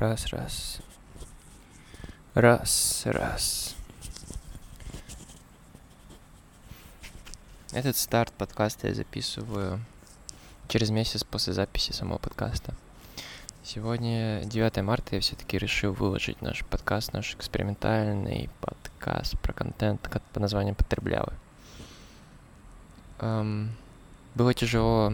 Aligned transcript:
Раз, 0.00 0.28
раз. 0.28 0.80
Раз, 2.32 3.02
раз. 3.04 3.76
Этот 7.72 7.98
старт 7.98 8.32
подкаста 8.32 8.88
я 8.88 8.94
записываю 8.94 9.78
через 10.68 10.88
месяц 10.88 11.22
после 11.22 11.52
записи 11.52 11.92
самого 11.92 12.16
подкаста. 12.16 12.74
Сегодня 13.62 14.42
9 14.46 14.82
марта 14.82 15.16
я 15.16 15.20
все-таки 15.20 15.58
решил 15.58 15.92
выложить 15.92 16.40
наш 16.40 16.64
подкаст, 16.64 17.12
наш 17.12 17.34
экспериментальный 17.34 18.48
подкаст 18.62 19.38
про 19.40 19.52
контент 19.52 20.00
под 20.00 20.36
названием 20.36 20.76
«Потреблявы». 20.76 21.34
Эм, 23.18 23.76
было 24.34 24.54
тяжело 24.54 25.12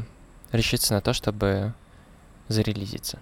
решиться 0.53 0.95
на 0.95 1.00
то, 1.00 1.12
чтобы 1.12 1.75
зарелизиться 2.46 3.18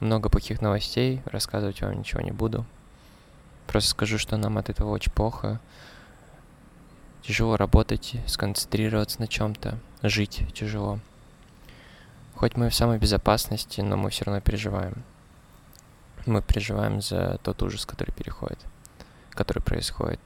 много 0.00 0.28
плохих 0.28 0.60
новостей, 0.60 1.22
рассказывать 1.26 1.80
вам 1.82 1.98
ничего 1.98 2.20
не 2.20 2.32
буду. 2.32 2.64
Просто 3.66 3.90
скажу, 3.90 4.18
что 4.18 4.36
нам 4.36 4.58
от 4.58 4.70
этого 4.70 4.90
очень 4.90 5.12
плохо. 5.12 5.60
Тяжело 7.22 7.56
работать, 7.56 8.16
сконцентрироваться 8.26 9.20
на 9.20 9.28
чем-то, 9.28 9.78
жить 10.02 10.42
тяжело. 10.54 10.98
Хоть 12.34 12.56
мы 12.56 12.70
в 12.70 12.74
самой 12.74 12.98
безопасности, 12.98 13.82
но 13.82 13.96
мы 13.96 14.10
все 14.10 14.24
равно 14.24 14.40
переживаем. 14.40 15.04
Мы 16.26 16.42
переживаем 16.42 17.02
за 17.02 17.38
тот 17.42 17.62
ужас, 17.62 17.84
который 17.84 18.12
переходит, 18.12 18.58
который 19.30 19.62
происходит. 19.62 20.20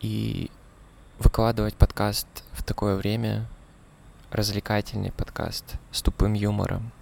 И 0.00 0.50
выкладывать 1.18 1.74
подкаст 1.74 2.26
в 2.52 2.62
такое 2.62 2.96
время, 2.96 3.46
развлекательный 4.30 5.12
подкаст 5.12 5.76
с 5.90 6.02
тупым 6.02 6.34
юмором, 6.34 6.92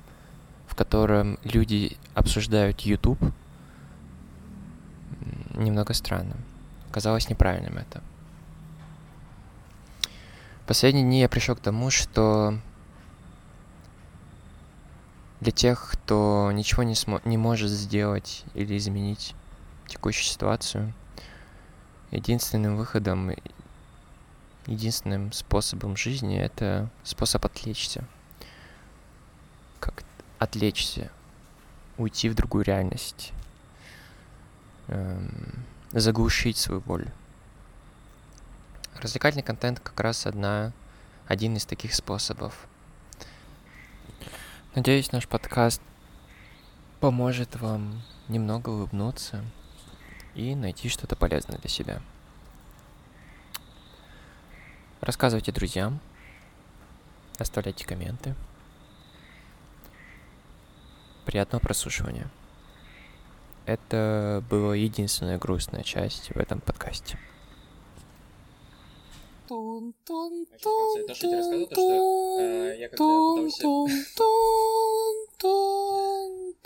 котором 0.78 1.40
люди 1.42 1.96
обсуждают 2.14 2.82
YouTube, 2.82 3.18
немного 5.54 5.92
странно. 5.92 6.36
Казалось 6.92 7.28
неправильным 7.28 7.78
это. 7.78 8.00
Последние 10.68 11.04
дни 11.04 11.20
я 11.20 11.28
пришел 11.28 11.56
к 11.56 11.60
тому, 11.60 11.90
что 11.90 12.56
для 15.40 15.50
тех, 15.50 15.90
кто 15.90 16.52
ничего 16.52 16.84
не, 16.84 16.92
смо- 16.92 17.22
не 17.24 17.36
может 17.36 17.70
сделать 17.70 18.44
или 18.54 18.76
изменить 18.76 19.34
текущую 19.88 20.26
ситуацию, 20.26 20.94
единственным 22.12 22.76
выходом, 22.76 23.32
единственным 24.66 25.32
способом 25.32 25.96
жизни 25.96 26.38
это 26.38 26.88
способ 27.02 27.44
отвлечься 27.44 28.04
отвлечься, 30.38 31.10
уйти 31.96 32.28
в 32.28 32.34
другую 32.34 32.64
реальность, 32.64 33.32
эм, 34.88 35.64
заглушить 35.92 36.56
свою 36.56 36.80
боль. 36.80 37.06
Развлекательный 38.94 39.42
контент 39.42 39.80
как 39.80 39.98
раз 40.00 40.26
одна, 40.26 40.72
один 41.26 41.56
из 41.56 41.64
таких 41.64 41.94
способов. 41.94 42.66
Надеюсь, 44.74 45.12
наш 45.12 45.26
подкаст 45.28 45.82
поможет 47.00 47.56
вам 47.56 48.02
немного 48.28 48.70
улыбнуться 48.70 49.44
и 50.34 50.54
найти 50.54 50.88
что-то 50.88 51.16
полезное 51.16 51.58
для 51.58 51.70
себя. 51.70 52.00
Рассказывайте 55.00 55.52
друзьям, 55.52 56.00
оставляйте 57.38 57.86
комменты. 57.86 58.34
Приятного 61.28 61.60
прослушивания. 61.60 62.30
Это 63.66 64.42
была 64.48 64.74
единственная 64.74 65.36
грустная 65.36 65.82
часть 65.82 66.30
в 66.30 66.38
этом 66.38 66.58
подкасте. 66.62 67.18
Когда. 69.46 69.90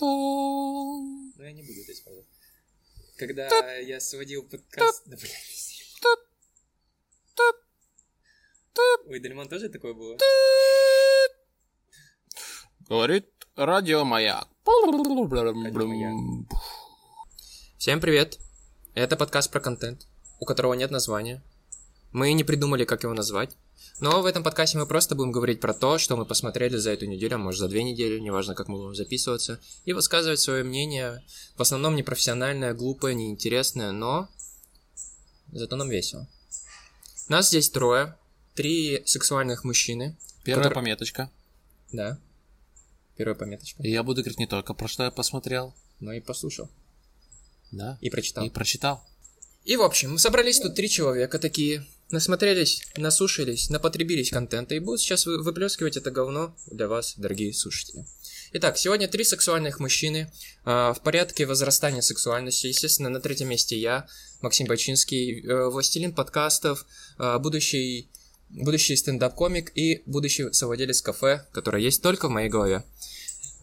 Ну, 0.01 1.43
я 1.43 1.53
не 1.53 1.63
буду 1.63 1.81
это 1.81 1.93
исправлять. 1.93 2.27
Когда 3.19 3.75
я 3.79 3.99
сводил 3.99 4.45
подкаст... 4.45 5.03
Да, 5.07 5.17
блядь, 5.17 5.33
Ой, 9.09 9.19
Дальман 9.19 9.49
тоже 9.49 9.69
такое 9.71 9.93
было? 9.93 10.17
Говорит 12.89 13.29
радио 13.57 14.05
Маяк. 14.05 14.52
Всем 17.79 18.01
привет! 18.01 18.41
Это 18.95 19.17
подкаст 19.17 19.49
про 19.53 19.61
контент, 19.61 20.09
у 20.41 20.45
которого 20.45 20.75
нет 20.75 20.91
названия. 20.91 21.41
Мы 22.11 22.33
не 22.33 22.43
придумали, 22.43 22.85
как 22.85 23.05
его 23.05 23.15
назвать. 23.15 23.57
Но 24.01 24.21
в 24.21 24.27
этом 24.27 24.43
подкасте 24.43 24.79
мы 24.79 24.87
просто 24.87 25.15
будем 25.15 25.31
говорить 25.31 25.61
про 25.61 25.73
то, 25.73 25.99
что 25.99 26.17
мы 26.17 26.27
посмотрели 26.27 26.79
за 26.79 26.91
эту 26.91 27.07
неделю, 27.07 27.37
а 27.37 27.39
может 27.39 27.61
за 27.61 27.69
две 27.69 27.85
недели, 27.85 28.19
неважно, 28.19 28.57
как 28.57 28.67
мы 28.67 28.79
будем 28.79 28.97
записываться, 28.97 29.61
и 29.85 29.93
высказывать 29.93 30.41
свое 30.41 30.65
мнение, 30.65 31.23
в 31.55 31.63
основном 31.63 31.95
непрофессиональное, 31.95 32.75
глупое, 32.75 33.15
неинтересное, 33.15 33.93
но 33.93 34.31
зато 35.53 35.77
нам 35.77 35.91
весело. 35.91 36.29
Нас 37.29 37.51
здесь 37.51 37.71
трое, 37.71 38.19
три 38.57 39.05
сексуальных 39.07 39.63
мужчины. 39.63 40.19
Первая 40.43 40.65
которые... 40.65 40.85
пометочка. 40.85 41.31
Да. 41.93 42.19
Первая 43.17 43.35
пометочка. 43.35 43.83
я 43.83 44.03
буду 44.03 44.23
говорить 44.23 44.39
не 44.39 44.47
только 44.47 44.75
про 44.75 44.89
что 44.89 45.05
я 45.05 45.11
посмотрел, 45.11 45.75
но 46.01 46.13
и 46.13 46.21
послушал. 46.21 46.69
Да. 47.71 47.99
И 48.01 48.11
прочитал. 48.11 48.45
И 48.45 48.51
прочитал. 48.51 49.05
И 49.65 49.77
в 49.77 49.83
общем, 49.83 50.13
мы 50.13 50.19
собрались 50.19 50.61
тут 50.61 50.75
три 50.75 50.89
человека 50.89 51.39
такие, 51.39 51.87
насмотрелись, 52.11 52.83
насушились, 52.97 53.71
напотребились 53.71 54.31
контента 54.31 54.75
и 54.75 54.81
будут 54.81 55.01
сейчас 55.01 55.27
выплескивать 55.27 55.97
это 55.97 56.11
говно 56.11 56.55
для 56.67 56.89
вас, 56.89 57.15
дорогие 57.17 57.55
слушатели. 57.55 58.05
Итак, 58.55 58.77
сегодня 58.77 59.09
три 59.09 59.25
сексуальных 59.25 59.81
мужчины 59.81 60.31
э, 60.65 60.71
в 60.71 61.01
порядке 61.03 61.47
возрастания 61.47 62.03
сексуальности. 62.03 62.67
Естественно, 62.67 63.09
на 63.09 63.21
третьем 63.21 63.49
месте 63.49 63.79
я, 63.79 64.07
Максим 64.43 64.67
Бачинский, 64.67 65.41
э, 65.41 65.69
властелин 65.69 66.13
подкастов, 66.13 66.85
э, 67.19 67.39
будущий 67.39 68.11
будущий 68.53 68.97
стендап-комик 68.97 69.73
и 69.75 70.03
будущий 70.07 70.53
совладелец 70.53 71.03
кафе, 71.03 71.47
которое 71.53 71.83
есть 71.83 72.03
только 72.03 72.29
в 72.29 72.31
моей 72.31 72.49
голове. 72.49 72.85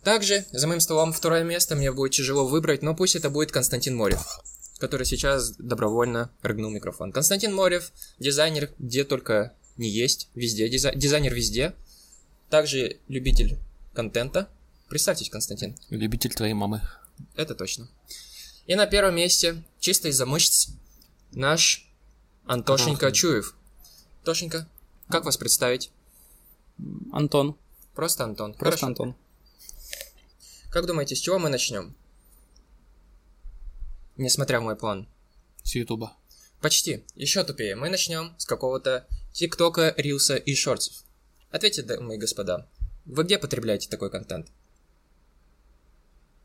Также 0.03 0.45
за 0.51 0.67
моим 0.67 0.79
столом 0.79 1.13
второе 1.13 1.43
место 1.43 1.75
мне 1.75 1.91
будет 1.91 2.13
тяжело 2.13 2.47
выбрать, 2.47 2.81
но 2.81 2.95
пусть 2.95 3.15
это 3.15 3.29
будет 3.29 3.51
Константин 3.51 3.95
Морев, 3.95 4.25
который 4.79 5.05
сейчас 5.05 5.51
добровольно 5.57 6.31
рыгнул 6.41 6.71
микрофон. 6.71 7.11
Константин 7.11 7.53
Морев, 7.53 7.91
дизайнер 8.17 8.71
где 8.79 9.03
только 9.03 9.53
не 9.77 9.89
есть, 9.89 10.29
везде, 10.35 10.69
дизай... 10.69 10.95
дизайнер 10.95 11.33
везде. 11.33 11.73
Также 12.49 12.97
любитель 13.07 13.57
контента. 13.93 14.49
Представьтесь, 14.89 15.29
Константин. 15.29 15.75
Любитель 15.89 16.33
твоей 16.33 16.53
мамы. 16.53 16.81
Это 17.35 17.53
точно. 17.53 17.87
И 18.65 18.75
на 18.75 18.87
первом 18.87 19.15
месте, 19.15 19.63
чисто 19.79 20.07
из-за 20.07 20.25
мышц, 20.25 20.69
наш 21.31 21.87
Антошенька 22.45 23.07
Антон. 23.07 23.13
Чуев. 23.13 23.55
Тошенька, 24.23 24.67
как 25.09 25.25
вас 25.25 25.37
представить? 25.37 25.91
Антон. 27.11 27.57
Просто 27.95 28.23
Антон. 28.23 28.53
Просто 28.53 28.85
Хорошо. 28.85 28.87
Антон. 28.87 29.15
Как 30.69 30.85
думаете, 30.85 31.15
с 31.15 31.19
чего 31.19 31.39
мы 31.39 31.49
начнем? 31.49 31.95
Несмотря 34.17 34.59
в 34.59 34.63
мой 34.63 34.75
план. 34.75 35.07
С 35.63 35.75
Ютуба. 35.75 36.13
Почти. 36.61 37.03
Еще 37.15 37.43
тупее. 37.43 37.75
Мы 37.75 37.89
начнем 37.89 38.35
с 38.37 38.45
какого-то 38.45 39.07
ТикТока, 39.33 39.93
Рилса 39.97 40.35
и 40.35 40.53
Шортсов. 40.53 41.03
Ответьте, 41.51 41.83
мои 41.99 42.17
господа, 42.17 42.67
вы 43.05 43.23
где 43.23 43.39
потребляете 43.39 43.89
такой 43.89 44.11
контент? 44.11 44.47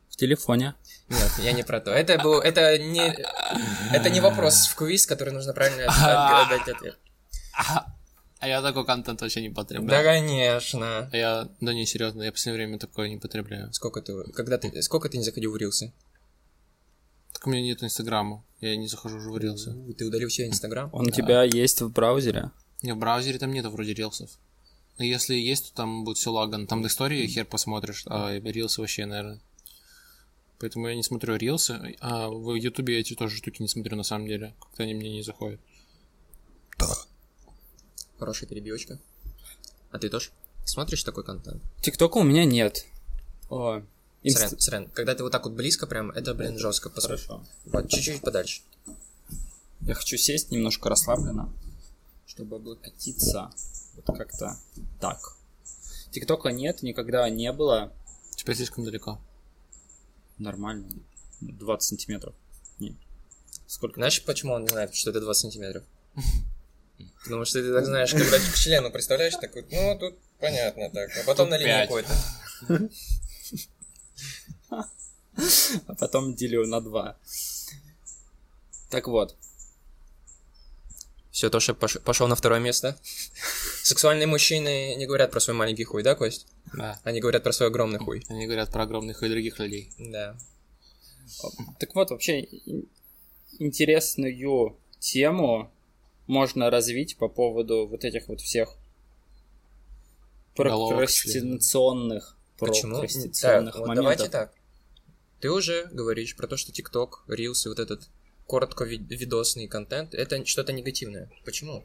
В 0.08 0.16
телефоне. 0.16 0.74
Нет, 1.08 1.32
я 1.38 1.52
не 1.52 1.64
про 1.64 1.80
то. 1.80 1.90
Это 1.90 2.18
был, 2.18 2.40
это 2.40 2.78
не, 2.78 3.14
это 3.92 4.08
не 4.08 4.20
вопрос 4.20 4.68
в 4.68 4.74
квиз, 4.76 5.06
который 5.06 5.34
нужно 5.34 5.52
правильно 5.52 5.84
отдать 6.44 6.68
ответ. 6.68 6.98
А 8.44 8.46
я 8.46 8.60
такой 8.60 8.84
контент 8.84 9.22
вообще 9.22 9.40
не 9.40 9.48
потребляю. 9.48 9.88
Да, 9.88 10.02
конечно. 10.02 11.08
А 11.10 11.16
я, 11.16 11.48
да 11.62 11.72
не, 11.72 11.86
серьезно, 11.86 12.24
я 12.24 12.30
в 12.30 12.34
последнее 12.34 12.66
время 12.66 12.78
такое 12.78 13.08
не 13.08 13.16
потребляю. 13.16 13.72
Сколько 13.72 14.02
ты, 14.02 14.22
когда 14.34 14.58
ты, 14.58 14.82
сколько 14.82 15.08
ты 15.08 15.16
не 15.16 15.24
заходил 15.24 15.50
в 15.50 15.56
Рилсы? 15.56 15.94
Так 17.32 17.46
у 17.46 17.50
меня 17.50 17.62
нет 17.62 17.82
Инстаграма, 17.82 18.44
я 18.60 18.76
не 18.76 18.86
захожу 18.86 19.16
уже 19.16 19.30
в 19.30 19.38
Рилсы. 19.38 19.74
Ты 19.96 20.04
удалил 20.04 20.28
все 20.28 20.46
Инстаграм? 20.46 20.90
Он 20.92 21.06
у 21.06 21.10
тебя 21.10 21.42
есть 21.42 21.80
в 21.80 21.90
браузере? 21.90 22.50
Не, 22.82 22.92
в 22.92 22.98
браузере 22.98 23.38
там 23.38 23.50
нету 23.50 23.70
вроде 23.70 23.94
Рилсов. 23.94 24.30
Но 24.98 25.06
если 25.06 25.36
есть, 25.36 25.70
то 25.70 25.76
там 25.76 26.04
будет 26.04 26.18
все 26.18 26.30
лаган. 26.30 26.66
Там 26.66 26.82
до 26.82 26.88
истории 26.88 27.26
хер 27.26 27.46
посмотришь, 27.46 28.04
а 28.08 28.30
Рилсы 28.38 28.82
вообще, 28.82 29.06
наверное. 29.06 29.40
Поэтому 30.58 30.86
я 30.86 30.96
не 30.96 31.02
смотрю 31.02 31.36
Рилсы, 31.36 31.96
а 31.98 32.28
в 32.28 32.54
Ютубе 32.56 32.96
я 32.96 33.00
эти 33.00 33.14
тоже 33.14 33.38
штуки 33.38 33.62
не 33.62 33.68
смотрю 33.68 33.96
на 33.96 34.02
самом 34.02 34.26
деле. 34.26 34.54
Как-то 34.60 34.82
они 34.82 34.92
мне 34.92 35.08
не 35.08 35.22
заходят. 35.22 35.62
Да. 36.78 36.94
Хорошая 38.18 38.48
перебивочка. 38.48 38.98
А 39.90 39.98
ты 39.98 40.08
тоже 40.08 40.30
смотришь 40.64 41.04
такой 41.04 41.24
контент? 41.24 41.62
Тиктока 41.82 42.18
у 42.18 42.22
меня 42.22 42.44
нет. 42.44 42.86
О, 43.50 43.82
инст- 44.22 44.58
срен. 44.60 44.88
Когда 44.90 45.14
ты 45.14 45.22
вот 45.22 45.32
так 45.32 45.44
вот 45.44 45.52
близко 45.54 45.86
прям, 45.86 46.10
это, 46.10 46.34
блин, 46.34 46.58
жестко. 46.58 46.90
Посмотри. 46.90 47.24
Хорошо. 47.24 47.44
Вот, 47.66 47.88
чуть-чуть 47.88 48.20
подальше. 48.22 48.62
Я 49.82 49.94
хочу 49.94 50.16
сесть 50.16 50.50
немножко 50.50 50.88
расслабленно, 50.88 51.52
чтобы 52.26 52.56
облокотиться 52.56 53.50
вот 53.94 54.16
как-то 54.16 54.56
так. 55.00 55.36
Тиктока 56.10 56.50
нет, 56.50 56.82
никогда 56.82 57.28
не 57.28 57.52
было. 57.52 57.92
Теперь 58.36 58.56
слишком 58.56 58.84
далеко. 58.84 59.20
Нормально. 60.38 60.88
20 61.40 61.88
сантиметров. 61.88 62.34
Не. 62.78 62.96
Сколько? 63.66 63.96
Знаешь, 63.96 64.24
почему 64.24 64.54
он 64.54 64.62
не 64.62 64.68
знает, 64.68 64.94
что 64.94 65.10
это 65.10 65.20
20 65.20 65.40
сантиметров? 65.40 65.84
Потому 67.24 67.44
что 67.44 67.62
ты 67.62 67.72
так 67.72 67.86
знаешь, 67.86 68.12
когда 68.12 68.38
к 68.38 68.54
члену 68.54 68.90
представляешь, 68.90 69.34
такой, 69.34 69.66
ну, 69.70 69.98
тут 69.98 70.18
понятно 70.38 70.90
так. 70.90 71.10
А 71.16 71.24
потом 71.24 71.48
на 71.48 71.56
линии 71.56 71.82
какой-то. 71.82 72.10
А 75.86 75.94
потом 75.96 76.34
делю 76.34 76.64
на 76.66 76.80
2. 76.80 77.18
Так 78.90 79.08
вот. 79.08 79.36
Все, 81.32 81.50
Тоша 81.50 81.72
пош- 81.72 81.98
пошел 81.98 82.28
на 82.28 82.36
второе 82.36 82.60
место. 82.60 82.96
Сексуальные 83.82 84.28
мужчины 84.28 84.94
не 84.94 85.06
говорят 85.06 85.32
про 85.32 85.40
свой 85.40 85.56
маленький 85.56 85.82
хуй, 85.82 86.04
да, 86.04 86.14
Кость? 86.14 86.46
Да. 86.72 87.00
Они 87.02 87.18
говорят 87.20 87.42
про 87.42 87.52
свой 87.52 87.68
огромный 87.68 87.98
хуй. 87.98 88.24
Они 88.28 88.46
говорят 88.46 88.70
про 88.70 88.84
огромных 88.84 89.24
и 89.24 89.28
других 89.28 89.58
людей. 89.58 89.92
Да. 89.98 90.36
Так 91.80 91.92
вот, 91.96 92.10
вообще 92.10 92.42
ин- 92.42 92.88
интересную 93.58 94.78
тему 95.00 95.73
можно 96.26 96.70
развить 96.70 97.16
по 97.16 97.28
поводу 97.28 97.86
вот 97.86 98.04
этих 98.04 98.28
вот 98.28 98.40
всех 98.40 98.76
Головок 100.56 100.90
прокрастинационных 100.90 102.36
Почему? 102.58 102.92
прокрастинационных 102.92 103.72
Так, 103.74 103.80
вот 103.80 103.88
моментов. 103.88 104.04
давайте 104.04 104.28
так. 104.30 104.54
Ты 105.40 105.50
уже 105.50 105.86
говоришь 105.92 106.36
про 106.36 106.46
то, 106.46 106.56
что 106.56 106.72
ТикТок, 106.72 107.24
Reels 107.28 107.66
и 107.66 107.68
вот 107.68 107.78
этот 107.78 108.08
коротко 108.46 108.84
ви- 108.84 108.98
видосный 108.98 109.66
контент, 109.66 110.14
это 110.14 110.44
что-то 110.46 110.72
негативное. 110.72 111.30
Почему? 111.44 111.84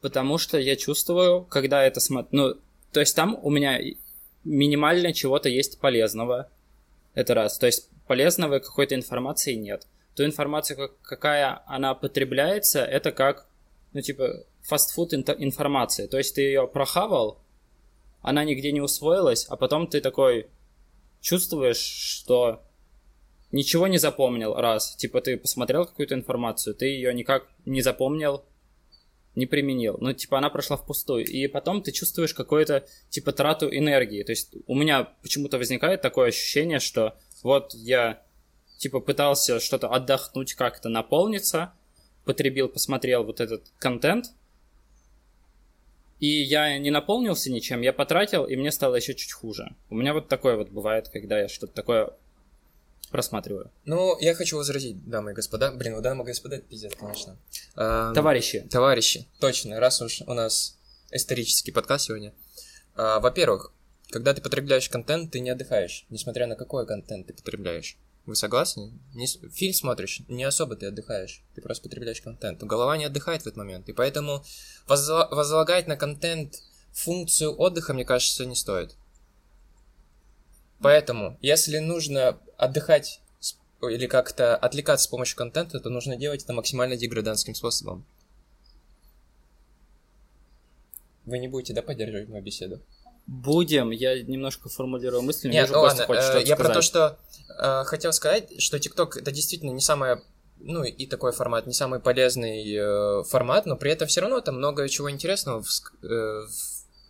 Потому 0.00 0.38
что 0.38 0.58
я 0.58 0.76
чувствую, 0.76 1.44
когда 1.44 1.84
это 1.84 2.00
смотрю... 2.00 2.28
Ну, 2.32 2.54
то 2.90 3.00
есть 3.00 3.14
там 3.14 3.38
у 3.40 3.50
меня 3.50 3.78
минимально 4.44 5.12
чего-то 5.12 5.48
есть 5.48 5.78
полезного. 5.78 6.50
Это 7.14 7.34
раз. 7.34 7.58
То 7.58 7.66
есть 7.66 7.88
полезного 8.08 8.58
какой-то 8.58 8.96
информации 8.96 9.54
нет. 9.54 9.86
Ту 10.14 10.24
информацию, 10.24 10.76
как- 10.76 11.00
какая 11.00 11.62
она 11.66 11.94
потребляется, 11.94 12.84
это 12.84 13.12
как, 13.12 13.46
ну, 13.92 14.00
типа, 14.00 14.44
фастфуд 14.62 15.14
информация. 15.14 16.08
То 16.08 16.18
есть 16.18 16.34
ты 16.34 16.42
ее 16.42 16.66
прохавал, 16.68 17.40
она 18.20 18.44
нигде 18.44 18.72
не 18.72 18.80
усвоилась, 18.80 19.46
а 19.48 19.56
потом 19.56 19.86
ты 19.86 20.00
такой 20.00 20.48
чувствуешь, 21.20 21.78
что 21.78 22.62
ничего 23.52 23.86
не 23.86 23.98
запомнил 23.98 24.54
раз. 24.54 24.96
Типа 24.96 25.20
ты 25.20 25.36
посмотрел 25.36 25.86
какую-то 25.86 26.14
информацию, 26.14 26.74
ты 26.74 26.86
ее 26.86 27.12
никак 27.14 27.46
не 27.64 27.82
запомнил, 27.82 28.44
не 29.34 29.46
применил. 29.46 29.96
Ну, 30.00 30.12
типа, 30.12 30.38
она 30.38 30.50
прошла 30.50 30.76
впустую. 30.76 31.24
И 31.24 31.46
потом 31.46 31.82
ты 31.82 31.90
чувствуешь 31.90 32.34
какую-то, 32.34 32.86
типа, 33.08 33.32
трату 33.32 33.66
энергии. 33.66 34.22
То 34.22 34.32
есть 34.32 34.54
у 34.66 34.74
меня 34.74 35.04
почему-то 35.22 35.58
возникает 35.58 36.02
такое 36.02 36.28
ощущение, 36.28 36.80
что 36.80 37.16
вот 37.42 37.72
я, 37.74 38.22
типа, 38.82 38.98
пытался 38.98 39.60
что-то 39.60 39.88
отдохнуть, 39.88 40.54
как-то 40.54 40.88
наполниться, 40.88 41.72
потребил, 42.24 42.68
посмотрел 42.68 43.22
вот 43.22 43.40
этот 43.40 43.62
контент, 43.78 44.32
и 46.18 46.26
я 46.26 46.78
не 46.78 46.90
наполнился 46.90 47.52
ничем, 47.52 47.80
я 47.80 47.92
потратил, 47.92 48.44
и 48.44 48.56
мне 48.56 48.72
стало 48.72 48.96
еще 48.96 49.14
чуть 49.14 49.32
хуже. 49.32 49.76
У 49.88 49.94
меня 49.94 50.12
вот 50.12 50.28
такое 50.28 50.56
вот 50.56 50.70
бывает, 50.70 51.08
когда 51.08 51.38
я 51.38 51.48
что-то 51.48 51.72
такое 51.72 52.10
просматриваю. 53.12 53.70
Ну, 53.84 54.18
я 54.18 54.34
хочу 54.34 54.56
возразить, 54.56 55.08
дамы 55.08 55.30
и 55.30 55.34
господа. 55.34 55.70
Блин, 55.70 55.92
ну 55.94 56.00
дамы 56.00 56.24
и 56.24 56.26
господа, 56.26 56.56
это 56.56 56.66
пиздец, 56.66 56.96
конечно. 56.96 57.36
А, 57.76 58.12
Товарищи, 58.14 58.66
Товарищи, 58.68 59.28
точно, 59.38 59.78
раз 59.78 60.02
уж 60.02 60.22
у 60.22 60.34
нас 60.34 60.76
исторический 61.12 61.70
подкаст 61.70 62.06
сегодня. 62.06 62.32
А, 62.96 63.20
во-первых, 63.20 63.72
когда 64.10 64.34
ты 64.34 64.42
потребляешь 64.42 64.88
контент, 64.88 65.30
ты 65.30 65.38
не 65.38 65.50
отдыхаешь, 65.50 66.04
несмотря 66.10 66.48
на 66.48 66.56
какой 66.56 66.84
контент 66.84 67.28
ты 67.28 67.34
потребляешь. 67.34 67.96
Вы 68.24 68.36
согласны? 68.36 68.92
Не 69.14 69.26
фильм 69.26 69.74
смотришь, 69.74 70.22
не 70.28 70.44
особо 70.44 70.76
ты 70.76 70.86
отдыхаешь, 70.86 71.42
ты 71.54 71.60
просто 71.60 71.82
потребляешь 71.82 72.20
контент. 72.20 72.62
Голова 72.62 72.96
не 72.96 73.04
отдыхает 73.04 73.42
в 73.42 73.46
этот 73.46 73.56
момент, 73.56 73.88
и 73.88 73.92
поэтому 73.92 74.44
возла- 74.86 75.28
возлагать 75.34 75.88
на 75.88 75.96
контент 75.96 76.62
функцию 76.92 77.58
отдыха, 77.58 77.94
мне 77.94 78.04
кажется, 78.04 78.46
не 78.46 78.54
стоит. 78.54 78.96
Поэтому, 80.80 81.36
если 81.40 81.78
нужно 81.78 82.38
отдыхать 82.56 83.20
или 83.80 84.06
как-то 84.06 84.56
отвлекаться 84.56 85.04
с 85.04 85.08
помощью 85.08 85.36
контента, 85.36 85.80
то 85.80 85.90
нужно 85.90 86.16
делать 86.16 86.44
это 86.44 86.52
максимально 86.52 86.96
деградантским 86.96 87.54
способом. 87.54 88.06
Вы 91.24 91.38
не 91.38 91.48
будете, 91.48 91.72
да, 91.72 91.82
поддерживать 91.82 92.28
мою 92.28 92.42
беседу? 92.42 92.80
Будем, 93.26 93.90
я 93.90 94.20
немножко 94.22 94.68
формулирую 94.68 95.22
мысли, 95.22 95.48
Нет, 95.50 95.70
ну 95.70 95.80
ладно, 95.80 96.04
хочет 96.06 96.22
э, 96.22 96.26
что-то 96.30 96.46
я 96.46 96.56
про 96.56 96.68
то, 96.70 96.82
сказать. 96.82 96.84
что 96.84 97.18
э, 97.58 97.84
хотел 97.84 98.12
сказать, 98.12 98.60
что 98.60 98.78
ТикТок 98.78 99.16
это 99.16 99.30
действительно 99.30 99.70
не 99.70 99.80
самое, 99.80 100.22
ну 100.60 100.82
и 100.84 101.06
такой 101.06 101.32
формат, 101.32 101.66
не 101.66 101.72
самый 101.74 102.00
полезный 102.00 102.64
э, 102.74 103.24
формат, 103.24 103.66
но 103.66 103.76
при 103.76 103.90
этом 103.92 104.08
все 104.08 104.20
равно 104.20 104.40
там 104.40 104.56
много 104.56 104.88
чего 104.88 105.10
интересного 105.10 105.60
вск- 105.62 106.04
э, 106.06 106.46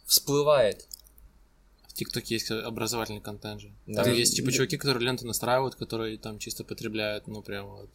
всплывает. 0.06 0.86
В 1.88 1.94
ТикТоке 1.94 2.34
есть 2.34 2.50
образовательный 2.50 3.20
контент 3.20 3.60
же. 3.60 3.70
Да. 3.86 4.04
Там 4.04 4.14
есть 4.14 4.36
типа 4.36 4.50
чуваки, 4.50 4.78
которые 4.78 5.04
ленты 5.04 5.26
настраивают, 5.26 5.74
которые 5.74 6.16
там 6.18 6.38
чисто 6.38 6.64
потребляют, 6.64 7.26
ну 7.26 7.42
прям 7.42 7.66
вот. 7.66 7.90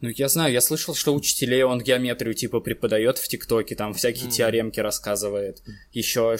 Ну, 0.00 0.10
я 0.10 0.28
знаю, 0.28 0.52
я 0.52 0.60
слышал, 0.60 0.94
что 0.94 1.14
учителей 1.14 1.62
он 1.62 1.80
геометрию 1.80 2.34
типа 2.34 2.60
преподает 2.60 3.16
в 3.18 3.28
ТикТоке, 3.28 3.74
там 3.76 3.94
всякие 3.94 4.24
Мгм. 4.24 4.32
теоремки 4.32 4.80
рассказывает. 4.80 5.62
Еще 5.92 6.36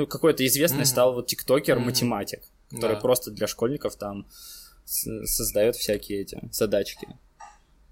ну, 0.00 0.06
какой-то 0.06 0.46
известный 0.46 0.78
Мгм. 0.78 0.86
стал 0.86 1.14
вот 1.14 1.26
тиктокер, 1.26 1.76
Мгм. 1.76 1.86
математик, 1.86 2.42
который 2.70 2.94
Да. 2.96 3.00
просто 3.00 3.30
для 3.30 3.46
школьников 3.46 3.96
там 3.96 4.26
создает 4.84 5.76
всякие 5.76 6.20
эти 6.22 6.40
задачки. 6.52 7.08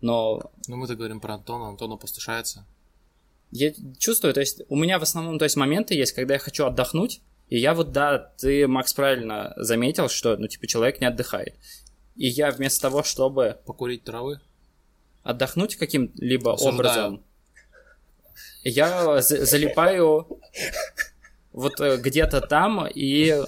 Но 0.01 0.51
Ну 0.69 0.77
мы-то 0.77 0.95
говорим 0.97 1.21
про 1.21 1.35
Антона, 1.35 1.69
Антон 1.69 1.93
опустошается. 1.93 2.65
я 3.51 3.73
чувствую, 3.99 4.35
то 4.35 4.41
есть 4.41 4.61
у 4.69 4.77
меня 4.77 4.99
в 4.99 5.03
основном, 5.03 5.39
то 5.39 5.45
есть 5.45 5.57
моменты 5.57 5.95
есть, 5.95 6.13
когда 6.13 6.35
я 6.35 6.41
хочу 6.41 6.65
отдохнуть, 6.67 7.21
и 7.49 7.59
я 7.59 7.73
вот, 7.75 7.93
да, 7.93 8.19
ты, 8.19 8.67
Макс, 8.69 8.93
правильно 8.93 9.55
заметил, 9.57 10.09
что, 10.09 10.37
ну, 10.37 10.49
типа, 10.49 10.67
человек 10.67 11.01
не 11.01 11.07
отдыхает. 11.07 11.55
И 12.17 12.27
я 12.29 12.51
вместо 12.51 12.83
того, 12.83 13.03
чтобы 13.03 13.59
Покурить 13.65 14.05
травы. 14.05 14.41
отдохнуть 15.23 15.77
каким-либо 15.77 16.51
образом, 16.51 17.23
я 18.65 19.21
за- 19.23 19.45
залипаю 19.47 20.27
вот 21.59 21.81
э, 21.81 21.97
где-то 21.99 22.41
там, 22.41 22.87
и 22.87 23.43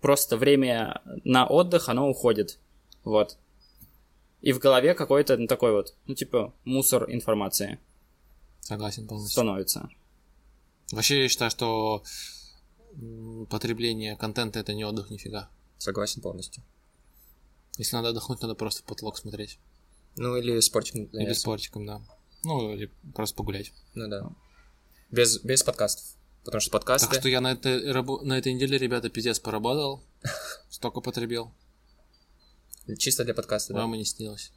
просто 0.00 0.36
время 0.36 1.00
на 1.24 1.46
отдых, 1.46 1.88
оно 1.88 2.08
уходит. 2.08 2.58
Вот. 3.04 3.38
И 4.42 4.52
в 4.52 4.58
голове 4.58 4.94
какой-то 4.94 5.36
ну, 5.38 5.46
такой 5.46 5.72
вот, 5.72 5.94
ну, 6.06 6.14
типа, 6.14 6.52
мусор 6.64 7.10
информации 7.10 7.78
Согласен 8.60 9.06
полностью. 9.08 9.32
становится. 9.32 9.88
Вообще 10.92 11.22
я 11.22 11.28
считаю, 11.28 11.50
что 11.50 12.02
потребление 13.48 14.16
контента 14.16 14.58
это 14.58 14.74
не 14.74 14.84
отдых 14.84 15.10
нифига. 15.10 15.48
Согласен 15.78 16.20
полностью. 16.20 16.62
Если 17.78 17.96
надо 17.96 18.10
отдохнуть, 18.10 18.42
надо 18.42 18.54
просто 18.54 18.82
в 18.82 18.84
потолок 18.84 19.16
смотреть. 19.16 19.58
Ну 20.16 20.36
или 20.36 20.60
спортиком 20.60 21.04
Или 21.04 21.12
заняться. 21.12 21.40
спортиком, 21.40 21.86
да. 21.86 22.02
Ну, 22.44 22.74
или 22.74 22.90
просто 23.14 23.34
погулять. 23.36 23.72
Ну 23.94 24.08
да. 24.08 24.30
Без, 25.10 25.38
без 25.42 25.62
подкастов. 25.62 26.04
Потому 26.44 26.60
что 26.60 26.70
подкасты... 26.70 27.08
Так 27.08 27.20
что 27.20 27.28
я 27.28 27.40
на 27.40 27.52
этой, 27.52 27.90
рабо- 27.90 28.22
на 28.22 28.38
этой 28.38 28.52
неделе, 28.52 28.76
ребята, 28.76 29.08
пиздец 29.08 29.38
поработал. 29.40 30.04
Столько 30.70 31.00
потребил. 31.00 31.52
Чисто 32.98 33.24
для 33.24 33.34
подкаста, 33.34 33.72
да? 33.72 33.80
Вам 33.80 33.94
и 33.94 33.98
не 33.98 34.04
снилось. 34.04 34.52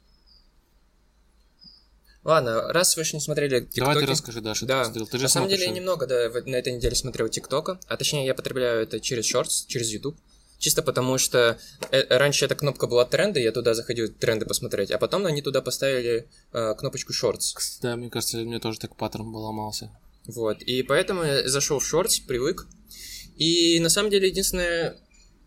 Ладно, 2.24 2.72
раз 2.72 2.94
вы 2.96 3.02
еще 3.02 3.16
не 3.16 3.22
смотрели 3.22 3.60
ТикТоки... 3.60 3.80
Давай 3.80 4.00
ты 4.00 4.06
расскажи, 4.06 4.40
Даша, 4.42 4.66
Да, 4.66 4.84
ты. 4.84 5.04
Ты 5.06 5.16
же 5.16 5.22
на 5.22 5.28
самом 5.28 5.48
деле 5.48 5.64
я 5.64 5.70
немного 5.70 6.06
да, 6.06 6.30
на 6.44 6.56
этой 6.56 6.74
неделе 6.74 6.94
смотрел 6.94 7.28
ТикТока, 7.28 7.80
а 7.86 7.96
точнее 7.96 8.26
я 8.26 8.34
потребляю 8.34 8.82
это 8.82 9.00
через 9.00 9.34
Shorts, 9.34 9.66
через 9.66 9.90
YouTube. 9.90 10.18
Чисто 10.58 10.82
потому 10.82 11.16
что 11.16 11.58
э, 11.90 12.18
раньше 12.18 12.44
эта 12.44 12.56
кнопка 12.56 12.86
была 12.88 13.04
тренды, 13.04 13.40
я 13.40 13.52
туда 13.52 13.74
заходил 13.74 14.12
тренды 14.12 14.44
посмотреть, 14.44 14.90
а 14.90 14.98
потом 14.98 15.24
они 15.24 15.40
туда 15.40 15.62
поставили 15.62 16.28
э, 16.52 16.74
кнопочку 16.74 17.12
Shorts. 17.12 17.54
Да, 17.80 17.96
мне 17.96 18.10
кажется, 18.10 18.38
мне 18.38 18.58
тоже 18.58 18.78
так 18.78 18.96
паттерн 18.96 19.32
поломался. 19.32 19.90
Вот, 20.28 20.62
и 20.62 20.82
поэтому 20.82 21.24
я 21.24 21.48
зашел 21.48 21.78
в 21.78 21.94
Shorts, 21.94 22.20
привык. 22.26 22.66
И 23.36 23.80
на 23.80 23.88
самом 23.88 24.10
деле 24.10 24.28
единственное, 24.28 24.96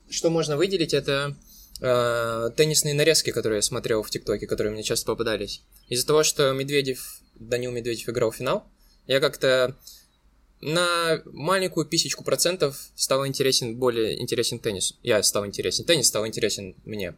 что 0.10 0.30
можно 0.30 0.58
выделить, 0.58 0.94
это 0.94 1.38
э, 1.82 2.50
теннисные 2.58 2.96
нарезки, 2.96 3.32
которые 3.32 3.58
я 3.58 3.62
смотрел 3.62 4.02
в 4.02 4.10
ТикТоке, 4.10 4.48
которые 4.48 4.74
мне 4.74 4.84
часто 4.84 5.06
попадались. 5.06 5.62
Из-за 5.88 6.08
того, 6.08 6.24
что 6.24 6.52
Медведев, 6.54 7.22
Данил 7.36 7.72
Медведев 7.72 8.10
играл 8.10 8.32
в 8.32 8.36
финал, 8.36 8.66
я 9.06 9.20
как-то 9.20 9.78
на 10.62 11.22
маленькую 11.26 11.86
писечку 11.86 12.24
процентов 12.24 12.92
стал 12.96 13.26
интересен, 13.28 13.78
более 13.78 14.20
интересен 14.22 14.60
теннис. 14.60 14.98
Я 15.04 15.22
стал 15.24 15.46
интересен. 15.46 15.86
Теннис 15.86 16.08
стал 16.08 16.26
интересен 16.26 16.76
мне. 16.86 17.16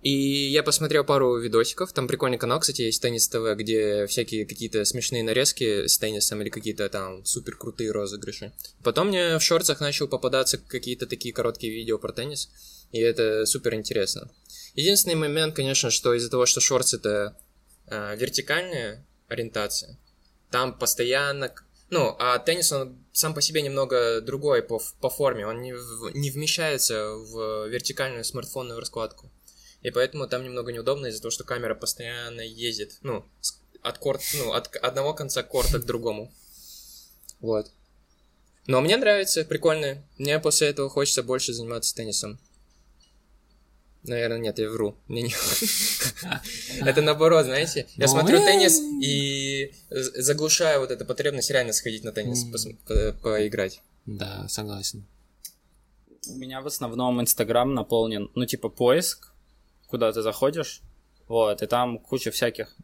И 0.00 0.10
я 0.10 0.62
посмотрел 0.62 1.04
пару 1.04 1.38
видосиков, 1.38 1.92
там 1.92 2.06
прикольный 2.06 2.38
канал, 2.38 2.60
кстати, 2.60 2.82
есть 2.82 3.02
Теннис 3.02 3.26
ТВ, 3.28 3.56
где 3.56 4.06
всякие 4.06 4.46
какие-то 4.46 4.84
смешные 4.84 5.24
нарезки 5.24 5.88
с 5.88 5.98
теннисом 5.98 6.40
или 6.40 6.50
какие-то 6.50 6.88
там 6.88 7.24
супер 7.24 7.56
крутые 7.56 7.90
розыгрыши. 7.90 8.52
Потом 8.84 9.08
мне 9.08 9.38
в 9.38 9.42
шорцах 9.42 9.80
начал 9.80 10.06
попадаться 10.06 10.58
какие-то 10.58 11.08
такие 11.08 11.34
короткие 11.34 11.72
видео 11.72 11.98
про 11.98 12.12
теннис, 12.12 12.48
и 12.92 13.00
это 13.00 13.44
супер 13.44 13.74
интересно. 13.74 14.30
Единственный 14.74 15.16
момент, 15.16 15.56
конечно, 15.56 15.90
что 15.90 16.14
из-за 16.14 16.30
того, 16.30 16.46
что 16.46 16.60
шорты 16.60 16.96
это 16.96 17.36
э, 17.88 18.16
вертикальная 18.16 19.04
ориентация, 19.26 19.98
там 20.52 20.78
постоянно 20.78 21.52
ну, 21.90 22.14
а 22.18 22.38
теннис, 22.38 22.70
он 22.70 22.98
сам 23.12 23.34
по 23.34 23.40
себе 23.40 23.62
немного 23.62 24.20
другой 24.20 24.62
по, 24.62 24.80
по 25.00 25.08
форме, 25.08 25.46
он 25.46 25.62
не, 25.62 25.72
в- 25.72 26.10
не 26.14 26.30
вмещается 26.30 27.14
в 27.14 27.66
вертикальную 27.68 28.24
смартфонную 28.24 28.78
раскладку. 28.78 29.30
И 29.82 29.90
поэтому 29.90 30.26
там 30.26 30.42
немного 30.44 30.72
неудобно 30.72 31.06
из-за 31.06 31.20
того, 31.22 31.30
что 31.30 31.44
камера 31.44 31.74
постоянно 31.74 32.40
ездит, 32.40 32.98
ну, 33.02 33.24
от, 33.82 33.98
корт, 33.98 34.22
ну, 34.34 34.52
от 34.52 34.74
одного 34.76 35.14
конца 35.14 35.42
корта 35.42 35.78
к 35.78 35.84
другому. 35.86 36.32
Вот. 37.40 37.70
Но 38.66 38.80
мне 38.80 38.96
нравится, 38.96 39.44
прикольно. 39.44 40.02
Мне 40.18 40.38
после 40.40 40.68
этого 40.68 40.90
хочется 40.90 41.22
больше 41.22 41.52
заниматься 41.54 41.94
теннисом. 41.94 42.38
Наверное, 44.02 44.38
нет, 44.38 44.58
я 44.58 44.70
вру. 44.70 44.96
Мне 45.06 45.22
не... 45.22 45.34
Это 46.80 47.02
наоборот, 47.02 47.44
знаете. 47.44 47.86
Я 47.96 48.06
Ну, 48.06 48.12
смотрю 48.12 48.38
теннис 48.38 48.78
и 49.02 49.72
заглушаю 49.90 50.80
вот 50.80 50.90
эту 50.90 51.04
потребность 51.04 51.50
реально 51.50 51.72
сходить 51.72 52.04
на 52.04 52.12
теннис, 52.12 52.44
по- 52.86 53.12
поиграть. 53.22 53.80
Да, 54.06 54.46
согласен. 54.48 55.04
У 56.28 56.34
меня 56.36 56.60
в 56.60 56.66
основном 56.66 57.20
Инстаграм 57.20 57.72
наполнен, 57.74 58.30
ну, 58.34 58.46
типа, 58.46 58.68
поиск, 58.68 59.27
куда 59.88 60.12
ты 60.12 60.22
заходишь, 60.22 60.80
вот, 61.26 61.62
и 61.62 61.66
там 61.66 61.98
куча 61.98 62.30
всяких 62.30 62.74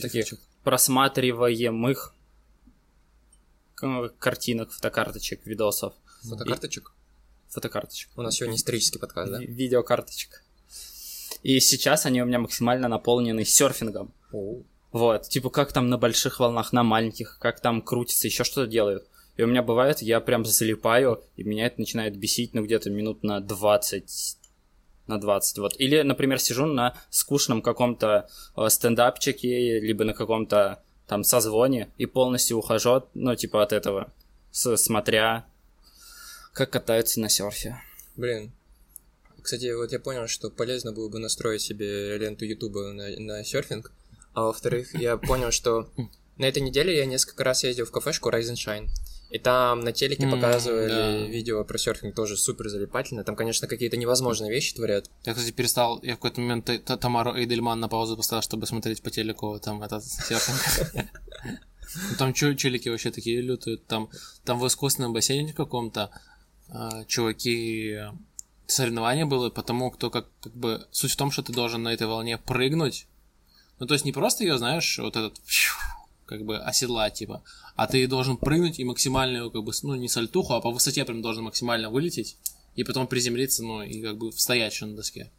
таких 0.00 0.26
просматриваемых 0.64 2.14
к- 3.74 4.08
картинок, 4.18 4.70
фотокарточек, 4.72 5.44
видосов, 5.46 5.94
Фотокарточек? 6.22 6.92
фотокарточек, 7.48 8.10
У 8.16 8.22
нас 8.22 8.36
сегодня 8.36 8.56
исторический 8.56 8.98
подкаст, 8.98 9.32
да? 9.32 9.38
ви- 9.38 9.46
видеокарточек. 9.46 10.44
И 11.42 11.58
сейчас 11.60 12.06
они 12.06 12.22
у 12.22 12.24
меня 12.24 12.38
максимально 12.38 12.88
наполнены 12.88 13.44
серфингом. 13.44 14.12
Вот, 14.92 15.28
типа, 15.28 15.50
как 15.50 15.72
там 15.72 15.88
на 15.88 15.98
больших 15.98 16.38
волнах, 16.38 16.72
на 16.72 16.82
маленьких, 16.82 17.38
как 17.40 17.60
там 17.60 17.82
крутится, 17.82 18.28
еще 18.28 18.44
что-то 18.44 18.66
делают. 18.70 19.08
И 19.36 19.42
у 19.42 19.46
меня 19.46 19.62
бывает, 19.62 20.02
я 20.02 20.20
прям 20.20 20.44
залипаю, 20.44 21.24
и 21.36 21.42
меня 21.42 21.66
это 21.66 21.80
начинает 21.80 22.16
бесить, 22.16 22.52
ну, 22.54 22.62
где-то 22.62 22.90
минут 22.90 23.22
на 23.22 23.40
20, 23.40 24.36
на 25.06 25.20
20, 25.20 25.58
вот. 25.58 25.74
Или, 25.78 26.02
например, 26.02 26.38
сижу 26.40 26.66
на 26.66 26.94
скучном 27.10 27.62
каком-то 27.62 28.28
э, 28.56 28.68
стендапчике, 28.68 29.80
либо 29.80 30.04
на 30.04 30.14
каком-то 30.14 30.82
там 31.06 31.24
созвоне, 31.24 31.90
и 31.98 32.06
полностью 32.06 32.58
ухожу, 32.58 32.92
от, 32.92 33.08
ну, 33.14 33.34
типа, 33.34 33.62
от 33.62 33.72
этого, 33.72 34.12
с- 34.50 34.76
смотря, 34.76 35.44
как 36.52 36.70
катаются 36.70 37.20
на 37.20 37.28
серфе. 37.28 37.76
Блин. 38.16 38.52
Кстати, 39.42 39.74
вот 39.74 39.90
я 39.90 39.98
понял, 39.98 40.28
что 40.28 40.50
полезно 40.50 40.92
было 40.92 41.08
бы 41.08 41.18
настроить 41.18 41.62
себе 41.62 42.16
ленту 42.16 42.44
Ютуба 42.44 42.92
на, 42.92 43.08
на 43.18 43.44
серфинг. 43.44 43.90
А 44.34 44.44
во-вторых, 44.44 44.94
я 44.94 45.16
понял, 45.16 45.50
что 45.50 45.90
на 46.38 46.44
этой 46.46 46.62
неделе 46.62 46.96
я 46.96 47.06
несколько 47.06 47.42
раз 47.44 47.64
ездил 47.64 47.84
в 47.86 47.90
кафешку 47.90 48.30
Rise 48.30 48.52
and 48.52 48.54
Shine. 48.54 48.88
И 49.32 49.38
там 49.38 49.80
на 49.80 49.92
телеке 49.92 50.24
М, 50.24 50.30
показывали 50.30 50.88
да. 50.88 51.26
видео 51.26 51.64
про 51.64 51.78
серфинг 51.78 52.14
тоже 52.14 52.36
супер 52.36 52.68
залипательно. 52.68 53.24
Там, 53.24 53.34
конечно, 53.34 53.66
какие-то 53.66 53.96
невозможные 53.96 54.52
вещи 54.52 54.74
творят. 54.74 55.10
Я, 55.24 55.32
кстати, 55.32 55.50
перестал, 55.52 56.00
я 56.02 56.12
в 56.12 56.16
какой-то 56.16 56.42
момент 56.42 56.70
Тамару 57.00 57.34
Эйдельман 57.34 57.80
на 57.80 57.88
паузу 57.88 58.14
поставил, 58.14 58.42
чтобы 58.42 58.66
смотреть 58.66 59.02
по 59.02 59.10
телеку 59.10 59.58
там 59.58 59.82
этот 59.82 60.04
серфинг. 60.04 61.06
Ну, 61.44 62.16
Там 62.18 62.34
челики 62.34 62.90
вообще 62.90 63.10
такие 63.10 63.40
лютые. 63.40 63.78
Там, 63.78 64.10
там 64.44 64.58
в 64.58 64.66
искусственном 64.66 65.14
бассейне 65.14 65.52
каком-то 65.54 66.10
а, 66.68 67.04
чуваки 67.04 67.90
э, 67.90 68.10
соревнование 68.66 69.24
было 69.24 69.50
по 69.50 69.62
тому, 69.62 69.90
кто 69.90 70.10
как, 70.10 70.26
как 70.42 70.54
бы... 70.54 70.86
Суть 70.90 71.12
в 71.12 71.16
том, 71.16 71.30
что 71.30 71.42
ты 71.42 71.52
должен 71.52 71.82
на 71.82 71.92
этой 71.92 72.06
волне 72.06 72.38
прыгнуть. 72.38 73.06
Ну, 73.78 73.86
то 73.86 73.94
есть 73.94 74.04
не 74.04 74.12
просто 74.12 74.44
ее, 74.44 74.58
знаешь, 74.58 74.98
вот 74.98 75.16
этот 75.16 75.38
как 76.32 76.44
бы 76.44 76.58
оседлать, 76.58 77.14
типа, 77.14 77.42
а 77.76 77.86
ты 77.86 78.06
должен 78.06 78.36
прыгнуть 78.36 78.78
и 78.78 78.84
максимально 78.84 79.38
его, 79.38 79.50
как 79.50 79.62
бы, 79.64 79.72
ну, 79.82 79.94
не 79.94 80.08
сальтуху, 80.08 80.54
а 80.54 80.60
по 80.60 80.70
высоте 80.70 81.04
прям 81.04 81.22
должен 81.22 81.44
максимально 81.44 81.90
вылететь, 81.90 82.36
и 82.74 82.84
потом 82.84 83.06
приземлиться, 83.06 83.62
ну, 83.62 83.82
и 83.82 84.02
как 84.02 84.16
бы 84.18 84.32
стоять 84.32 84.72
еще 84.72 84.86
на 84.86 84.96
доске. 84.96 85.30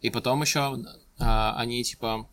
И 0.00 0.10
потом 0.10 0.42
еще 0.42 0.84
а, 1.18 1.56
они, 1.56 1.82
типа, 1.82 2.28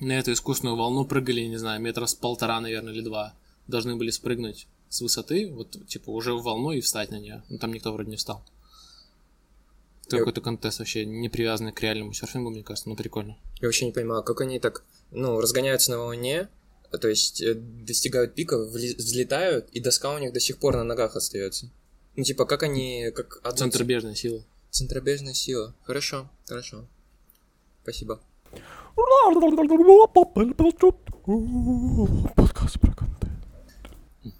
на 0.00 0.12
эту 0.12 0.32
искусственную 0.32 0.76
волну 0.76 1.04
прыгали, 1.04 1.42
не 1.42 1.56
знаю, 1.56 1.80
метра 1.80 2.06
с 2.06 2.14
полтора, 2.14 2.60
наверное, 2.60 2.92
или 2.92 3.02
два. 3.02 3.34
Должны 3.68 3.96
были 3.96 4.10
спрыгнуть 4.10 4.66
с 4.88 5.00
высоты, 5.00 5.48
вот, 5.52 5.86
типа, 5.86 6.10
уже 6.10 6.34
в 6.34 6.42
волну 6.42 6.72
и 6.72 6.80
встать 6.80 7.10
на 7.10 7.20
нее. 7.20 7.44
Ну, 7.48 7.58
там 7.58 7.72
никто 7.72 7.92
вроде 7.92 8.10
не 8.10 8.16
встал. 8.16 8.44
Я- 10.10 10.18
какой-то 10.18 10.40
контест 10.40 10.80
вообще 10.80 11.04
не 11.06 11.28
привязанный 11.28 11.72
к 11.72 11.80
реальному 11.80 12.12
серфингу, 12.12 12.50
мне 12.50 12.64
кажется, 12.64 12.88
ну, 12.88 12.96
прикольно. 12.96 13.36
Я 13.60 13.68
вообще 13.68 13.86
не 13.86 13.92
понимаю, 13.92 14.24
как 14.24 14.40
они 14.40 14.58
так, 14.58 14.84
ну, 15.12 15.40
разгоняются 15.40 15.92
на 15.92 15.98
волне, 15.98 16.48
то 16.98 17.08
есть 17.08 17.40
э, 17.40 17.54
достигают 17.54 18.34
пика, 18.34 18.58
взлетают, 18.58 19.68
и 19.70 19.80
доска 19.80 20.14
у 20.14 20.18
них 20.18 20.32
до 20.32 20.40
сих 20.40 20.58
пор 20.58 20.76
на 20.76 20.84
ногах 20.84 21.16
остается. 21.16 21.70
Ну, 22.16 22.24
типа, 22.24 22.44
как 22.44 22.62
они, 22.62 23.10
как 23.14 23.38
одно 23.42 23.56
Центробежная 23.56 24.14
сила. 24.14 24.44
Центробежная 24.70 25.34
сила. 25.34 25.74
Хорошо, 25.84 26.30
хорошо. 26.46 26.86
Спасибо. 27.82 28.20
Подкаст 32.34 32.80
про 32.80 32.92
контент. 32.92 33.38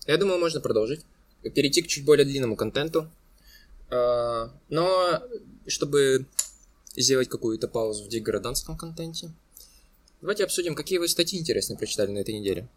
Я 0.07 0.17
думаю, 0.17 0.41
можно 0.41 0.61
продолжить. 0.61 1.07
Перейти 1.55 1.83
к 1.83 1.87
чуть 1.87 2.05
более 2.05 2.27
длинному 2.27 2.57
контенту. 2.57 3.09
А, 3.91 4.53
Но 4.69 5.23
чтобы 5.67 6.27
сделать 6.97 7.29
какую-то 7.29 7.69
паузу 7.69 8.05
в 8.05 8.09
деграданском 8.09 8.77
контенте, 8.77 9.33
давайте 10.21 10.45
обсудим, 10.45 10.75
какие 10.75 10.99
вы 10.99 11.09
статьи 11.09 11.39
интересные 11.39 11.77
прочитали 11.79 12.11
на 12.11 12.19
этой 12.19 12.35
неделе. 12.39 12.69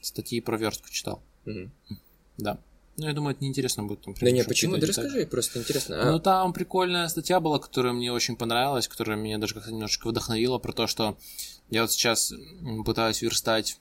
Статьи 0.00 0.40
про 0.40 0.56
верстку 0.56 0.88
читал. 0.90 1.22
Мгм. 1.44 1.72
Да. 2.36 2.58
Ну, 2.96 3.06
я 3.06 3.12
думаю, 3.12 3.34
это 3.34 3.44
неинтересно 3.44 3.84
будет. 3.84 4.00
Там, 4.02 4.14
Да 4.14 4.28
что-то 4.28 4.48
почему? 4.48 4.74
Да 4.76 4.86
детали. 4.86 5.06
расскажи, 5.06 5.26
просто 5.26 5.58
интересно. 5.60 6.02
А, 6.02 6.12
Ну, 6.12 6.18
там 6.18 6.52
прикольная 6.52 7.06
статья 7.08 7.38
была, 7.38 7.58
которая 7.58 7.92
мне 7.92 8.12
очень 8.12 8.36
понравилась, 8.36 8.88
которая 8.88 9.16
меня 9.16 9.38
даже 9.38 9.54
как-то 9.54 9.70
немножечко 9.70 10.08
вдохновила 10.08 10.58
про 10.58 10.72
то, 10.72 10.86
что 10.88 11.16
я 11.70 11.82
вот 11.82 11.92
сейчас 11.92 12.32
пытаюсь 12.84 13.22
верстать 13.22 13.78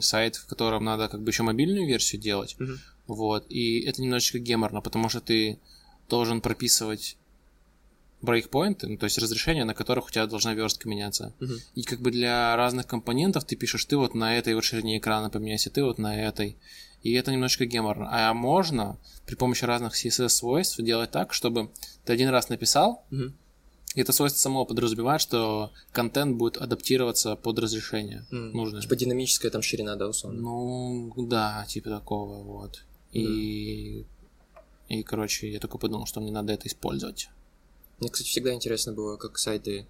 сайт, 0.00 0.36
в 0.36 0.46
котором 0.46 0.84
надо 0.84 1.08
как 1.08 1.22
бы 1.22 1.30
еще 1.30 1.42
мобильную 1.42 1.86
версию 1.86 2.20
делать. 2.20 2.54
Мгм. 2.58 2.78
Вот. 3.08 3.46
И 3.48 3.80
это 3.80 4.00
немножечко 4.00 4.38
геморно, 4.38 4.80
потому 4.80 5.08
что 5.08 5.20
ты 5.20 5.58
должен 6.08 6.40
прописывать 6.40 7.16
брейкпоинты, 8.22 8.86
ну, 8.88 8.96
то 8.96 9.04
есть 9.04 9.18
разрешения, 9.18 9.64
на 9.64 9.74
которых 9.74 10.06
у 10.06 10.10
тебя 10.10 10.26
должна 10.26 10.54
верстка 10.54 10.88
меняться. 10.88 11.34
Мгм. 11.40 11.56
И 11.74 11.82
как 11.82 12.00
бы 12.00 12.10
для 12.10 12.56
разных 12.56 12.86
компонентов 12.86 13.44
ты 13.44 13.56
пишешь, 13.56 13.84
ты 13.84 13.96
вот 13.96 14.14
на 14.14 14.36
этой 14.38 14.54
вот 14.54 14.64
ширине 14.64 14.98
экрана 14.98 15.28
поменяйся, 15.30 15.70
ты 15.70 15.82
вот 15.84 15.98
на 15.98 16.16
этой. 16.16 16.56
И 17.02 17.12
это 17.14 17.32
немножечко 17.32 17.66
геморно. 17.66 18.08
А 18.10 18.32
можно 18.32 18.96
при 19.26 19.34
помощи 19.34 19.64
разных 19.64 19.94
CSS-свойств 19.94 20.78
делать 20.80 21.10
так, 21.10 21.32
чтобы 21.34 21.70
ты 22.04 22.12
один 22.12 22.28
раз 22.28 22.48
написал, 22.48 23.04
Мгм. 23.10 23.34
и 23.96 24.00
это 24.00 24.12
свойство 24.12 24.38
само 24.38 24.64
подразумевает, 24.64 25.20
что 25.20 25.72
контент 25.90 26.36
будет 26.36 26.56
адаптироваться 26.58 27.34
под 27.34 27.58
разрешение 27.58 28.24
М, 28.30 28.52
нужное. 28.52 28.80
Типа 28.82 28.94
динамическая 28.94 29.50
там 29.50 29.62
ширина, 29.62 29.96
да, 29.96 30.08
условно. 30.08 30.40
Ну, 30.40 31.12
да, 31.26 31.64
типа 31.68 31.90
такого, 31.90 32.42
вот. 32.44 32.84
И, 33.12 34.06
и, 34.88 35.02
короче, 35.02 35.50
я 35.52 35.58
только 35.58 35.78
подумал, 35.78 36.06
что 36.06 36.20
мне 36.20 36.30
надо 36.30 36.52
это 36.52 36.68
использовать. 36.68 37.28
Мне, 38.02 38.10
кстати, 38.10 38.28
всегда 38.28 38.52
интересно 38.52 38.92
было, 38.92 39.16
как 39.16 39.38
сайты, 39.38 39.86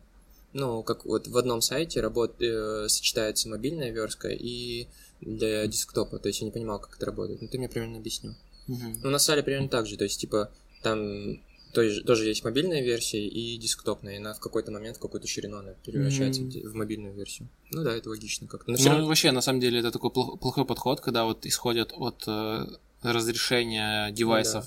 ну, 0.53 0.83
как 0.83 1.07
вот 1.07 1.29
в 1.29 1.37
одном 1.39 1.63
сайте 1.63 2.03
работ, 2.03 2.43
э, 2.43 2.87
сочетается 2.89 3.49
мобильная 3.49 3.91
верстка 3.91 4.29
и 4.29 4.87
для 5.23 5.67
десктопа. 5.67 6.19
То 6.19 6.29
есть 6.29 6.43
я 6.43 6.45
не 6.45 6.51
понимал, 6.53 6.79
как 6.79 6.95
это 6.97 7.07
работает. 7.07 7.41
Ну, 7.41 7.49
ты 7.49 7.57
мне 7.57 7.71
примерно 7.71 7.97
объяснил. 7.97 8.35
Ну, 8.69 9.09
на 9.09 9.19
сайте 9.19 9.43
примерно 9.43 9.71
так 9.71 9.87
же. 9.87 9.97
То 9.97 10.05
есть, 10.05 10.21
типа, 10.21 10.51
там 10.83 11.41
тоже, 11.73 12.03
тоже 12.03 12.27
есть 12.29 12.45
мобильная 12.45 12.83
версия 12.83 13.27
и 13.27 13.57
десктопная. 13.57 14.15
И 14.15 14.19
она 14.19 14.35
в 14.35 14.41
какой-то 14.41 14.71
момент, 14.71 14.99
в 14.99 15.01
какую-то 15.01 15.27
ширину 15.27 15.57
она 15.57 15.73
превращается 15.87 16.43
Мгм. 16.43 16.71
в 16.71 16.75
мобильную 16.75 17.15
версию. 17.15 17.49
Ну 17.71 17.83
да, 17.83 17.97
это 17.97 18.11
логично 18.11 18.47
как-то. 18.47 18.71
Но 18.73 18.77
Ну, 18.79 18.85
равно- 18.91 19.07
вообще, 19.07 19.33
на 19.33 19.41
самом 19.41 19.61
деле, 19.61 19.81
это 19.81 19.91
такой 19.91 20.11
плох- 20.11 20.37
плохой 20.39 20.67
подход, 20.67 21.01
когда 21.01 21.25
вот 21.25 21.47
исходят 21.47 21.95
от 21.97 22.25
э, 22.27 22.67
разрешения 23.01 24.11
девайсов. 24.13 24.67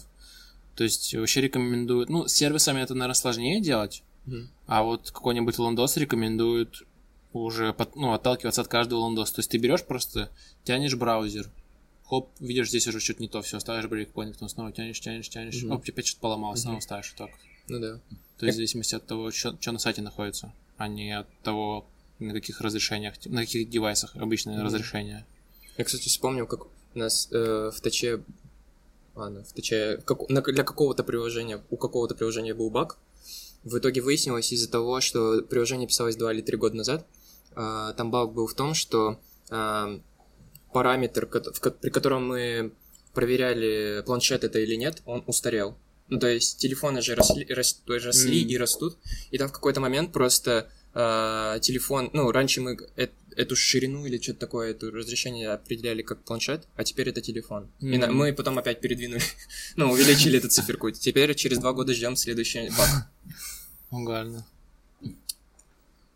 То 0.75 0.83
есть 0.83 1.13
вообще 1.15 1.41
рекомендуют... 1.41 2.09
Ну, 2.09 2.27
с 2.27 2.33
сервисами 2.33 2.81
это, 2.81 2.93
наверное, 2.93 3.13
сложнее 3.15 3.61
делать, 3.61 4.03
Мгм. 4.25 4.49
а 4.67 4.83
вот 4.83 5.11
какой-нибудь 5.11 5.57
лондос 5.57 5.97
рекомендует 5.97 6.83
уже 7.33 7.73
под- 7.73 7.95
ну, 7.95 8.13
отталкиваться 8.13 8.61
от 8.61 8.67
каждого 8.67 8.99
лондоса. 8.99 9.35
То 9.35 9.39
есть 9.39 9.51
ты 9.51 9.57
берешь 9.57 9.83
просто, 9.85 10.29
тянешь 10.63 10.95
браузер, 10.95 11.49
хоп, 12.05 12.29
видишь, 12.39 12.69
здесь 12.69 12.87
уже 12.87 12.99
что-то 12.99 13.21
не 13.21 13.27
то, 13.29 13.41
все, 13.41 13.59
ставишь 13.59 13.87
брейкпоинт, 13.87 14.33
потом 14.33 14.49
снова 14.49 14.71
тянешь, 14.71 14.99
тянешь, 14.99 15.29
тянешь, 15.29 15.63
Мгм. 15.63 15.71
оп, 15.73 15.83
опять 15.87 16.07
что-то 16.07 16.21
поломалось, 16.21 16.61
снова 16.61 16.75
Мгм. 16.75 16.81
ставишь 16.81 17.13
так. 17.17 17.29
Ну 17.67 17.79
да. 17.79 17.99
То 18.37 18.45
есть 18.45 18.55
в 18.55 18.57
зависимости 18.57 18.95
от 18.95 19.05
того, 19.05 19.31
что 19.31 19.57
на 19.71 19.79
сайте 19.79 20.01
находится, 20.01 20.53
а 20.77 20.87
не 20.89 21.17
от 21.17 21.27
того, 21.41 21.87
на 22.19 22.33
каких 22.33 22.59
разрешениях, 22.61 23.15
на 23.25 23.41
каких 23.41 23.69
девайсах 23.69 24.15
обычное 24.17 24.55
Мгм. 24.57 24.65
разрешение. 24.65 25.25
Я, 25.77 25.83
кстати, 25.85 26.07
вспомнил, 26.09 26.47
как 26.47 26.65
у 26.65 26.99
нас 26.99 27.29
э, 27.31 27.71
в 27.73 27.79
Таче... 27.81 28.23
Ладно, 29.15 29.43
в 29.43 29.53
Таче... 29.53 30.01
как- 30.05 30.29
на- 30.29 30.41
для 30.41 30.63
какого-то 30.63 31.03
приложения, 31.03 31.63
у 31.69 31.77
какого-то 31.77 32.15
приложения 32.15 32.53
был 32.53 32.69
баг. 32.69 32.97
В 33.63 33.77
итоге 33.77 34.01
выяснилось 34.01 34.51
из-за 34.51 34.69
того, 34.69 35.01
что 35.01 35.41
приложение 35.41 35.87
писалось 35.87 36.15
2 36.15 36.33
или 36.33 36.41
3 36.41 36.57
года 36.57 36.75
назад, 36.75 37.07
а, 37.55 37.93
там 37.93 38.11
баг 38.11 38.33
был 38.33 38.47
в 38.47 38.53
том, 38.53 38.73
что 38.73 39.19
а, 39.49 39.99
параметр, 40.73 41.25
при 41.27 41.89
котором 41.89 42.27
мы 42.27 42.73
проверяли, 43.13 44.03
планшет 44.05 44.43
это 44.43 44.59
или 44.59 44.75
нет, 44.75 45.01
он 45.05 45.23
устарел. 45.25 45.77
Ну, 46.09 46.19
то 46.19 46.27
есть 46.27 46.59
телефоны 46.59 47.01
же 47.01 47.15
росли, 47.15 47.45
рос- 47.45 47.81
росли 47.87 48.41
Мгм. 48.41 48.49
и 48.49 48.57
растут, 48.57 48.97
и 49.31 49.37
там 49.37 49.47
в 49.47 49.53
какой-то 49.53 49.79
момент 49.79 50.11
просто 50.11 50.69
а, 50.97 51.59
телефон, 51.59 52.09
ну, 52.13 52.31
раньше 52.31 52.61
мы 52.61 52.77
э- 52.95 53.07
эту 53.35 53.55
ширину 53.55 54.05
или 54.05 54.19
что-то 54.21 54.39
такое, 54.39 54.71
это 54.71 54.89
разрешение 54.91 55.49
определяли 55.49 56.01
как 56.01 56.23
планшет, 56.23 56.67
а 56.75 56.83
теперь 56.83 57.09
это 57.09 57.21
телефон. 57.21 57.69
И 57.79 57.97
на- 57.97 58.11
мы 58.11 58.33
потом 58.33 58.57
опять 58.57 58.81
передвинули, 58.81 59.21
ну, 59.75 59.91
увеличили 59.91 60.37
эту 60.37 60.49
циферку. 60.49 60.91
Теперь 60.91 61.33
через 61.35 61.59
два 61.59 61.73
года 61.73 61.93
ждем 61.93 62.15
следующий 62.15 62.69
баг. 62.69 63.09
Угально. 63.91 64.45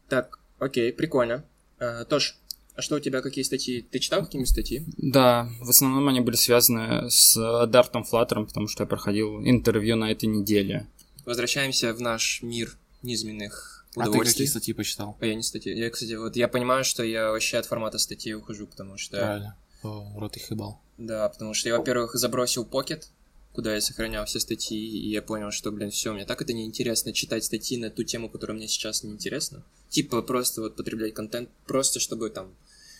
Так, 0.07 0.39
окей, 0.59 0.91
прикольно. 0.91 1.45
А, 1.79 2.03
Тош, 2.05 2.37
а 2.75 2.81
что 2.81 2.95
у 2.95 2.99
тебя, 2.99 3.21
какие 3.21 3.43
статьи? 3.43 3.81
Ты 3.91 3.99
читал 3.99 4.23
какие-нибудь 4.23 4.49
статьи? 4.49 4.83
Да, 4.97 5.49
в 5.59 5.69
основном 5.69 6.07
они 6.07 6.21
были 6.21 6.35
связаны 6.35 7.09
с 7.09 7.35
Дартом 7.67 8.03
Флаттером, 8.03 8.47
потому 8.47 8.67
что 8.67 8.83
я 8.83 8.87
проходил 8.87 9.41
интервью 9.43 9.95
на 9.97 10.11
этой 10.11 10.25
неделе. 10.25 10.87
Возвращаемся 11.25 11.93
в 11.93 12.01
наш 12.01 12.41
мир 12.41 12.75
низменных 13.03 13.78
А 13.95 14.09
ты 14.09 14.19
какие 14.19 14.47
статьи 14.47 14.73
почитал? 14.73 15.17
А 15.19 15.25
я 15.25 15.35
не 15.35 15.43
статьи. 15.43 15.73
Я, 15.75 15.89
кстати, 15.89 16.13
вот 16.13 16.35
я 16.35 16.47
понимаю, 16.47 16.83
что 16.83 17.03
я 17.03 17.31
вообще 17.31 17.57
от 17.57 17.65
формата 17.65 17.97
статьи 17.97 18.33
ухожу, 18.33 18.67
потому 18.67 18.97
что... 18.97 19.17
Правильно. 19.17 19.57
О, 19.83 20.13
рот 20.17 20.35
их 20.37 20.51
ебал. 20.51 20.79
Да, 20.97 21.27
потому 21.29 21.53
что 21.53 21.69
я, 21.69 21.77
во-первых, 21.77 22.13
забросил 22.13 22.65
покет, 22.65 23.09
куда 23.53 23.73
я 23.73 23.81
сохранял 23.81 24.25
все 24.25 24.39
статьи, 24.39 24.77
и 24.77 25.09
я 25.09 25.21
понял, 25.21 25.51
что, 25.51 25.71
блин, 25.71 25.89
все, 25.91 26.13
мне 26.13 26.25
так 26.25 26.41
это 26.41 26.53
неинтересно 26.53 27.13
читать 27.13 27.45
статьи 27.45 27.77
на 27.77 27.89
ту 27.89 28.03
тему, 28.03 28.29
которая 28.29 28.57
мне 28.57 28.67
сейчас 28.67 29.03
неинтересна. 29.03 29.63
Типа 29.89 30.21
просто 30.21 30.61
вот 30.61 30.75
потреблять 30.75 31.13
контент, 31.13 31.49
просто 31.65 31.99
чтобы 31.99 32.29
там 32.29 32.53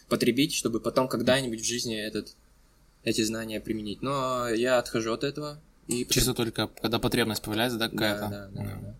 потребить, 0.08 0.54
чтобы 0.54 0.80
потом 0.80 1.08
когда-нибудь 1.08 1.62
в 1.62 1.66
жизни 1.66 1.96
этот, 1.96 2.36
эти 3.04 3.24
знания 3.24 3.60
применить. 3.60 4.02
Но 4.02 4.50
я 4.50 4.80
отхожу 4.80 5.14
от 5.14 5.24
этого. 5.24 5.62
И 5.88 6.06
Чисто 6.06 6.34
только 6.34 6.68
когда 6.82 7.00
потребность 7.00 7.44
появляется, 7.44 7.78
да, 7.78 7.88
да, 7.88 7.92
какая-то? 7.92 8.22
да, 8.22 8.48
да, 8.48 8.64
да, 8.64 8.80
да. 8.82 8.96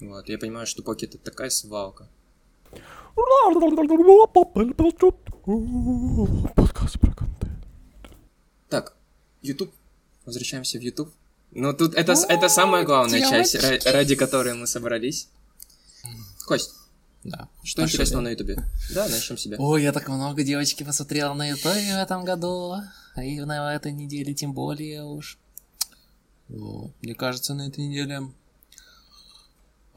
Вот, 0.00 0.28
я 0.28 0.38
понимаю, 0.38 0.66
что 0.66 0.82
покет 0.82 1.14
это 1.14 1.24
такая 1.24 1.50
свалка. 1.50 2.08
Подкаст 6.54 6.98
про 7.00 7.12
контент. 7.14 7.58
Так, 8.68 8.96
YouTube. 9.42 9.72
Возвращаемся 10.24 10.78
в 10.78 10.82
YouTube. 10.82 11.12
Ну, 11.52 11.72
тут 11.72 11.94
это, 11.94 12.14
с- 12.14 12.24
это 12.28 12.48
самая 12.48 12.84
главная 12.84 13.20
часть, 13.20 13.54
ра- 13.56 13.90
ради 13.92 14.14
которой 14.14 14.54
мы 14.54 14.66
собрались. 14.66 15.28
Кость, 16.46 16.74
Да. 17.24 17.48
что 17.64 17.82
Пошли. 17.82 17.94
интересного 17.96 18.22
на 18.22 18.28
Ютубе? 18.30 18.62
Да, 18.94 19.08
начнем 19.08 19.36
себя. 19.38 19.56
Ой, 19.58 19.82
я 19.82 19.92
так 19.92 20.08
много 20.08 20.42
девочки 20.44 20.84
посмотрел 20.84 21.34
на 21.34 21.48
ютубе 21.48 21.94
в 21.94 22.02
этом 22.02 22.24
году. 22.24 22.76
И 23.16 23.40
на 23.40 23.74
этой 23.74 23.92
неделе 23.92 24.34
тем 24.34 24.52
более 24.52 25.04
уж. 25.04 25.38
Вот. 26.48 26.92
Мне 27.02 27.14
кажется, 27.14 27.54
на 27.54 27.68
этой 27.68 27.86
неделе... 27.86 28.20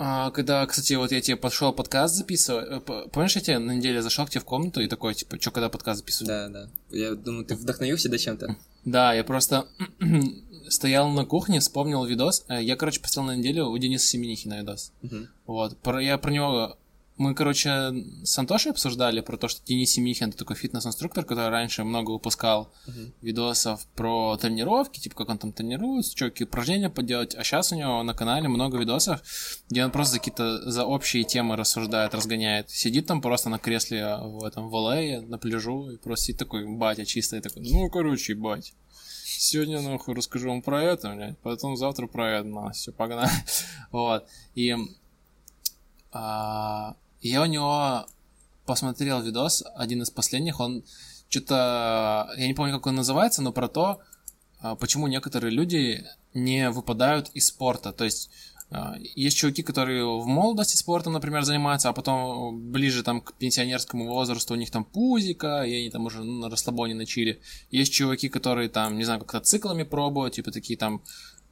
А, 0.03 0.31
когда, 0.31 0.65
кстати, 0.65 0.93
вот 0.93 1.11
я 1.11 1.21
тебе 1.21 1.37
пошел 1.37 1.71
подкаст 1.71 2.15
записывать, 2.15 2.67
э, 2.67 3.07
помнишь, 3.11 3.35
я 3.35 3.41
тебе 3.41 3.59
на 3.59 3.73
неделе 3.73 4.01
зашел 4.01 4.25
к 4.25 4.31
тебе 4.31 4.41
в 4.41 4.45
комнату 4.45 4.81
и 4.81 4.87
такой, 4.87 5.13
типа, 5.13 5.39
что, 5.39 5.51
когда 5.51 5.69
подкаст 5.69 5.99
записывать? 5.99 6.27
Да, 6.27 6.49
да. 6.49 6.69
Я 6.89 7.13
думаю, 7.13 7.45
ты 7.45 7.55
вдохновился 7.55 8.09
до 8.09 8.17
чем-то. 8.17 8.55
Да, 8.83 9.13
я 9.13 9.23
просто 9.23 9.67
стоял 10.69 11.07
на 11.09 11.23
кухне, 11.25 11.59
вспомнил 11.59 12.03
видос. 12.03 12.45
Э, 12.47 12.63
Я, 12.63 12.77
короче, 12.77 12.99
посмотрел 12.99 13.35
на 13.35 13.39
неделю 13.39 13.67
у 13.67 13.77
Дениса 13.77 14.07
Семенихина 14.07 14.61
видос. 14.61 14.91
Мгм. 15.03 15.27
Вот, 15.45 15.77
про, 15.77 16.01
я 16.01 16.17
про 16.17 16.31
него... 16.31 16.77
Мы, 17.21 17.35
короче, 17.35 17.93
с 18.23 18.39
Антошей 18.39 18.71
обсуждали 18.71 19.21
про 19.21 19.37
то, 19.37 19.47
что 19.47 19.63
Денис 19.63 19.91
Семихин 19.91 20.29
это 20.29 20.39
такой 20.39 20.55
фитнес-инструктор, 20.55 21.23
который 21.23 21.49
раньше 21.49 21.83
много 21.83 22.09
выпускал 22.09 22.73
Мгм. 22.87 23.13
видосов 23.21 23.85
про 23.95 24.37
тренировки, 24.37 24.99
типа 24.99 25.17
как 25.17 25.29
он 25.29 25.37
там 25.37 25.53
тренируется, 25.53 26.17
что, 26.17 26.31
какие 26.31 26.47
упражнения 26.47 26.89
поделать. 26.89 27.35
А 27.35 27.43
сейчас 27.43 27.71
у 27.71 27.75
него 27.75 28.01
на 28.01 28.15
канале 28.15 28.47
много 28.47 28.79
видосов, 28.79 29.21
где 29.69 29.85
он 29.85 29.91
просто 29.91 30.13
за 30.13 30.17
какие-то 30.17 30.71
за 30.71 30.83
общие 30.83 31.23
темы 31.23 31.55
рассуждает, 31.57 32.15
разгоняет. 32.15 32.71
Сидит 32.71 33.05
там 33.05 33.21
просто 33.21 33.49
на 33.49 33.59
кресле 33.59 34.17
в 34.17 34.43
этом 34.43 34.67
в 34.69 34.73
LA, 34.75 35.21
на 35.21 35.37
пляжу, 35.37 35.91
и 35.91 35.97
просто 35.97 36.25
сидит 36.25 36.39
такой 36.39 36.65
батя 36.65 37.05
чистый, 37.05 37.39
такой, 37.39 37.61
ну, 37.61 37.87
короче, 37.91 38.33
бать. 38.33 38.73
Сегодня, 39.25 39.79
нахуй, 39.79 40.15
расскажу 40.15 40.49
вам 40.49 40.63
про 40.63 40.81
это, 40.81 41.13
блядь, 41.13 41.37
потом 41.37 41.77
завтра 41.77 42.07
про 42.07 42.39
это, 42.39 42.47
на, 42.47 42.71
все, 42.71 42.91
погнали. 42.91 43.29
Вот. 43.91 44.25
И 44.55 44.75
а, 46.11 46.95
я 47.29 47.41
у 47.41 47.45
него 47.45 48.05
посмотрел 48.65 49.21
видос, 49.21 49.63
один 49.75 50.01
из 50.01 50.09
последних, 50.09 50.59
он 50.59 50.83
что-то, 51.29 52.31
я 52.37 52.47
не 52.47 52.53
помню, 52.53 52.73
как 52.73 52.87
он 52.87 52.95
называется, 52.95 53.41
но 53.41 53.51
про 53.51 53.67
то, 53.67 54.01
а, 54.59 54.75
почему 54.75 55.07
некоторые 55.07 55.51
люди 55.51 56.05
не 56.33 56.69
выпадают 56.69 57.29
из 57.33 57.47
спорта. 57.47 57.93
То 57.93 58.05
есть 58.05 58.29
а, 58.69 58.95
есть 59.15 59.37
чуваки, 59.37 59.63
которые 59.63 60.05
в 60.05 60.25
молодости 60.27 60.77
спортом, 60.77 61.13
например, 61.13 61.43
занимаются, 61.43 61.89
а 61.89 61.93
потом 61.93 62.71
ближе 62.71 63.03
там 63.03 63.21
к 63.21 63.33
пенсионерскому 63.33 64.07
возрасту 64.07 64.53
у 64.53 64.57
них 64.57 64.71
там 64.71 64.85
пузика, 64.85 65.63
и 65.63 65.73
они 65.73 65.89
там 65.89 66.05
уже 66.05 66.23
ну, 66.23 66.39
на 66.39 66.49
расслабоне 66.49 66.93
на 66.93 67.05
чили. 67.05 67.41
Есть 67.69 67.93
чуваки, 67.93 68.29
которые 68.29 68.69
там, 68.69 68.97
не 68.97 69.03
знаю, 69.03 69.19
как-то 69.19 69.41
циклами 69.41 69.83
пробуют, 69.83 70.35
типа 70.35 70.51
такие 70.51 70.77
там 70.77 71.01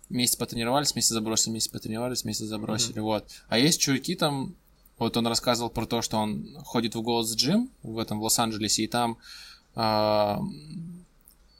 месяц 0.09 0.35
потренировались, 0.35 0.95
месяц 0.95 1.09
забросили, 1.09 1.53
месяц 1.53 1.67
потренировались, 1.67 2.23
месяц 2.23 2.45
забросили, 2.45 2.99
вот. 2.99 3.25
А 3.47 3.59
есть 3.59 3.81
чуваки 3.81 4.15
там, 4.15 4.55
вот 4.99 5.17
он 5.17 5.27
рассказывал 5.27 5.69
про 5.69 5.85
то, 5.85 6.01
что 6.01 6.17
он 6.17 6.55
ходит 6.65 6.95
в 6.95 6.99
Gold's 6.99 7.35
Gym 7.35 7.69
в 7.83 7.97
этом 7.97 8.19
в 8.19 8.23
Лос-Анджелесе, 8.23 8.83
и 8.83 8.87
там 8.87 9.17
а, 9.75 10.41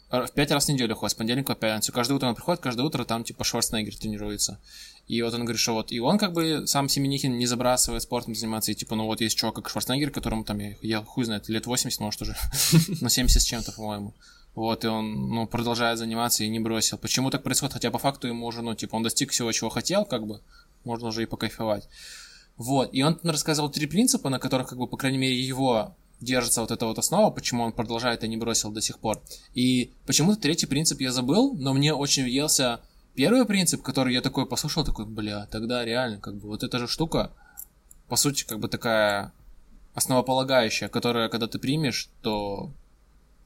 в 0.09 0.31
пять 0.33 0.51
раз 0.51 0.65
в 0.65 0.69
неделю 0.69 0.95
ходит, 0.95 1.11
с 1.11 1.15
понедельника 1.15 1.53
по 1.53 1.61
пятницу. 1.61 1.93
Каждое 1.93 2.15
утро 2.15 2.27
он 2.27 2.35
приходит, 2.35 2.61
каждое 2.61 2.83
утро 2.83 3.05
там 3.05 3.23
типа 3.23 3.43
Шварценеггер 3.43 3.95
тренируется. 3.95 4.59
И 5.07 5.21
вот 5.21 5.33
он 5.33 5.41
говорит, 5.41 5.59
что 5.59 5.73
вот 5.73 5.91
и 5.91 5.99
он 5.99 6.17
как 6.17 6.33
бы 6.33 6.67
сам 6.67 6.89
Семенихин 6.89 7.37
не 7.37 7.45
забрасывает 7.45 8.03
спортом 8.03 8.35
заниматься, 8.35 8.71
и 8.71 8.75
типа, 8.75 8.95
ну 8.95 9.05
вот 9.05 9.21
есть 9.21 9.37
чувак 9.37 9.55
как 9.55 9.69
Шварценеггер, 9.69 10.11
которому 10.11 10.43
там, 10.43 10.59
я, 10.59 10.75
я 10.81 11.01
хуй 11.01 11.25
знает, 11.25 11.47
лет 11.49 11.65
80, 11.65 11.99
может 11.99 12.21
уже, 12.21 12.35
ну 13.01 13.09
70 13.09 13.41
с 13.41 13.45
чем-то, 13.45 13.71
по-моему. 13.71 14.13
Вот, 14.55 14.83
и 14.83 14.87
он, 14.87 15.29
ну, 15.29 15.47
продолжает 15.47 15.99
заниматься 15.99 16.43
и 16.43 16.49
не 16.49 16.59
бросил. 16.59 16.97
Почему 16.97 17.29
так 17.29 17.43
происходит? 17.43 17.73
Хотя 17.73 17.91
по 17.91 17.99
факту 17.99 18.27
ему 18.27 18.45
уже, 18.47 18.61
ну, 18.61 18.75
типа, 18.75 18.95
он 18.95 19.03
достиг 19.03 19.31
всего, 19.31 19.51
чего 19.51 19.69
хотел, 19.69 20.05
как 20.05 20.25
бы, 20.25 20.41
можно 20.83 21.07
уже 21.07 21.23
и 21.23 21.27
покайфовать. 21.27 21.87
Вот, 22.59 22.89
и 22.91 23.01
он 23.01 23.17
рассказывал 23.23 23.69
три 23.69 23.87
принципа, 23.87 24.29
на 24.29 24.37
которых, 24.37 24.67
как 24.67 24.77
бы, 24.77 24.85
по 24.85 24.97
крайней 24.97 25.17
мере, 25.17 25.39
его 25.39 25.95
держится 26.19 26.59
вот 26.59 26.71
эта 26.71 26.85
вот 26.85 26.99
основа, 26.99 27.31
почему 27.31 27.63
он 27.63 27.71
продолжает 27.71 28.25
и 28.25 28.27
не 28.27 28.35
бросил 28.35 28.69
до 28.69 28.81
сих 28.81 28.99
пор. 28.99 29.23
И 29.53 29.93
почему-то 30.05 30.41
третий 30.41 30.65
принцип 30.65 30.99
я 30.99 31.13
забыл, 31.13 31.53
но 31.53 31.73
мне 31.73 31.93
очень 31.93 32.23
въелся 32.23 32.81
первый 33.15 33.45
принцип, 33.45 33.81
который 33.81 34.13
я 34.13 34.19
такой 34.19 34.45
послушал, 34.45 34.83
такой, 34.83 35.05
бля, 35.05 35.45
тогда 35.45 35.85
реально, 35.85 36.19
как 36.19 36.35
бы, 36.35 36.49
вот 36.49 36.63
эта 36.63 36.79
же 36.79 36.87
штука, 36.89 37.31
по 38.09 38.17
сути, 38.17 38.43
как 38.43 38.59
бы 38.59 38.67
такая 38.67 39.31
основополагающая, 39.93 40.89
которая, 40.89 41.29
когда 41.29 41.47
ты 41.47 41.59
примешь, 41.59 42.09
то, 42.21 42.73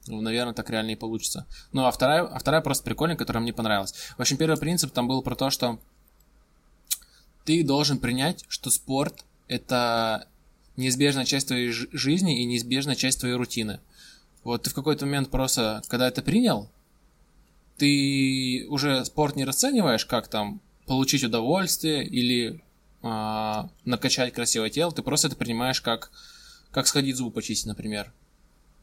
ну, 0.08 0.20
наверное, 0.20 0.54
так 0.54 0.70
реально 0.70 0.90
и 0.90 0.96
получится. 0.96 1.46
Ну, 1.70 1.84
а 1.84 1.92
вторая, 1.92 2.24
а 2.24 2.38
вторая 2.40 2.62
просто 2.62 2.82
прикольная, 2.82 3.16
которая 3.16 3.42
мне 3.42 3.52
понравилась. 3.52 3.94
В 4.18 4.20
общем, 4.20 4.38
первый 4.38 4.58
принцип 4.58 4.90
там 4.90 5.06
был 5.06 5.22
про 5.22 5.36
то, 5.36 5.50
что 5.50 5.78
ты 7.44 7.62
должен 7.62 7.98
принять, 7.98 8.44
что 8.48 8.70
спорт— 8.70 9.24
это 9.48 10.28
неизбежная 10.76 11.24
часть 11.24 11.48
твоей 11.48 11.70
жи- 11.70 11.88
жизни 11.92 12.42
и 12.42 12.44
неизбежная 12.44 12.94
часть 12.94 13.20
твоей 13.20 13.36
рутины. 13.36 13.80
Вот 14.42 14.62
ты 14.62 14.70
в 14.70 14.74
какой-то 14.74 15.06
момент 15.06 15.30
просто, 15.30 15.82
когда 15.88 16.08
это 16.08 16.22
принял, 16.22 16.68
ты 17.76 18.66
уже 18.68 19.04
спорт 19.04 19.36
не 19.36 19.44
расцениваешь 19.44 20.04
как 20.04 20.28
там 20.28 20.60
получить 20.86 21.24
удовольствие 21.24 22.06
или 22.06 22.62
а, 23.02 23.70
накачать 23.84 24.32
красивое 24.32 24.70
тело, 24.70 24.92
ты 24.92 25.02
просто 25.02 25.28
это 25.28 25.36
принимаешь 25.36 25.80
как, 25.80 26.10
как 26.70 26.86
сходить 26.86 27.16
зубы 27.16 27.30
почистить, 27.30 27.66
например. 27.66 28.12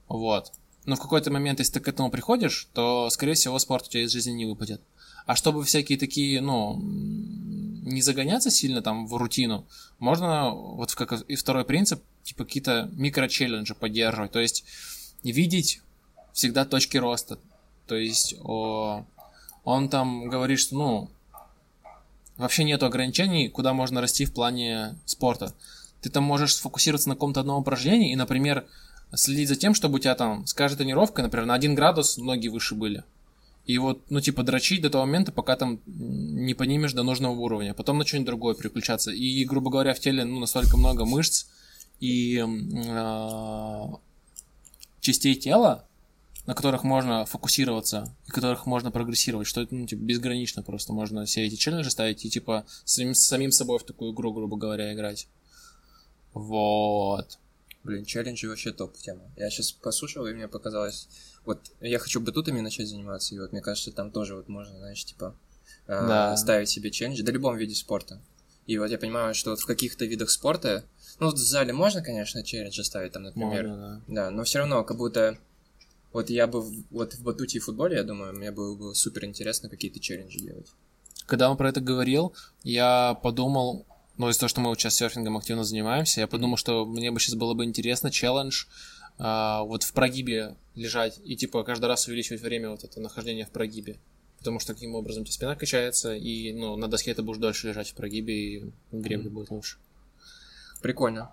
Вот. 0.07 0.51
Но 0.85 0.95
в 0.95 0.99
какой-то 0.99 1.31
момент, 1.31 1.59
если 1.59 1.73
ты 1.73 1.79
к 1.79 1.87
этому 1.87 2.09
приходишь, 2.09 2.67
то, 2.73 3.09
скорее 3.09 3.33
всего, 3.33 3.59
спорт 3.59 3.87
у 3.87 3.89
тебя 3.89 4.03
из 4.03 4.11
жизни 4.11 4.31
не 4.31 4.45
выпадет. 4.45 4.81
А 5.25 5.35
чтобы 5.35 5.63
всякие 5.63 5.97
такие, 5.97 6.41
ну, 6.41 6.81
не 7.81 8.01
загоняться 8.01 8.51
сильно 8.51 8.81
там 8.81 9.07
в 9.07 9.15
рутину, 9.15 9.65
можно, 9.99 10.51
вот 10.51 10.93
как 10.95 11.13
и 11.13 11.35
второй 11.35 11.65
принцип, 11.65 12.01
типа 12.23 12.45
какие-то 12.45 12.89
микро-челленджи 12.93 13.75
поддерживать. 13.75 14.31
То 14.31 14.39
есть 14.39 14.63
видеть 15.23 15.81
всегда 16.33 16.65
точки 16.65 16.97
роста. 16.97 17.39
То 17.87 17.95
есть 17.95 18.35
о, 18.43 19.05
он 19.63 19.89
там 19.89 20.29
говорит, 20.29 20.59
что, 20.59 20.75
ну, 20.75 21.09
вообще 22.37 22.63
нету 22.63 22.85
ограничений, 22.85 23.49
куда 23.49 23.73
можно 23.73 24.01
расти 24.01 24.25
в 24.25 24.33
плане 24.33 24.95
спорта. 25.05 25.53
Ты 26.01 26.09
там 26.09 26.23
можешь 26.23 26.55
сфокусироваться 26.55 27.09
на 27.09 27.15
каком-то 27.15 27.41
одном 27.41 27.61
упражнении 27.61 28.11
и, 28.11 28.15
например, 28.15 28.65
следить 29.13 29.49
за 29.49 29.55
тем, 29.55 29.73
чтобы 29.73 29.95
у 29.95 29.99
тебя 29.99 30.15
там 30.15 30.47
с 30.47 30.53
каждой 30.53 30.77
тренировкой, 30.77 31.23
например, 31.23 31.45
на 31.45 31.53
один 31.53 31.75
градус 31.75 32.17
ноги 32.17 32.47
выше 32.47 32.75
были. 32.75 33.03
И 33.65 33.77
вот, 33.77 34.01
ну, 34.09 34.19
типа, 34.21 34.43
дрочить 34.43 34.81
до 34.81 34.89
того 34.89 35.05
момента, 35.05 35.31
пока 35.31 35.55
там 35.55 35.79
не 35.85 36.53
поднимешь 36.53 36.93
до 36.93 37.03
нужного 37.03 37.33
уровня. 37.33 37.73
Потом 37.73 37.99
на 37.99 38.05
что-нибудь 38.05 38.27
другое 38.27 38.55
переключаться. 38.55 39.11
И, 39.11 39.45
грубо 39.45 39.69
говоря, 39.69 39.93
в 39.93 39.99
теле, 39.99 40.25
ну, 40.25 40.39
настолько 40.39 40.77
много 40.77 41.05
мышц 41.05 41.45
и 41.99 42.43
э, 42.43 43.85
частей 44.99 45.35
тела, 45.35 45.85
на 46.47 46.55
которых 46.55 46.83
можно 46.83 47.25
фокусироваться 47.25 48.15
и 48.27 48.31
которых 48.31 48.65
можно 48.65 48.89
прогрессировать, 48.89 49.47
что 49.47 49.61
это, 49.61 49.75
ну, 49.75 49.85
типа, 49.85 50.01
безгранично 50.01 50.63
просто. 50.63 50.91
Можно 50.91 51.27
себе 51.27 51.45
эти 51.45 51.55
челленджи 51.55 51.91
ставить 51.91 52.25
и, 52.25 52.29
типа, 52.29 52.65
с 52.83 52.93
самим, 52.93 53.13
самим 53.13 53.51
собой 53.51 53.77
в 53.77 53.83
такую 53.83 54.13
игру, 54.13 54.33
грубо 54.33 54.57
говоря, 54.57 54.91
играть. 54.91 55.27
Вот. 56.33 57.37
Блин, 57.83 58.05
челленджи 58.05 58.47
вообще 58.47 58.71
топ 58.71 58.95
тема. 58.97 59.23
Я 59.35 59.49
сейчас 59.49 59.71
послушал, 59.71 60.27
и 60.27 60.33
мне 60.33 60.47
показалось... 60.47 61.07
Вот 61.45 61.59
я 61.79 61.97
хочу 61.97 62.21
батутами 62.21 62.61
начать 62.61 62.87
заниматься, 62.87 63.33
и 63.33 63.39
вот 63.39 63.51
мне 63.51 63.61
кажется, 63.61 63.91
там 63.91 64.11
тоже 64.11 64.35
вот 64.35 64.47
можно, 64.47 64.77
знаешь, 64.77 65.03
типа 65.03 65.35
э, 65.87 66.07
Да. 66.07 66.37
ставить 66.37 66.69
себе 66.69 66.91
челленджи, 66.91 67.23
да 67.23 67.31
любом 67.31 67.57
виде 67.57 67.73
спорта. 67.73 68.21
И 68.67 68.77
вот 68.77 68.91
я 68.91 68.99
понимаю, 68.99 69.33
что 69.33 69.49
вот 69.49 69.59
в 69.59 69.65
каких-то 69.65 70.05
видах 70.05 70.29
спорта, 70.29 70.83
ну 71.19 71.25
вот 71.25 71.35
в 71.35 71.43
зале 71.43 71.73
можно, 71.73 72.03
конечно, 72.03 72.43
челленджи 72.43 72.83
ставить, 72.83 73.13
там, 73.13 73.23
например, 73.23 73.67
Можно, 73.67 74.03
да. 74.07 74.13
Да, 74.25 74.29
но 74.29 74.43
все 74.43 74.59
равно, 74.59 74.83
как 74.83 74.97
будто 74.97 75.39
вот 76.13 76.29
я 76.29 76.45
бы 76.45 76.61
вот 76.91 77.13
в 77.15 77.23
батуте 77.23 77.57
и 77.57 77.61
футболе, 77.61 77.97
я 77.97 78.03
думаю, 78.03 78.33
мне 78.33 78.51
было 78.51 78.75
бы 78.75 78.93
супер 78.93 79.25
интересно 79.25 79.69
какие-то 79.69 79.99
челленджи 79.99 80.39
делать. 80.39 80.67
Когда 81.25 81.49
он 81.49 81.57
про 81.57 81.69
это 81.69 81.79
говорил, 81.81 82.33
я 82.63 83.13
подумал, 83.23 83.85
ну, 84.21 84.29
из-за 84.29 84.41
того, 84.41 84.49
что 84.49 84.61
мы 84.61 84.69
вот 84.69 84.79
сейчас 84.79 84.93
серфингом 84.95 85.35
активно 85.35 85.63
занимаемся, 85.63 86.19
я 86.19 86.27
подумал, 86.27 86.55
что 86.55 86.85
мне 86.85 87.09
бы 87.09 87.19
сейчас 87.19 87.33
было 87.33 87.55
бы 87.55 87.65
интересно 87.65 88.11
челлендж 88.11 88.65
а, 89.17 89.63
вот 89.63 89.81
в 89.81 89.93
прогибе 89.93 90.55
лежать 90.75 91.19
и, 91.25 91.35
типа, 91.35 91.63
каждый 91.63 91.85
раз 91.85 92.07
увеличивать 92.07 92.39
время 92.39 92.69
вот 92.69 92.83
это 92.83 92.99
нахождения 92.99 93.47
в 93.47 93.49
прогибе. 93.49 93.97
Потому 94.37 94.59
что 94.59 94.75
таким 94.75 94.93
образом 94.93 95.23
у 95.23 95.25
тебя 95.25 95.33
спина 95.33 95.55
качается, 95.55 96.13
и, 96.13 96.53
ну, 96.53 96.75
на 96.75 96.87
доске 96.87 97.15
ты 97.15 97.23
будешь 97.23 97.39
дольше 97.39 97.69
лежать 97.69 97.89
в 97.89 97.95
прогибе, 97.95 98.33
и 98.33 98.71
гребли 98.91 99.27
будет 99.27 99.49
лучше. 99.49 99.77
Прикольно. 100.83 101.31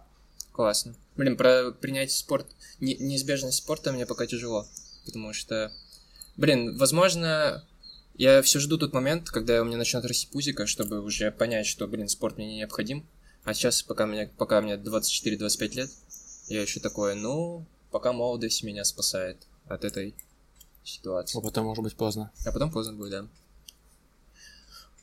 Классно. 0.53 0.95
Блин, 1.15 1.37
про 1.37 1.73
принять 1.73 2.11
спорт, 2.11 2.47
не- 2.81 2.97
неизбежность 2.97 3.59
спорта 3.59 3.93
мне 3.93 4.07
пока 4.07 4.27
тяжело. 4.27 4.67
Потому 5.05 5.35
что, 5.35 5.75
блин, 6.39 6.79
возможно, 6.79 7.67
я 8.19 8.43
все 8.43 8.59
жду 8.59 8.77
тот 8.79 8.93
момент, 8.93 9.31
когда 9.31 9.63
у 9.63 9.65
меня 9.65 9.77
начнет 9.77 10.05
расти 10.05 10.27
пузико, 10.27 10.67
чтобы 10.67 11.01
уже 11.01 11.31
понять, 11.31 11.67
что, 11.67 11.87
блин, 11.87 12.09
спорт 12.09 12.37
мне 12.37 12.49
не 12.49 12.57
необходим. 12.57 13.07
А 13.45 13.55
сейчас, 13.55 13.83
пока 13.83 14.07
мне, 14.07 14.27
пока 14.37 14.61
мне 14.61 14.75
24-25 14.75 15.75
лет, 15.75 15.91
я 16.49 16.61
еще 16.61 16.81
такое, 16.81 17.15
ну, 17.15 17.65
пока 17.93 18.13
молодость 18.13 18.65
меня 18.65 18.85
спасает 18.85 19.39
от 19.69 19.85
этой 19.85 20.17
ситуации. 20.83 21.39
А 21.39 21.41
потом 21.41 21.67
может 21.67 21.85
быть 21.85 21.95
поздно. 21.95 22.33
А 22.45 22.51
потом 22.51 22.73
поздно 22.73 22.95
будет, 22.95 23.11
да. 23.13 23.27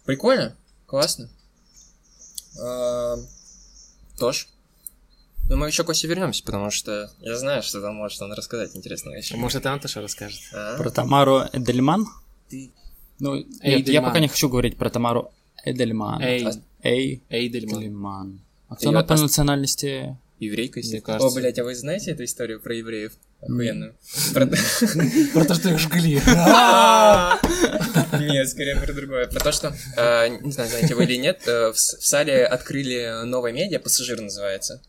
Прикольно, 0.04 0.56
классно. 0.86 1.30
А, 2.62 3.16
Тош. 4.20 4.50
Ну, 5.48 5.56
мы 5.56 5.68
еще 5.68 5.84
к 5.84 5.90
Осе 5.90 6.08
вернемся, 6.08 6.44
потому 6.44 6.70
что 6.70 7.12
я 7.20 7.38
знаю, 7.38 7.64
что 7.64 7.80
там 7.82 7.96
может 7.96 8.22
он 8.22 8.34
рассказать 8.34 8.76
интересного 8.76 9.16
еще. 9.16 9.38
Может, 9.38 9.62
это 9.62 9.72
Антоша 9.72 10.02
расскажет? 10.02 10.42
А? 10.52 10.76
Про 10.78 10.90
Тамару 10.90 11.44
Эдельман? 11.54 12.08
Ты- 12.50 12.72
Ну, 13.20 13.36
нет, 13.36 13.48
я 13.64 13.76
Эйдельман. 13.78 14.06
пока 14.12 14.20
не 14.20 14.28
хочу 14.28 14.50
говорить 14.50 14.76
про 14.78 14.90
Тамару 14.90 15.32
Эдельман. 15.64 16.22
Эй, 16.22 16.46
Эй, 16.84 17.24
Эйдельман. 17.30 17.82
Эдельман. 17.82 18.40
А 18.70 18.76
кто 18.76 18.90
она 18.90 19.04
по 19.04 19.14
ост- 19.14 19.24
национальности? 19.24 20.18
Еврейка, 20.40 20.80
Мне 20.80 20.88
если. 20.88 21.00
кажется. 21.00 21.28
О, 21.28 21.32
блядь, 21.32 21.58
а 21.60 21.64
вы 21.64 21.74
знаете 21.76 22.12
эту 22.12 22.26
историю 22.26 22.60
про 22.60 22.76
евреев? 22.76 23.14
Охуенную. 23.42 23.96
Про- 24.34 24.46
то, 25.46 25.54
что 25.56 25.70
их 25.70 25.80
жгли. 25.80 26.16
Нет, 28.20 28.50
скорее 28.50 28.76
про 28.76 28.92
другое. 28.94 29.28
Про 29.28 29.40
то, 29.40 29.52
что, 29.52 29.74
э, 29.98 30.28
не 30.42 30.52
знаю, 30.52 30.70
знаете 30.70 30.96
вы 30.96 31.04
или 31.06 31.16
нет, 31.18 31.42
э, 31.48 31.72
в 31.72 31.78
сале 31.78 32.46
открыли 32.46 33.24
новое 33.26 33.52
медиа, 33.54 33.80
пассажир 33.80 34.20
называется. 34.22 34.82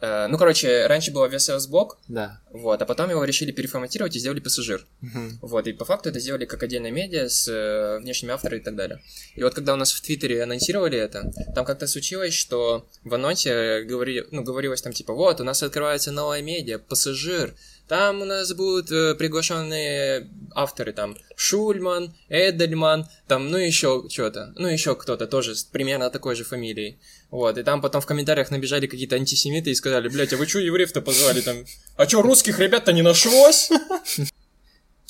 Э, 0.00 0.26
Ну, 0.28 0.36
короче, 0.38 0.86
раньше 0.86 1.10
было 1.10 1.26
VSS 1.28 1.68
блок, 1.70 1.98
Да. 2.08 2.40
вот, 2.52 2.82
а 2.82 2.84
потом 2.86 3.08
его 3.10 3.24
решили 3.24 3.50
переформатировать 3.52 4.14
и 4.14 4.18
сделали 4.18 4.40
пассажир. 4.40 4.86
Мгм. 5.00 5.38
Вот, 5.40 5.66
и 5.66 5.72
по 5.72 5.84
факту 5.84 6.10
это 6.10 6.20
сделали 6.20 6.44
как 6.44 6.62
отдельное 6.62 6.90
медиа 6.90 7.28
с 7.28 7.48
э, 7.48 7.98
внешними 8.02 8.32
авторами 8.32 8.60
и 8.60 8.62
так 8.62 8.76
далее. 8.76 9.00
И 9.34 9.42
вот 9.42 9.54
когда 9.54 9.72
у 9.72 9.76
нас 9.76 9.92
в 9.92 10.00
Твиттере 10.02 10.42
анонсировали 10.42 10.98
это, 10.98 11.32
там 11.54 11.64
как-то 11.64 11.86
случилось, 11.86 12.34
что 12.34 12.86
в 13.04 13.14
анонсе 13.14 13.82
говори, 13.84 14.24
ну, 14.30 14.42
говорилось 14.42 14.82
там 14.82 14.92
типа, 14.92 15.14
вот, 15.14 15.40
у 15.40 15.44
нас 15.44 15.62
открывается 15.62 16.12
новое 16.12 16.42
медиа, 16.42 16.78
пассажир, 16.78 17.54
там 17.88 18.22
у 18.22 18.24
нас 18.24 18.52
будут 18.52 18.90
э, 18.90 19.14
приглашенные 19.14 20.28
авторы, 20.54 20.92
там, 20.92 21.16
Шульман, 21.36 22.14
Эдельман, 22.28 23.06
там, 23.28 23.50
ну, 23.50 23.58
еще 23.58 24.06
что-то, 24.08 24.52
ну, 24.56 24.68
еще 24.68 24.96
кто-то 24.96 25.26
тоже 25.26 25.54
с 25.54 25.64
примерно 25.64 26.10
такой 26.10 26.34
же 26.34 26.44
фамилией. 26.44 26.98
Вот, 27.30 27.58
и 27.58 27.62
там 27.62 27.80
потом 27.80 28.00
в 28.00 28.06
комментариях 28.06 28.50
набежали 28.50 28.86
какие-то 28.86 29.16
антисемиты 29.16 29.70
и 29.70 29.74
сказали, 29.74 30.08
блядь, 30.08 30.32
а 30.32 30.36
вы 30.36 30.46
что 30.46 30.58
евреев-то 30.58 31.00
позвали 31.00 31.40
там? 31.40 31.64
А 31.96 32.08
что, 32.08 32.22
русских 32.22 32.58
ребят-то 32.58 32.92
не 32.92 33.02
нашлось? 33.02 33.70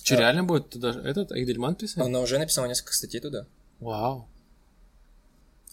Че, 0.02 0.16
реально 0.16 0.44
будет 0.44 0.70
туда 0.70 1.00
этот 1.04 1.32
Эйдельман 1.32 1.74
писать? 1.74 2.04
Она 2.04 2.20
уже 2.20 2.38
написала 2.38 2.66
несколько 2.66 2.92
статей 2.92 3.20
туда. 3.20 3.46
Вау. 3.80 4.28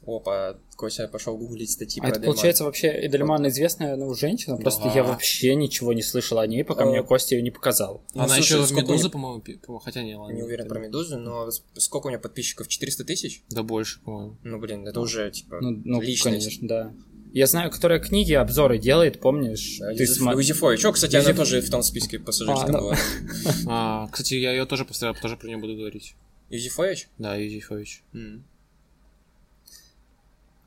Опа, 0.05 0.57
Кося 0.75 1.07
пошел 1.07 1.37
гуглить 1.37 1.71
статьи 1.71 1.99
А 1.99 2.03
про 2.03 2.09
это 2.09 2.19
Эдельман. 2.19 2.35
получается 2.35 2.63
вообще 2.65 2.87
Эдельман 3.05 3.47
известная 3.47 3.95
ну, 3.95 4.13
женщина, 4.13 4.57
просто 4.57 4.85
Да. 4.85 4.93
я 4.93 5.03
вообще 5.03 5.55
ничего 5.55 5.93
не 5.93 6.01
слышал 6.01 6.39
о 6.39 6.47
ней, 6.47 6.63
пока 6.63 6.83
А. 6.83 6.87
мне 6.87 7.03
Костя 7.03 7.35
ее 7.35 7.41
не 7.41 7.51
показал. 7.51 8.03
Ну, 8.13 8.21
Она 8.23 8.35
слушай, 8.35 8.59
еще 8.59 8.65
в 8.65 8.71
Медузу, 8.75 9.03
нее- 9.03 9.09
по-моему, 9.11 9.43
хотя 9.79 10.03
не, 10.03 10.15
ладно. 10.15 10.35
Не 10.35 10.43
уверен 10.43 10.67
про 10.67 10.79
Медузу, 10.79 11.17
но 11.17 11.49
сколько 11.75 12.07
у 12.07 12.09
меня 12.09 12.19
подписчиков? 12.19 12.67
400 12.67 13.03
тысяч? 13.05 13.43
Да 13.49 13.63
больше, 13.63 13.99
по-моему. 14.01 14.37
Ну, 14.43 14.59
блин, 14.59 14.87
это 14.87 14.99
уже, 14.99 15.31
типа, 15.31 15.59
Ну, 15.61 15.81
ну 15.85 16.01
личность. 16.01 16.23
конечно, 16.45 16.67
да. 16.67 16.93
Я 17.31 17.47
знаю, 17.47 17.71
которая 17.71 17.99
книги, 17.99 18.33
обзоры 18.33 18.77
делает, 18.77 19.19
помнишь? 19.19 19.77
Да, 19.79 19.93
Ты 19.95 20.03
Юзеф- 20.03 20.21
сма- 20.21 20.35
Юзефович. 20.37 20.85
О, 20.85 20.91
кстати, 20.91 21.15
она 21.15 21.29
Юзеф- 21.31 21.35
тоже 21.35 21.61
в 21.61 21.69
том 21.71 21.81
списке 21.81 22.19
пассажирском 22.19 22.75
А, 22.75 22.79
ну. 22.79 22.79
была. 22.81 22.97
А, 23.67 24.07
кстати, 24.09 24.35
я 24.35 24.51
ее 24.51 24.65
тоже 24.65 24.85
поставил, 24.85 25.15
тоже 25.15 25.35
про 25.37 25.47
нее 25.47 25.57
буду 25.57 25.75
говорить. 25.75 26.15
Юзефович? 26.51 27.09
Да, 27.17 27.35
Юзефович. 27.35 28.03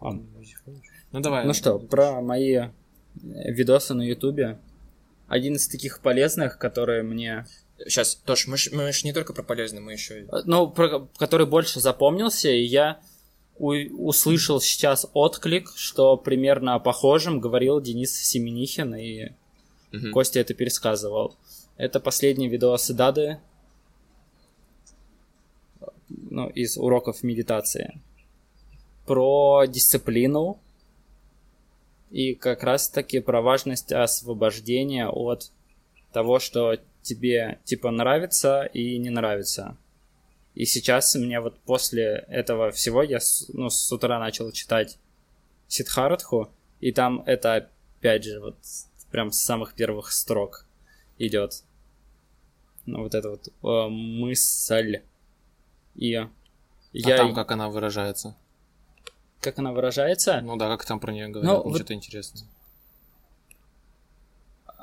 А, 0.00 0.12
Ну 1.12 1.20
давай. 1.20 1.44
Ну 1.46 1.54
что, 1.54 1.78
про 1.78 2.20
мои 2.20 2.54
э, 2.54 2.70
видосы 3.14 3.94
на 3.94 4.02
Ютубе. 4.02 4.58
Один 5.28 5.56
из 5.56 5.68
таких 5.68 6.00
полезных, 6.00 6.58
которые 6.58 7.02
мне... 7.02 7.46
Сейчас, 7.78 8.14
Тош, 8.14 8.46
мы 8.46 8.56
ж, 8.56 8.70
мы 8.72 8.92
ж 8.92 9.04
не 9.04 9.12
только 9.12 9.32
про 9.32 9.42
полезное, 9.42 9.80
мы 9.80 9.92
еще... 9.92 10.20
э, 10.22 10.26
Ну, 10.44 10.68
про- 10.70 11.08
который 11.18 11.46
больше 11.46 11.80
запомнился, 11.80 12.48
и 12.50 12.62
я 12.62 13.00
у- 13.58 14.06
услышал 14.08 14.60
сейчас 14.60 15.06
отклик, 15.14 15.70
что 15.76 16.16
примерно 16.16 16.74
о 16.74 16.78
похожем 16.78 17.40
говорил 17.40 17.80
Денис 17.80 18.12
Семенихин, 18.14 18.94
и 18.94 19.32
Мгм. 19.92 20.12
Костя 20.12 20.40
это 20.40 20.52
пересказывал. 20.52 21.36
Это 21.76 22.00
последний 22.00 22.48
видос 22.48 22.88
Дады 22.90 23.38
ну, 26.08 26.48
из 26.48 26.76
уроков 26.76 27.22
медитации. 27.22 28.00
Про 29.06 29.64
дисциплину 29.66 30.58
и 32.10 32.34
как 32.34 32.62
раз 32.62 32.88
таки 32.88 33.20
про 33.20 33.40
важность 33.40 33.92
освобождения 33.92 35.08
от 35.08 35.50
того, 36.12 36.38
что 36.38 36.78
тебе 37.02 37.60
типа 37.64 37.90
нравится 37.90 38.64
и 38.64 38.98
не 38.98 39.10
нравится. 39.10 39.76
И 40.54 40.64
сейчас 40.64 41.14
мне 41.14 41.40
вот 41.40 41.58
после 41.60 42.24
этого 42.28 42.70
всего 42.70 43.02
я 43.02 43.20
с, 43.20 43.48
ну, 43.52 43.68
с 43.68 43.92
утра 43.92 44.18
начал 44.18 44.50
читать 44.52 44.98
Сидхартху, 45.68 46.50
и 46.80 46.92
там 46.92 47.22
это 47.26 47.68
опять 47.98 48.24
же 48.24 48.40
вот 48.40 48.56
прям 49.10 49.32
с 49.32 49.40
самых 49.40 49.74
первых 49.74 50.12
строк 50.12 50.66
идет. 51.18 51.62
Ну, 52.86 53.02
вот 53.02 53.14
эта 53.14 53.30
вот 53.30 53.48
э, 53.48 53.88
мысль. 53.90 55.02
И 55.94 56.14
А 56.14 56.30
я... 56.92 57.16
там 57.18 57.34
как 57.34 57.50
она 57.50 57.68
выражается? 57.68 58.36
Как 59.40 59.58
она 59.58 59.72
выражается? 59.72 60.40
Ну 60.40 60.56
да, 60.56 60.68
как 60.68 60.84
там 60.84 61.00
про 61.00 61.12
нее 61.12 61.28
говорят, 61.28 61.50
ну, 61.52 61.62
вот- 61.62 61.76
что-то 61.76 61.94
интересное. 61.94 62.46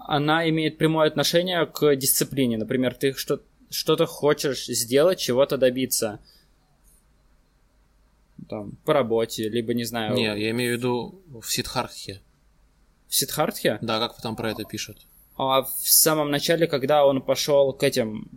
она 0.05 0.47
имеет 0.49 0.77
прямое 0.77 1.07
отношение 1.07 1.65
к 1.65 1.95
дисциплине. 1.95 2.57
Например, 2.57 2.93
ты 2.93 3.13
что- 3.13 3.39
что-то 3.69 4.05
хочешь 4.05 4.65
сделать, 4.65 5.19
чего-то 5.19 5.57
добиться. 5.57 6.19
Там, 8.49 8.71
по 8.85 8.93
работе, 8.93 9.47
либо, 9.49 9.73
не 9.73 9.85
знаю, 9.85 10.15
Не, 10.15 10.23
я 10.25 10.51
имею 10.51 10.75
в 10.75 10.77
виду 10.77 11.21
в 11.41 11.45
Сидхартхе. 11.49 12.21
в 13.07 13.15
Сидхартхе. 13.15 13.77
Да, 13.81 13.99
как 13.99 14.21
там 14.21 14.35
про 14.35 14.51
это 14.51 14.65
пишут? 14.65 15.05
А 15.37 15.61
в 15.63 15.69
самом 15.79 16.29
начале, 16.29 16.67
когда 16.67 17.05
он 17.05 17.21
пошел 17.21 17.71
к 17.73 17.81
этим, 17.83 18.29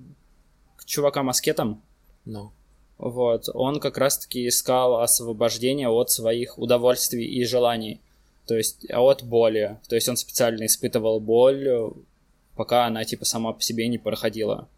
к 0.77 0.85
чувакам 0.85 1.29
аскетам, 1.29 1.83
Ну. 2.25 2.53
Вот, 2.99 3.49
он 3.53 3.79
как 3.79 3.99
раз-таки 3.99 4.49
искал 4.49 5.01
освобождение 5.01 5.89
от 5.89 6.11
своих 6.11 6.59
удовольствий 6.59 7.27
и 7.27 7.45
желаний, 7.45 8.01
то 8.47 8.57
есть 8.57 8.91
а 8.91 9.03
от 9.03 9.23
боли. 9.23 9.79
То 9.89 9.97
есть 9.97 10.09
он 10.09 10.17
специально 10.17 10.65
испытывал 10.65 11.21
боль, 11.21 11.69
э, 11.69 11.91
пока 12.57 12.87
она 12.87 13.05
типа 13.05 13.25
сама 13.25 13.53
по 13.53 13.63
себе 13.63 13.89
не 13.89 13.99
проходила. 13.99 14.69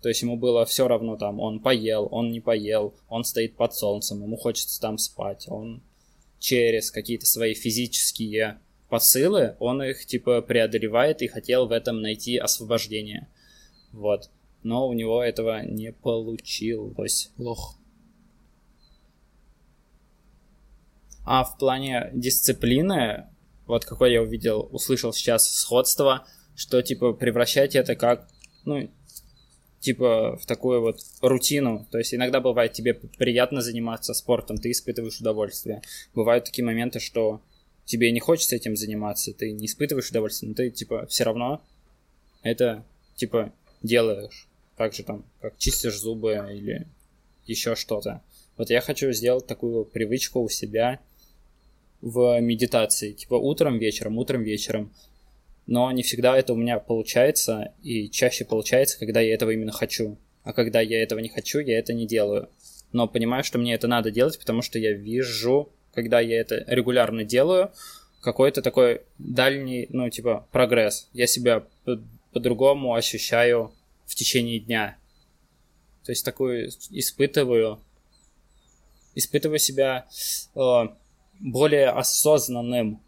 То 0.00 0.08
есть 0.08 0.22
ему 0.22 0.36
было 0.36 0.64
все 0.64 0.88
равно 0.88 1.16
там, 1.16 1.40
он 1.40 1.60
поел, 1.60 2.08
он 2.10 2.30
не 2.30 2.40
поел, 2.40 2.94
он 3.08 3.24
стоит 3.24 3.56
под 3.56 3.74
солнцем, 3.74 4.22
ему 4.22 4.36
хочется 4.36 4.80
там 4.80 4.96
спать, 4.96 5.46
он 5.48 5.82
через 6.38 6.90
какие-то 6.90 7.26
свои 7.26 7.52
физические 7.52 8.58
посылы, 8.88 9.56
он 9.58 9.82
их 9.82 10.06
типа 10.06 10.40
преодолевает 10.40 11.20
и 11.20 11.28
хотел 11.28 11.66
в 11.66 11.72
этом 11.72 12.00
найти 12.00 12.38
освобождение. 12.38 13.28
Вот. 13.92 14.30
Но 14.62 14.86
у 14.88 14.92
него 14.92 15.22
этого 15.22 15.64
не 15.64 15.92
получилось. 15.92 17.30
Лох. 17.38 17.76
А 21.24 21.44
в 21.44 21.58
плане 21.58 22.10
дисциплины, 22.12 23.26
вот 23.66 23.84
какой 23.84 24.12
я 24.12 24.22
увидел, 24.22 24.68
услышал 24.72 25.12
сейчас 25.12 25.48
сходство, 25.48 26.26
что 26.56 26.82
типа 26.82 27.12
превращать 27.12 27.76
это 27.76 27.94
как, 27.94 28.28
ну, 28.64 28.90
типа 29.80 30.36
в 30.36 30.46
такую 30.46 30.80
вот 30.80 30.98
рутину. 31.22 31.86
То 31.90 31.98
есть 31.98 32.14
иногда 32.14 32.40
бывает 32.40 32.72
тебе 32.72 32.94
приятно 32.94 33.62
заниматься 33.62 34.14
спортом, 34.14 34.56
ты 34.56 34.70
испытываешь 34.70 35.20
удовольствие. 35.20 35.82
Бывают 36.14 36.44
такие 36.44 36.64
моменты, 36.64 37.00
что 37.00 37.40
тебе 37.84 38.12
не 38.12 38.20
хочется 38.20 38.56
этим 38.56 38.76
заниматься, 38.76 39.32
ты 39.32 39.52
не 39.52 39.66
испытываешь 39.66 40.10
удовольствие, 40.10 40.50
но 40.50 40.54
ты 40.54 40.70
типа 40.70 41.06
все 41.06 41.24
равно 41.24 41.62
это 42.42 42.84
типа 43.16 43.52
делаешь. 43.82 44.49
Так 44.80 44.94
же 44.94 45.02
там, 45.02 45.26
как 45.42 45.58
чистишь 45.58 46.00
зубы 46.00 46.42
или 46.54 46.86
еще 47.44 47.76
что-то. 47.76 48.22
Вот 48.56 48.70
я 48.70 48.80
хочу 48.80 49.12
сделать 49.12 49.46
такую 49.46 49.84
привычку 49.84 50.40
у 50.40 50.48
себя 50.48 51.00
в 52.00 52.40
медитации. 52.40 53.12
Типа 53.12 53.34
утром, 53.34 53.76
вечером, 53.76 54.16
утром, 54.16 54.42
вечером. 54.42 54.90
Но 55.66 55.92
не 55.92 56.02
всегда 56.02 56.34
это 56.38 56.54
у 56.54 56.56
меня 56.56 56.78
получается, 56.78 57.74
и 57.82 58.08
чаще 58.08 58.46
получается, 58.46 58.98
когда 58.98 59.20
я 59.20 59.34
этого 59.34 59.50
именно 59.50 59.70
хочу. 59.70 60.16
А 60.44 60.54
когда 60.54 60.80
я 60.80 61.02
этого 61.02 61.18
не 61.18 61.28
хочу, 61.28 61.58
я 61.58 61.78
это 61.78 61.92
не 61.92 62.06
делаю. 62.06 62.48
Но 62.90 63.06
понимаю, 63.06 63.44
что 63.44 63.58
мне 63.58 63.74
это 63.74 63.86
надо 63.86 64.10
делать, 64.10 64.38
потому 64.38 64.62
что 64.62 64.78
я 64.78 64.94
вижу, 64.94 65.68
когда 65.92 66.20
я 66.20 66.40
это 66.40 66.64
регулярно 66.66 67.22
делаю, 67.22 67.70
какой-то 68.22 68.62
такой 68.62 69.02
дальний, 69.18 69.88
ну, 69.90 70.08
типа, 70.08 70.48
прогресс. 70.52 71.10
Я 71.12 71.26
себя 71.26 71.66
по- 71.84 72.00
по-другому 72.32 72.94
ощущаю 72.94 73.74
в 74.10 74.16
течение 74.16 74.58
дня. 74.58 74.98
То 76.04 76.10
есть 76.10 76.24
такую 76.24 76.68
испытываю, 76.90 77.78
испытываю 79.14 79.60
себя 79.60 80.08
э, 80.56 80.88
более 81.38 81.90
осознанным. 81.90 83.00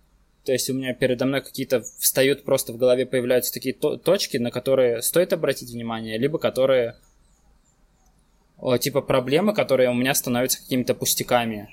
То 0.44 0.52
есть 0.52 0.70
у 0.70 0.74
меня 0.74 0.94
передо 0.94 1.24
мной 1.24 1.42
какие-то 1.42 1.82
встают 1.98 2.44
просто 2.44 2.72
в 2.72 2.76
голове 2.76 3.04
появляются 3.04 3.52
такие 3.52 3.74
то- 3.74 3.96
точки, 3.96 4.36
на 4.36 4.52
которые 4.52 5.02
стоит 5.02 5.32
обратить 5.32 5.70
внимание, 5.70 6.18
либо 6.18 6.38
которые 6.38 6.96
о, 8.58 8.78
типа 8.78 9.00
проблемы, 9.00 9.54
которые 9.54 9.90
у 9.90 9.94
меня 9.94 10.14
становятся 10.14 10.60
какими-то 10.60 10.94
пустяками. 10.94 11.68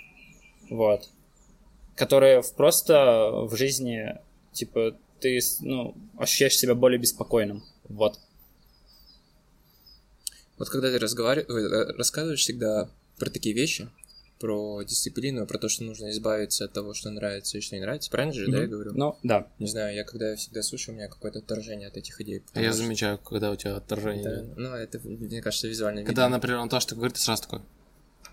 Вот. 0.71 1.07
Которые 1.95 2.41
просто 2.57 3.31
в 3.43 3.55
жизни, 3.55 4.15
типа, 4.53 4.97
ты 5.19 5.39
ну, 5.61 5.93
ощущаешь 6.17 6.57
себя 6.57 6.73
более 6.73 6.97
беспокойным. 6.97 7.63
Вот. 7.87 8.19
Вот 10.59 10.69
когда 10.69 10.91
ты 10.91 10.99
разговариваешь, 10.99 11.97
рассказываешь 11.97 12.41
всегда 12.41 12.89
про 13.17 13.29
такие 13.29 13.55
вещи, 13.55 13.89
про 14.39 14.83
дисциплину, 14.83 15.45
про 15.47 15.57
то, 15.57 15.67
что 15.69 15.83
нужно 15.83 16.11
избавиться 16.11 16.65
от 16.65 16.73
того, 16.73 16.93
что 16.93 17.09
нравится 17.09 17.57
и 17.57 17.61
что 17.61 17.75
не 17.75 17.81
нравится. 17.81 18.09
Правильно 18.09 18.33
же, 18.33 18.49
да, 18.49 18.61
я 18.61 18.67
говорю? 18.67 18.91
Ну, 18.93 19.17
да. 19.23 19.47
Не 19.59 19.67
знаю, 19.67 19.95
я 19.95 20.03
когда 20.03 20.35
всегда 20.35 20.61
слушаю, 20.63 20.95
у 20.95 20.97
меня 20.97 21.07
какое-то 21.09 21.39
отторжение 21.39 21.87
от 21.87 21.97
этих 21.97 22.19
идей. 22.21 22.43
А 22.53 22.61
я 22.61 22.71
что 22.71 22.83
замечаю, 22.83 23.17
когда 23.17 23.51
у 23.51 23.55
тебя 23.55 23.75
отторжение. 23.77 24.23
идет. 24.23 24.57
ну, 24.57 24.69
это, 24.75 24.99
мне 25.03 25.41
кажется, 25.41 25.67
визуально 25.67 26.03
Когда, 26.03 26.23
видно. 26.23 26.37
например, 26.37 26.59
он 26.59 26.69
то, 26.69 26.79
что 26.79 26.95
говорит, 26.95 27.15
ты 27.15 27.21
сразу 27.21 27.43
такой. 27.43 27.61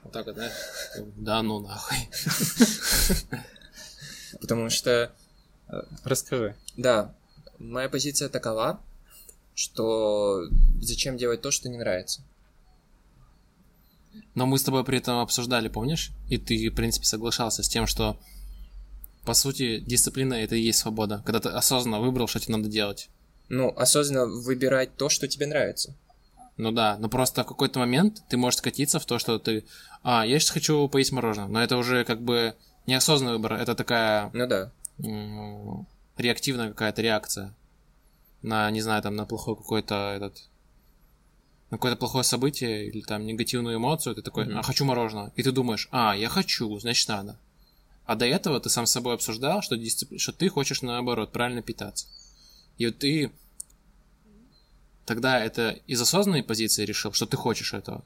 Вот 0.05 0.13
так 0.13 0.27
вот, 0.27 0.37
да? 0.37 0.51
Да 1.17 1.43
ну 1.43 1.61
нахуй. 1.61 1.99
Потому 4.41 4.71
что, 4.71 5.13
Расскажи. 6.05 6.55
да, 6.77 7.15
моя 7.59 7.89
позиция 7.89 8.29
такова, 8.29 8.81
что 9.57 10.43
зачем 10.81 11.17
делать 11.17 11.41
то, 11.41 11.51
что 11.51 11.69
не 11.69 11.79
нравится. 11.79 12.23
Но 14.35 14.47
мы 14.47 14.59
с 14.59 14.63
тобой 14.63 14.85
при 14.85 14.99
этом 14.99 15.19
обсуждали, 15.19 15.69
помнишь? 15.69 16.13
И 16.29 16.37
ты, 16.37 16.69
в 16.71 16.75
принципе, 16.75 17.07
соглашался 17.07 17.63
с 17.63 17.69
тем, 17.69 17.87
что 17.87 18.19
по 19.25 19.35
сути, 19.35 19.81
дисциплина 19.81 20.35
это 20.35 20.55
и 20.55 20.61
есть 20.61 20.79
свобода. 20.79 21.23
Когда 21.27 21.41
ты 21.41 21.49
осознанно 21.49 22.01
выбрал, 22.01 22.29
что 22.29 22.39
тебе 22.39 22.57
надо 22.57 22.69
делать. 22.69 23.09
Ну, 23.49 23.75
осознанно 23.77 24.27
выбирать 24.27 24.97
то, 24.97 25.09
что 25.09 25.27
тебе 25.27 25.47
нравится. 25.47 25.97
Ну 26.57 26.71
да, 26.71 26.97
но 26.99 27.09
просто 27.09 27.43
в 27.43 27.47
какой-то 27.47 27.81
момент 27.81 28.23
ты 28.29 28.37
можешь 28.37 28.59
скатиться 28.59 29.01
в 29.01 29.07
то, 29.07 29.19
что 29.19 29.39
ты... 29.39 29.65
А, 30.03 30.25
я 30.25 30.39
сейчас 30.39 30.51
хочу 30.51 30.89
поесть 30.89 31.13
мороженое. 31.13 31.49
Но 31.49 31.63
это 31.63 31.77
уже 31.77 32.05
как 32.05 32.23
бы 32.23 32.55
неосознанный 32.87 33.33
выбор. 33.33 33.55
Это 33.55 33.75
такая 33.75 34.31
Ну 34.33 34.47
да. 34.47 34.71
реактивная 36.17 36.69
какая-то 36.69 37.03
реакция 37.03 37.53
на, 38.47 38.71
не 38.71 38.81
знаю, 38.81 39.03
там, 39.03 39.17
на 39.17 39.27
плохой 39.27 39.57
какой-то 39.57 40.15
этот 40.17 40.49
на 41.71 41.79
какое-то 41.79 41.99
плохое 41.99 42.23
событие 42.23 42.87
или 42.87 43.01
там 43.01 43.27
негативную 43.27 43.77
эмоцию, 43.77 44.15
ты 44.15 44.23
такой, 44.23 44.47
Мгм. 44.47 44.59
а 44.59 44.63
хочу 44.63 44.85
мороженое. 44.85 45.33
И 45.35 45.43
ты 45.43 45.51
думаешь, 45.51 45.89
а, 45.91 46.15
я 46.17 46.29
хочу, 46.29 46.79
значит 46.79 47.09
надо. 47.09 47.37
А 48.05 48.15
до 48.15 48.25
этого 48.25 48.61
ты 48.61 48.71
сам 48.71 48.87
с 48.87 48.93
собой 48.93 49.15
обсуждал, 49.15 49.63
что, 49.63 49.77
дисципли- 49.77 50.19
что 50.19 50.33
ты 50.33 50.49
хочешь 50.49 50.83
наоборот 50.83 51.33
правильно 51.33 51.63
питаться. 51.63 52.07
И 52.79 52.87
вот 52.87 52.99
ты 52.99 53.33
тогда 55.07 55.41
это 55.45 55.71
из 55.89 56.01
осознанной 56.01 56.45
позиции 56.45 56.85
решил, 56.85 57.13
что 57.13 57.27
ты 57.27 57.37
хочешь 57.37 57.75
этого. 57.75 58.05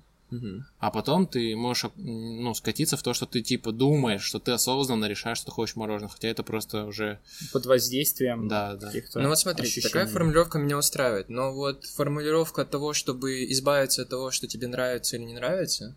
А 0.78 0.90
потом 0.90 1.26
ты 1.26 1.56
можешь 1.56 1.90
ну, 1.96 2.54
скатиться 2.54 2.96
в 2.96 3.02
то, 3.02 3.14
что 3.14 3.26
ты 3.26 3.42
типа 3.42 3.72
думаешь, 3.72 4.22
что 4.22 4.38
ты 4.38 4.52
осознанно 4.52 5.06
решаешь, 5.06 5.38
что 5.38 5.46
ты 5.46 5.52
хочешь 5.52 5.76
мороженое, 5.76 6.08
хотя 6.10 6.28
это 6.28 6.42
просто 6.42 6.84
уже... 6.84 7.18
Под 7.52 7.66
воздействием 7.66 8.48
Да, 8.48 8.74
да. 8.76 8.86
каких-то 8.86 9.20
Ну 9.20 9.28
вот 9.28 9.38
смотри, 9.38 9.66
такая 9.68 10.04
ощущений. 10.04 10.12
формулировка 10.12 10.58
меня 10.58 10.78
устраивает, 10.78 11.28
но 11.28 11.52
вот 11.52 11.84
формулировка 11.84 12.64
того, 12.64 12.92
чтобы 12.92 13.44
избавиться 13.52 14.02
от 14.02 14.08
того, 14.08 14.30
что 14.30 14.46
тебе 14.46 14.68
нравится 14.68 15.16
или 15.16 15.24
не 15.24 15.34
нравится, 15.34 15.96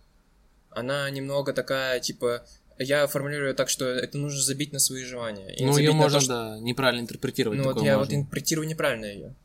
она 0.69 1.09
немного 1.09 1.53
такая, 1.53 1.99
типа, 1.99 2.43
я 2.79 3.05
формулирую 3.07 3.53
так, 3.55 3.69
что 3.69 3.85
это 3.85 4.17
нужно 4.17 4.41
забить 4.41 4.73
на 4.73 4.79
свои 4.79 5.03
желания. 5.03 5.53
и 5.55 5.63
ну, 5.65 5.77
ее 5.77 5.91
можно, 5.91 6.19
то, 6.19 6.25
что- 6.25 6.33
да, 6.33 6.59
неправильно 6.59 7.01
интерпретировать. 7.01 7.59
Ну 7.59 7.65
вот 7.65 7.81
я 7.83 7.97
можно. 7.97 7.99
вот 7.99 8.13
интерпретирую 8.13 8.67
неправильно 8.67 9.05
ее. 9.05 9.35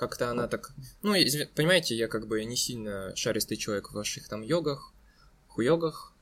Как-то 0.00 0.30
она 0.30 0.48
так... 0.48 0.72
Ну, 1.02 1.12
понимаете, 1.54 1.94
я 1.94 2.08
как 2.08 2.26
бы 2.26 2.42
не 2.46 2.56
сильно 2.56 3.14
шаристый 3.16 3.58
человек 3.58 3.90
в 3.90 3.92
ваших 3.94 4.28
там 4.28 4.40
йогах, 4.40 4.94
хуёгах. 5.46 6.14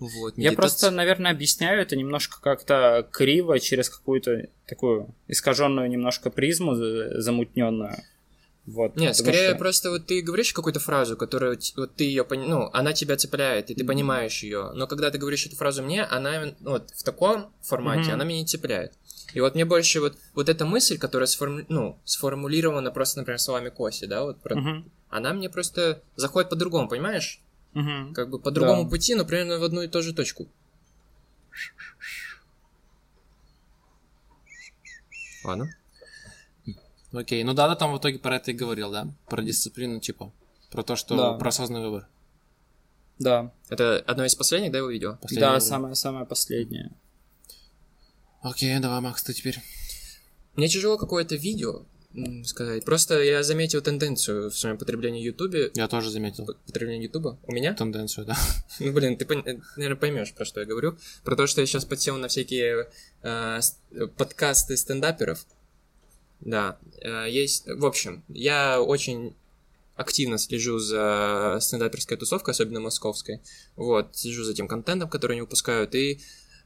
Вот, 0.00 0.36
Я 0.36 0.50
медитаци- 0.50 0.56
просто, 0.56 0.90
наверное, 0.90 1.30
объясняю 1.30 1.80
это 1.80 1.94
немножко 1.94 2.40
как-то 2.40 3.06
криво 3.12 3.60
через 3.60 3.88
какую-то 3.88 4.48
такую 4.66 5.14
искаженную 5.28 5.88
немножко 5.88 6.30
призму 6.30 6.74
замутненную. 6.74 7.98
Вот. 8.66 8.96
Нет, 8.96 9.14
скорее 9.16 9.50
что- 9.50 9.58
просто 9.58 9.90
вот 9.90 10.06
ты 10.06 10.22
говоришь 10.22 10.52
какую-то 10.52 10.80
фразу, 10.80 11.16
которую 11.16 11.56
вот 11.76 11.94
ты 11.94 12.04
ее 12.04 12.26
ну, 12.28 12.68
она 12.72 12.92
тебя 12.92 13.16
цепляет, 13.16 13.70
и 13.70 13.74
ты 13.74 13.84
Мгм. 13.84 13.88
понимаешь 13.88 14.42
ее. 14.42 14.72
Но 14.74 14.86
когда 14.88 15.10
ты 15.12 15.18
говоришь 15.18 15.46
эту 15.46 15.54
фразу 15.56 15.82
мне, 15.84 16.02
она 16.02 16.54
ну, 16.60 16.70
вот 16.72 16.90
в 16.90 17.02
таком 17.04 17.52
формате 17.62 18.02
Мгм. 18.06 18.12
она 18.14 18.24
меня 18.24 18.40
не 18.40 18.46
цепляет. 18.46 18.94
И 19.34 19.40
вот 19.40 19.54
мне 19.54 19.64
больше 19.64 20.00
вот, 20.00 20.18
вот 20.34 20.48
эта 20.48 20.64
мысль, 20.64 20.98
которая 20.98 21.26
сформу- 21.26 21.64
ну, 21.68 21.98
сформулирована 22.04 22.90
просто, 22.90 23.18
например, 23.20 23.38
словами 23.38 23.68
Коси, 23.70 24.06
да, 24.06 24.22
вот 24.24 24.40
про- 24.40 24.56
Мгм. 24.56 24.90
она 25.08 25.32
мне 25.32 25.48
просто 25.48 26.02
заходит 26.16 26.50
по-другому, 26.50 26.88
понимаешь? 26.88 27.40
Мгм. 27.74 28.14
Как 28.14 28.28
бы 28.30 28.38
по 28.38 28.50
другому 28.50 28.84
Да. 28.84 28.90
пути, 28.90 29.14
но 29.14 29.24
примерно 29.24 29.58
в 29.58 29.62
одну 29.64 29.82
и 29.82 29.88
ту 29.88 30.02
же 30.02 30.12
точку. 30.12 30.48
Ладно. 35.44 35.68
Окей, 37.12 37.42
ну 37.44 37.54
да, 37.54 37.66
да, 37.68 37.74
там 37.76 37.92
в 37.92 37.98
итоге 37.98 38.18
про 38.18 38.36
это 38.36 38.50
и 38.50 38.54
говорил, 38.54 38.90
да? 38.92 39.08
Про 39.28 39.42
дисциплину, 39.42 40.00
типа. 40.00 40.32
Про 40.70 40.82
то, 40.82 40.94
что 40.96 41.16
Да. 41.16 41.32
про 41.34 41.48
осознанный 41.48 41.84
выбор. 41.84 42.06
Да. 43.18 43.52
Это 43.68 43.98
одно 44.06 44.24
из 44.24 44.34
последних, 44.34 44.70
да, 44.70 44.78
его 44.78 44.88
видео? 44.90 45.16
Последний 45.20 45.40
Да, 45.40 45.60
самое-самое 45.60 46.24
последнее. 46.26 46.90
Окей, 48.42 48.78
давай, 48.78 49.00
Макс, 49.00 49.22
ты 49.22 49.32
теперь. 49.32 49.58
Мне 50.56 50.68
тяжело 50.68 50.96
какое-то 50.96 51.36
видео 51.36 51.84
сказать. 52.44 52.84
Просто 52.84 53.22
я 53.22 53.42
заметил 53.42 53.82
тенденцию 53.82 54.50
в 54.50 54.56
своем 54.58 54.78
потреблении 54.78 55.22
Ютубе. 55.22 55.70
Я 55.74 55.86
тоже 55.86 56.10
заметил 56.10 56.46
Потреблении 56.66 57.04
Ютуба? 57.04 57.38
У 57.44 57.52
меня? 57.52 57.74
тенденцию, 57.74 58.26
да. 58.26 58.36
Ну, 58.80 58.92
блин, 58.92 59.16
ты, 59.16 59.26
наверное, 59.76 59.96
поймешь, 59.96 60.32
про 60.34 60.44
что 60.44 60.60
я 60.60 60.66
говорю. 60.66 60.96
Про 61.22 61.36
то, 61.36 61.46
что 61.46 61.60
я 61.60 61.66
сейчас 61.66 61.84
подсел 61.84 62.16
на 62.16 62.28
всякие 62.28 62.88
э, 63.22 63.58
с- 63.60 63.78
подкасты 64.16 64.76
стендаперов. 64.76 65.46
Да, 66.40 66.78
э, 67.00 67.26
есть... 67.30 67.66
В 67.68 67.86
общем, 67.86 68.24
я 68.28 68.80
очень 68.80 69.34
активно 69.94 70.38
слежу 70.38 70.78
за 70.78 71.58
стендаперской 71.60 72.16
тусовкой, 72.16 72.52
особенно 72.52 72.80
московской. 72.80 73.40
Вот, 73.76 74.16
слежу 74.16 74.42
за 74.44 74.54
тем 74.54 74.66
контентом, 74.66 75.08
который 75.08 75.32
они 75.32 75.42
выпускают, 75.42 75.94
и 75.94 76.20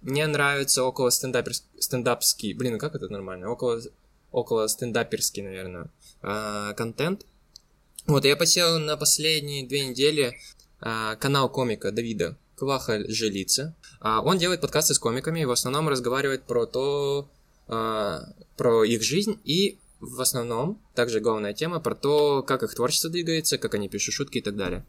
мне 0.05 0.27
нравится 0.27 0.85
около 0.85 1.11
стендаперс... 1.11 1.64
стендапский, 1.79 2.53
блин, 2.53 2.79
как 2.79 2.95
это 2.95 3.09
нормально? 3.09 3.51
Около, 3.51 3.81
около 4.31 4.69
стендаперский, 4.69 5.43
наверное, 5.43 5.90
а, 6.21 6.75
контент. 6.75 7.25
Вот, 8.07 8.27
я 8.27 8.37
посел 8.37 8.79
на 8.79 8.99
последние 8.99 9.67
две 9.67 9.87
недели 9.87 10.38
а, 10.81 11.17
канал 11.17 11.49
комика 11.49 11.90
Давида 11.90 12.37
Кваха 12.55 13.03
Желица. 13.09 13.75
А, 14.01 14.21
он 14.21 14.37
делает 14.37 14.61
подкасты 14.61 14.93
с 14.93 14.99
комиками 14.99 15.40
и 15.40 15.45
в 15.47 15.51
основном 15.51 15.88
разговаривает 15.88 16.45
про 16.45 16.67
то, 16.67 17.31
а, 17.67 18.29
про 18.59 18.85
их 18.85 19.03
жизнь 19.03 19.40
и 19.45 19.79
в 20.01 20.21
основном, 20.21 20.83
также 20.95 21.21
главная 21.21 21.55
тема, 21.55 21.81
про 21.81 21.95
то, 21.95 22.43
как 22.43 22.62
их 22.62 22.75
творчество 22.75 23.09
двигается, 23.09 23.57
как 23.57 23.75
они 23.75 23.88
пишут 23.88 24.12
шутки 24.12 24.37
и 24.37 24.43
так 24.43 24.55
далее. 24.55 24.85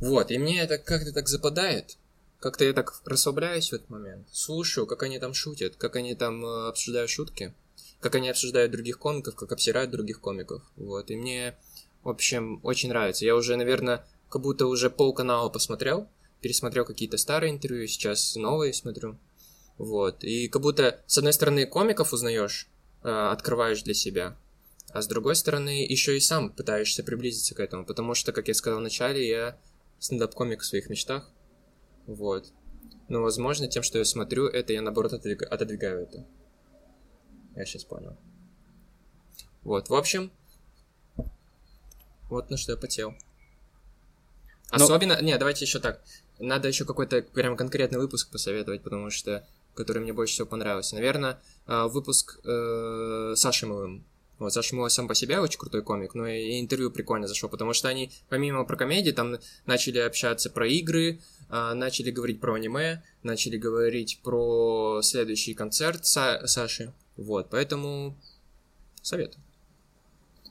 Вот, 0.00 0.30
и 0.30 0.38
мне 0.38 0.60
это 0.62 0.78
как-то 0.78 1.12
так 1.12 1.28
западает. 1.28 1.98
Как-то 2.40 2.64
я 2.64 2.72
так 2.72 3.00
расслабляюсь 3.04 3.70
в 3.70 3.72
этот 3.72 3.90
момент. 3.90 4.28
Слушаю, 4.30 4.86
как 4.86 5.02
они 5.02 5.18
там 5.18 5.34
шутят, 5.34 5.76
как 5.76 5.96
они 5.96 6.14
там 6.14 6.44
э, 6.44 6.68
обсуждают 6.68 7.10
шутки, 7.10 7.52
как 8.00 8.14
они 8.14 8.28
обсуждают 8.28 8.70
других 8.70 8.98
комиков, 8.98 9.34
как 9.34 9.50
обсирают 9.50 9.90
других 9.90 10.20
комиков. 10.20 10.62
Вот, 10.76 11.10
и 11.10 11.16
мне, 11.16 11.56
в 12.04 12.08
общем, 12.08 12.60
очень 12.62 12.90
нравится. 12.90 13.24
Я 13.24 13.34
уже, 13.34 13.56
наверное, 13.56 14.06
как 14.28 14.42
будто 14.42 14.66
уже 14.66 14.88
полканала 14.88 15.48
посмотрел, 15.48 16.08
пересмотрел 16.40 16.84
какие-то 16.84 17.16
старые 17.16 17.52
интервью, 17.52 17.88
сейчас 17.88 18.36
новые 18.36 18.72
смотрю. 18.72 19.18
Вот, 19.76 20.22
и 20.22 20.48
как 20.48 20.62
будто, 20.62 21.00
с 21.06 21.18
одной 21.18 21.32
стороны, 21.32 21.66
комиков 21.66 22.12
узнаешь, 22.12 22.68
э, 23.02 23.08
открываешь 23.08 23.82
для 23.82 23.94
себя, 23.94 24.36
а 24.90 25.02
с 25.02 25.06
другой 25.06 25.36
стороны, 25.36 25.84
еще 25.84 26.16
и 26.16 26.20
сам 26.20 26.50
пытаешься 26.50 27.02
приблизиться 27.02 27.54
к 27.54 27.60
этому, 27.60 27.84
потому 27.84 28.14
что, 28.14 28.32
как 28.32 28.48
я 28.48 28.54
сказал 28.54 28.80
вначале, 28.80 29.28
я 29.28 29.58
стендап-комик 29.98 30.62
в 30.62 30.64
своих 30.64 30.88
мечтах, 30.88 31.30
вот. 32.08 32.52
Но, 33.08 33.22
возможно, 33.22 33.68
тем, 33.68 33.82
что 33.82 33.98
я 33.98 34.04
смотрю 34.04 34.46
это, 34.46 34.72
я, 34.72 34.82
наоборот, 34.82 35.12
отодвиг- 35.12 35.44
отодвигаю 35.44 36.02
это. 36.02 36.26
Я 37.54 37.64
сейчас 37.66 37.84
понял. 37.84 38.16
Вот, 39.62 39.90
в 39.90 39.94
общем, 39.94 40.32
вот 42.30 42.50
на 42.50 42.56
что 42.56 42.72
я 42.72 42.78
потел. 42.78 43.14
Особенно, 44.70 45.20
не, 45.22 45.36
давайте 45.36 45.64
еще 45.64 45.80
так. 45.80 46.02
Надо 46.38 46.68
еще 46.68 46.84
какой-то 46.84 47.22
прям 47.22 47.56
конкретный 47.56 47.98
выпуск 47.98 48.30
посоветовать, 48.30 48.82
потому 48.82 49.10
что 49.10 49.46
который 49.74 50.02
мне 50.02 50.12
больше 50.12 50.34
всего 50.34 50.46
понравился. 50.48 50.96
Наверное, 50.96 51.40
а, 51.66 51.86
выпуск 51.86 52.40
э, 52.44 53.34
с 53.36 53.46
Ашимовым. 53.46 54.04
Вот, 54.38 54.52
Саша 54.52 54.76
Мула 54.76 54.88
сам 54.88 55.08
по 55.08 55.14
себе 55.14 55.40
очень 55.40 55.58
крутой 55.58 55.82
комик, 55.82 56.14
но 56.14 56.26
и 56.26 56.60
интервью 56.60 56.90
прикольно 56.92 57.26
зашло, 57.26 57.48
потому 57.48 57.72
что 57.72 57.88
они, 57.88 58.12
помимо 58.28 58.64
про 58.64 58.76
комедии, 58.76 59.10
там 59.10 59.36
начали 59.66 59.98
общаться 59.98 60.48
про 60.48 60.66
игры, 60.68 61.20
начали 61.48 62.10
говорить 62.10 62.40
про 62.40 62.54
аниме, 62.54 63.02
начали 63.22 63.56
говорить 63.56 64.20
про 64.22 65.00
следующий 65.02 65.54
концерт 65.54 66.04
Са- 66.04 66.46
Саши. 66.46 66.92
Вот, 67.16 67.48
поэтому 67.50 68.16
советую. 69.02 69.42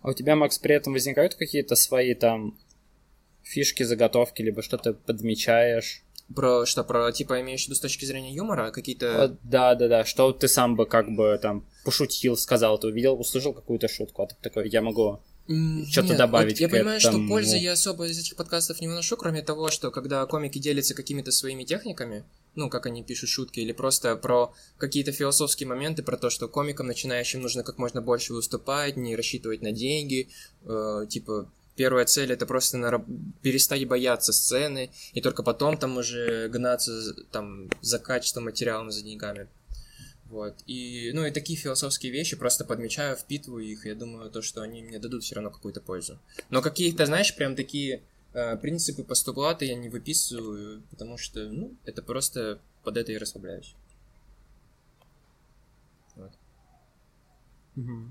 А 0.02 0.10
у 0.10 0.14
тебя, 0.14 0.36
Макс, 0.36 0.58
при 0.60 0.76
этом 0.76 0.94
возникают 0.94 1.36
какие-то 1.36 1.76
свои 1.76 2.14
там 2.14 2.58
фишки, 3.44 3.84
заготовки, 3.84 4.42
либо 4.42 4.62
что-то 4.62 4.94
подмечаешь? 4.94 6.04
Про 6.36 6.66
что, 6.66 6.84
про, 6.84 7.12
типа, 7.12 7.40
имеешь 7.42 7.64
в 7.64 7.68
виду 7.68 7.76
с 7.76 7.80
точки 7.80 8.04
зрения 8.04 8.34
юмора, 8.34 8.72
какие-то... 8.72 9.38
Да, 9.44 9.76
да, 9.76 9.88
да. 9.88 10.06
Что 10.06 10.34
ты 10.34 10.48
сам 10.50 10.76
бы 10.76 10.86
как 10.86 11.10
бы 11.10 11.40
там 11.42 11.66
пошутил, 11.86 12.36
сказал, 12.36 12.78
ты 12.78 12.88
увидел, 12.88 13.20
услышал 13.20 13.54
какую-то 13.54 13.88
шутку, 13.88 14.24
а 14.24 14.28
ты 14.28 14.36
такой, 14.42 14.70
я 14.70 14.82
могу. 14.82 15.22
Что-то 15.90 16.18
добавить 16.18 16.56
вот 16.56 16.60
я 16.60 16.70
понимаю, 16.70 17.00
что 17.00 17.10
этому. 17.10 17.30
пользы 17.30 17.58
я 17.58 17.74
особо 17.74 18.08
из 18.08 18.20
этих 18.20 18.36
подкастов 18.36 18.82
не 18.82 18.88
выношу, 18.88 19.16
кроме 19.16 19.42
того, 19.42 19.70
что 19.70 19.92
когда 19.92 20.26
комики 20.26 20.60
делятся 20.60 20.94
какими-то 20.94 21.32
своими 21.32 21.64
техниками, 21.64 22.26
ну, 22.56 22.70
как 22.70 22.86
они 22.86 23.04
пишут 23.04 23.30
шутки, 23.30 23.60
или 23.62 23.72
просто 23.72 24.16
про 24.18 24.54
какие-то 24.78 25.12
философские 25.12 25.68
моменты, 25.68 26.04
про 26.04 26.18
то, 26.18 26.30
что 26.30 26.48
комикам 26.50 26.88
начинающим 26.88 27.42
нужно 27.42 27.64
как 27.64 27.78
можно 27.78 28.02
больше 28.02 28.34
выступать, 28.34 28.98
не 28.98 29.16
рассчитывать 29.16 29.62
на 29.62 29.72
деньги, 29.72 30.30
э, 30.66 31.06
типа, 31.08 31.50
первая 31.78 32.06
цель 32.06 32.34
это 32.34 32.46
просто 32.46 32.78
нараб- 32.78 33.08
перестать 33.42 33.88
бояться 33.88 34.34
сцены, 34.34 34.90
и 35.14 35.22
только 35.22 35.44
потом 35.44 35.78
там 35.78 35.98
уже 35.98 36.50
гнаться 36.50 37.14
там 37.32 37.70
за 37.82 38.00
качеством 38.00 38.46
материалом, 38.46 38.92
за 38.92 39.04
деньгами. 39.04 39.48
Вот. 40.30 40.56
И, 40.68 41.12
ну, 41.14 41.26
и 41.26 41.32
такие 41.32 41.58
философские 41.58 42.12
вещи 42.12 42.36
просто 42.36 42.66
подмечаю, 42.66 43.16
впитываю 43.16 43.64
их, 43.66 43.86
я 43.86 43.96
думаю, 43.96 44.30
то, 44.30 44.42
что 44.42 44.62
они 44.62 44.82
мне 44.82 45.00
дадут 45.00 45.24
все 45.24 45.36
равно 45.36 45.52
какую-то 45.52 45.80
пользу. 45.82 46.20
Но 46.50 46.62
какие-то, 46.62 47.06
знаешь, 47.06 47.34
прям 47.36 47.56
такие 47.56 48.02
э, 48.34 48.58
принципы 48.58 49.04
постулаты 49.04 49.66
я 49.66 49.76
не 49.76 49.90
выписываю, 49.90 50.82
потому 50.90 51.18
что, 51.18 51.48
ну, 51.50 51.74
это 51.86 52.02
просто 52.02 52.60
под 52.84 52.98
это 52.98 53.12
и 53.12 53.18
расслабляюсь. 53.18 53.74
Вот. 56.16 56.32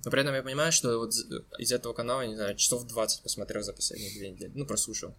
Но 0.05 0.11
при 0.11 0.21
этом 0.21 0.35
я 0.35 0.43
понимаю, 0.43 0.71
что 0.73 0.99
вот 0.99 1.13
з- 1.13 1.45
из 1.59 1.73
этого 1.73 1.93
канала, 1.93 2.25
не 2.27 2.37
знаю, 2.37 2.57
часов 2.57 2.87
20 2.87 3.23
посмотрел 3.23 3.63
за 3.63 3.73
последние 3.73 4.13
две 4.13 4.31
недели. 4.31 4.53
Ну, 4.55 4.65
прослушал. 4.65 5.13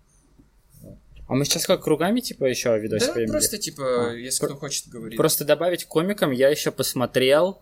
А 1.27 1.33
мы 1.33 1.43
сейчас 1.45 1.65
как 1.65 1.83
кругами, 1.83 2.21
типа, 2.21 2.45
еще 2.45 2.77
видосик 2.79 3.07
да, 3.09 3.13
будем 3.15 3.29
просто, 3.31 3.57
типа, 3.57 4.11
А, 4.11 4.13
если 4.13 4.39
про- 4.39 4.47
кто 4.47 4.57
хочет 4.57 4.87
говорить. 4.87 5.17
Просто 5.17 5.43
добавить 5.45 5.83
к 5.83 5.87
комикам, 5.89 6.31
я 6.31 6.49
еще 6.49 6.71
посмотрел. 6.71 7.61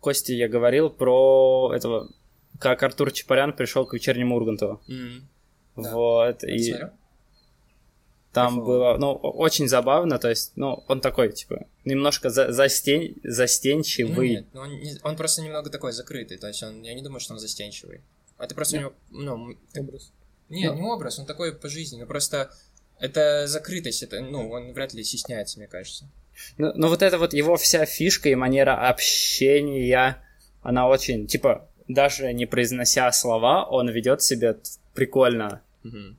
Кости, 0.00 0.32
я 0.32 0.48
говорил 0.48 0.90
про 0.90 1.72
этого, 1.74 2.10
как 2.58 2.82
Артур 2.82 3.12
Чапарян 3.12 3.52
пришел 3.52 3.86
к 3.86 3.94
вечернему 3.94 4.34
Урганту. 4.36 4.80
Да. 5.76 5.94
Вот, 5.94 6.38
ты 6.38 6.50
и 6.50 6.62
смотрел? 6.70 6.90
там 8.32 8.54
Кайфово. 8.56 8.66
было, 8.66 8.96
ну, 8.98 9.12
очень 9.12 9.68
забавно, 9.68 10.18
то 10.18 10.28
есть, 10.30 10.52
ну, 10.56 10.82
он 10.88 11.00
такой, 11.02 11.30
типа, 11.32 11.66
немножко 11.84 12.30
за, 12.30 12.48
застен- 12.48 13.14
Ну, 13.22 13.30
застенчивый. 13.30 14.30
нет, 14.30 14.46
ну, 14.54 14.60
он, 14.62 14.70
не- 14.80 14.98
он 15.02 15.16
просто 15.16 15.42
немного 15.42 15.68
такой 15.70 15.92
закрытый, 15.92 16.38
то 16.38 16.48
есть 16.48 16.62
он, 16.62 16.82
я 16.82 16.94
не 16.94 17.02
думаю, 17.02 17.20
что 17.20 17.34
он 17.34 17.38
застенчивый. 17.40 18.00
А 18.38 18.46
ты 18.46 18.54
просто 18.54 18.78
у 18.78 18.80
него, 18.80 18.92
ну, 19.10 19.54
ты- 19.72 19.86
Не, 20.52 20.68
Ну. 20.68 20.74
не 20.74 20.82
образ, 20.82 21.18
он 21.18 21.26
такой 21.26 21.52
по 21.54 21.68
жизни, 21.68 21.98
но 22.00 22.06
просто 22.06 22.50
это 23.00 23.46
закрытость, 23.46 24.02
это, 24.02 24.20
ну, 24.20 24.48
он 24.50 24.72
вряд 24.72 24.94
ли 24.94 25.02
стесняется, 25.02 25.58
мне 25.58 25.66
кажется. 25.66 26.08
Ну, 26.58 26.72
ну, 26.74 26.88
вот 26.88 27.02
это 27.02 27.18
вот 27.18 27.34
его 27.34 27.56
вся 27.56 27.84
фишка 27.84 28.28
и 28.28 28.34
манера 28.34 28.88
общения, 28.88 30.18
она 30.62 30.88
очень, 30.88 31.26
типа, 31.26 31.68
даже 31.88 32.32
не 32.32 32.46
произнося 32.46 33.10
слова, 33.12 33.64
он 33.64 33.88
ведет 33.90 34.22
себя 34.22 34.56
прикольно. 34.94 35.60
Мгм. 35.82 36.16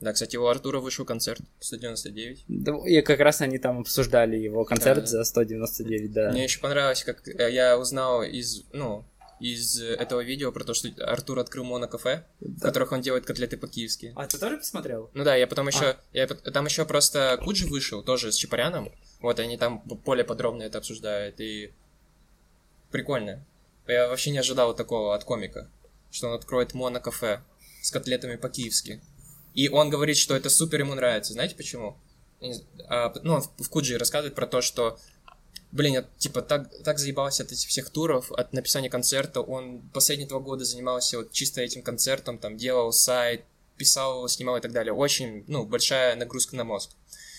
Да, 0.00 0.12
кстати, 0.12 0.36
у 0.36 0.46
Артура 0.46 0.78
вышел 0.78 1.04
концерт 1.04 1.40
199. 1.58 2.44
Да, 2.46 2.72
И 2.86 3.02
как 3.02 3.18
раз 3.18 3.40
они 3.40 3.58
там 3.58 3.80
обсуждали 3.80 4.36
его 4.36 4.64
концерт 4.64 5.00
Да. 5.00 5.06
за 5.06 5.24
199, 5.24 6.12
да. 6.12 6.30
Мне 6.30 6.44
еще 6.44 6.60
понравилось, 6.60 7.02
как 7.02 7.26
э, 7.26 7.50
я 7.52 7.76
узнал 7.76 8.22
из, 8.22 8.62
ну, 8.72 9.04
из 9.40 9.80
э, 9.80 9.94
этого 9.94 10.22
видео 10.22 10.52
про 10.52 10.64
то, 10.64 10.74
что 10.74 10.88
Артур 11.04 11.38
открыл 11.38 11.64
монокафе, 11.64 12.24
в 12.40 12.60
которых 12.60 12.92
он 12.92 13.00
делает 13.00 13.24
котлеты 13.26 13.56
по-киевски. 13.56 14.12
А 14.16 14.26
ты 14.26 14.38
тоже 14.38 14.58
посмотрел? 14.58 15.10
Ну 15.14 15.24
да, 15.24 15.36
я 15.36 15.46
потом 15.46 15.68
еще, 15.68 15.96
я, 16.12 16.26
пот- 16.26 16.42
там 16.52 16.66
еще 16.66 16.84
просто 16.84 17.38
Куджи 17.42 17.66
вышел, 17.66 18.02
тоже 18.02 18.32
с 18.32 18.36
Чапаряном, 18.36 18.92
вот, 19.20 19.40
они 19.40 19.56
там 19.56 19.80
более 19.80 20.24
подробно 20.24 20.62
это 20.62 20.78
обсуждают, 20.78 21.40
и 21.40 21.72
прикольно. 22.90 23.44
Я 23.86 24.08
вообще 24.08 24.30
не 24.30 24.38
ожидал 24.38 24.74
такого 24.74 25.14
от 25.14 25.24
комика, 25.24 25.70
что 26.10 26.28
он 26.28 26.34
откроет 26.34 26.74
монокафе 26.74 27.42
с 27.82 27.90
котлетами 27.90 28.36
по-киевски. 28.36 29.00
И 29.54 29.68
он 29.68 29.90
говорит, 29.90 30.16
что 30.16 30.36
это 30.36 30.50
супер 30.50 30.80
ему 30.80 30.94
нравится. 30.94 31.32
Знаете 31.32 31.56
почему? 31.56 31.96
Я 32.40 32.54
а, 32.88 33.14
ну, 33.22 33.34
он 33.34 33.40
в 33.42 33.50
в 33.58 33.68
Куджи 33.70 33.98
рассказывает 33.98 34.34
про 34.34 34.46
то, 34.46 34.60
что 34.60 34.98
Блин, 35.70 35.92
я, 35.94 36.04
типа, 36.16 36.40
так, 36.40 36.70
так 36.82 36.98
заебался 36.98 37.42
от 37.42 37.52
этих 37.52 37.68
всех 37.68 37.90
туров, 37.90 38.32
от 38.32 38.52
написания 38.52 38.88
концерта. 38.88 39.42
Он 39.42 39.82
последние 39.92 40.28
два 40.28 40.40
года 40.40 40.64
занимался 40.64 41.18
вот 41.18 41.32
чисто 41.32 41.60
этим 41.60 41.82
концертом, 41.82 42.38
там, 42.38 42.56
делал 42.56 42.92
сайт, 42.92 43.44
писал, 43.76 44.26
снимал 44.28 44.56
и 44.56 44.60
так 44.60 44.72
далее. 44.72 44.94
Очень, 44.94 45.44
ну, 45.46 45.66
большая 45.66 46.16
нагрузка 46.16 46.56
на 46.56 46.64
мозг. 46.64 46.90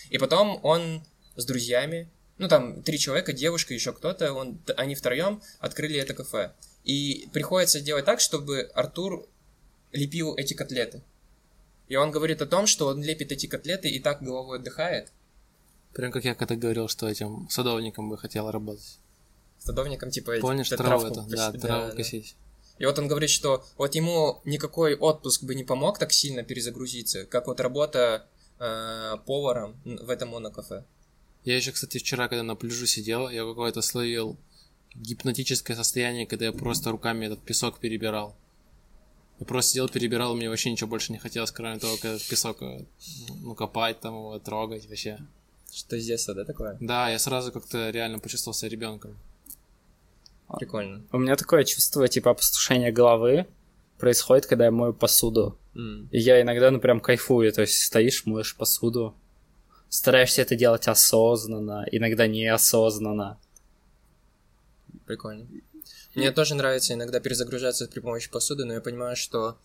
И 0.09 0.17
потом 0.17 0.59
он 0.63 1.03
с 1.35 1.45
друзьями, 1.45 2.09
ну, 2.37 2.47
там, 2.47 2.83
три 2.83 2.99
человека, 2.99 3.33
девушка, 3.33 3.73
еще 3.73 3.93
кто-то, 3.93 4.33
он, 4.33 4.61
они 4.77 4.93
втроем 4.95 5.41
открыли 5.59 5.99
это 5.99 6.13
кафе. 6.13 6.53
И 6.83 7.27
приходится 7.33 7.81
делать 7.81 8.05
так, 8.05 8.19
чтобы 8.19 8.69
Артур 8.73 9.27
лепил 9.91 10.35
эти 10.35 10.53
котлеты. 10.53 11.01
И 11.87 11.95
он 11.95 12.11
говорит 12.11 12.41
о 12.41 12.45
том, 12.45 12.67
что 12.67 12.87
он 12.87 13.03
лепит 13.03 13.31
эти 13.31 13.47
котлеты 13.47 13.89
и 13.89 13.99
так 13.99 14.21
головой 14.21 14.59
отдыхает, 14.59 15.11
Прям 15.93 16.11
как 16.11 16.23
я 16.23 16.35
когда 16.35 16.55
говорил, 16.55 16.87
что 16.87 17.07
этим 17.07 17.47
садовником 17.49 18.09
бы 18.09 18.17
хотел 18.17 18.49
работать. 18.51 18.99
садовником, 19.57 20.11
типа, 20.11 20.39
Помнишь, 20.39 20.69
траву 20.69 21.01
травку 21.01 21.07
это? 21.07 21.35
Да, 21.35 21.51
траву 21.51 21.89
да. 21.89 21.95
косить. 21.95 22.35
И 22.77 22.85
вот 22.85 22.97
он 22.97 23.07
говорит, 23.07 23.29
что 23.29 23.65
вот 23.77 23.93
ему 23.95 24.41
никакой 24.45 24.95
отпуск 24.95 25.43
бы 25.43 25.53
не 25.53 25.65
помог 25.65 25.99
так 25.99 26.13
сильно 26.13 26.43
перезагрузиться, 26.43 27.25
как 27.25 27.47
вот 27.47 27.59
работа 27.59 28.25
э, 28.59 29.15
поваром 29.25 29.75
в 29.83 30.09
этом 30.09 30.29
монокафе. 30.29 30.85
Я 31.43 31.57
еще, 31.57 31.71
кстати, 31.71 31.97
вчера, 31.97 32.29
когда 32.29 32.43
на 32.43 32.55
пляжу 32.55 32.85
сидел, 32.85 33.29
я 33.29 33.43
какое-то 33.43 33.81
словил 33.81 34.37
гипнотическое 34.95 35.75
состояние, 35.75 36.25
когда 36.25 36.45
я 36.45 36.53
просто 36.53 36.91
руками 36.91 37.25
этот 37.25 37.41
песок 37.41 37.79
перебирал. 37.79 38.35
Я 39.39 39.45
просто 39.45 39.71
сидел, 39.71 39.89
перебирал, 39.89 40.35
мне 40.35 40.49
вообще 40.49 40.71
ничего 40.71 40.89
больше 40.89 41.11
не 41.11 41.17
хотелось, 41.17 41.51
кроме 41.51 41.79
того, 41.79 41.97
как 41.97 42.21
песок, 42.21 42.61
э, 42.61 42.85
ну, 43.41 43.55
копать 43.55 43.99
там 43.99 44.13
его, 44.13 44.39
трогать 44.39 44.87
вообще. 44.87 45.19
Что 45.71 45.99
с 45.99 46.05
детства, 46.05 46.33
да, 46.33 46.45
такое? 46.45 46.77
Да, 46.79 47.09
я 47.09 47.19
сразу 47.19 47.51
как-то 47.51 47.89
реально 47.89 48.19
почувствовал 48.19 48.53
себя 48.53 48.69
ребенком. 48.69 49.17
Прикольно. 50.57 51.03
У 51.11 51.19
меня 51.19 51.35
такое 51.35 51.63
чувство, 51.63 52.07
типа, 52.07 52.31
опустошения 52.31 52.91
головы 52.91 53.45
происходит, 53.99 54.47
когда 54.47 54.65
я 54.65 54.71
мою 54.71 54.93
посуду. 54.93 55.57
М. 55.75 56.07
И 56.11 56.19
я 56.19 56.41
иногда, 56.41 56.71
ну, 56.71 56.79
прям 56.79 56.99
кайфую. 56.99 57.51
То 57.53 57.61
есть 57.61 57.83
стоишь, 57.83 58.25
моешь 58.25 58.55
посуду. 58.55 59.15
Стараешься 59.89 60.41
это 60.41 60.55
делать 60.55 60.87
осознанно, 60.87 61.85
иногда 61.91 62.27
неосознанно. 62.27 63.37
Прикольно. 65.05 65.47
Мне 66.15 66.31
тоже 66.31 66.55
нравится 66.55 66.93
иногда 66.93 67.19
перезагружаться 67.19 67.87
при 67.87 67.99
помощи 67.99 68.29
посуды, 68.29 68.65
но 68.65 68.73
я 68.73 68.81
понимаю, 68.81 69.15
что 69.15 69.57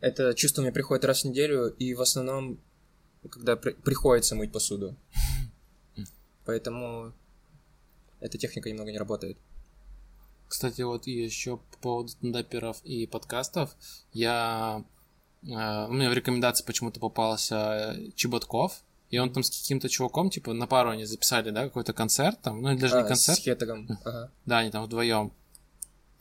это 0.00 0.34
чувство 0.34 0.62
мне 0.62 0.72
приходит 0.72 1.04
раз 1.04 1.22
в 1.22 1.24
неделю, 1.26 1.68
и 1.68 1.94
в 1.94 2.00
основном, 2.00 2.58
когда 3.28 3.56
при- 3.56 3.72
приходится 3.72 4.34
мыть 4.34 4.52
посуду. 4.52 4.94
Поэтому 6.44 7.12
эта 8.20 8.38
техника 8.38 8.68
немного 8.68 8.92
не 8.92 8.98
работает. 8.98 9.36
Кстати, 10.48 10.82
вот 10.82 11.06
еще 11.06 11.56
по 11.56 11.78
поводу 11.80 12.08
стендаперов 12.10 12.80
и 12.84 13.06
подкастов, 13.06 13.74
я... 14.12 14.84
э, 15.42 15.46
у 15.48 15.92
меня 15.92 16.08
в 16.08 16.12
рекомендации 16.14 16.64
почему-то 16.64 17.00
попался 17.00 17.96
Чеботков, 18.14 18.84
и 19.10 19.18
он 19.18 19.32
там 19.32 19.42
с 19.42 19.50
каким-то 19.50 19.88
чуваком, 19.88 20.30
типа, 20.30 20.52
на 20.52 20.68
пару 20.68 20.90
они 20.90 21.04
записали, 21.04 21.50
да, 21.50 21.64
какой-то 21.64 21.92
концерт 21.92 22.40
там, 22.42 22.62
ну, 22.62 22.70
или 22.70 22.78
даже 22.78 22.96
А, 22.98 23.02
не 23.02 23.08
концерт, 23.08 23.38
С 23.38 23.42
хетагом. 23.42 23.88
Ага. 24.04 24.30
да, 24.46 24.58
они 24.58 24.70
там 24.70 24.84
вдвоем. 24.84 25.32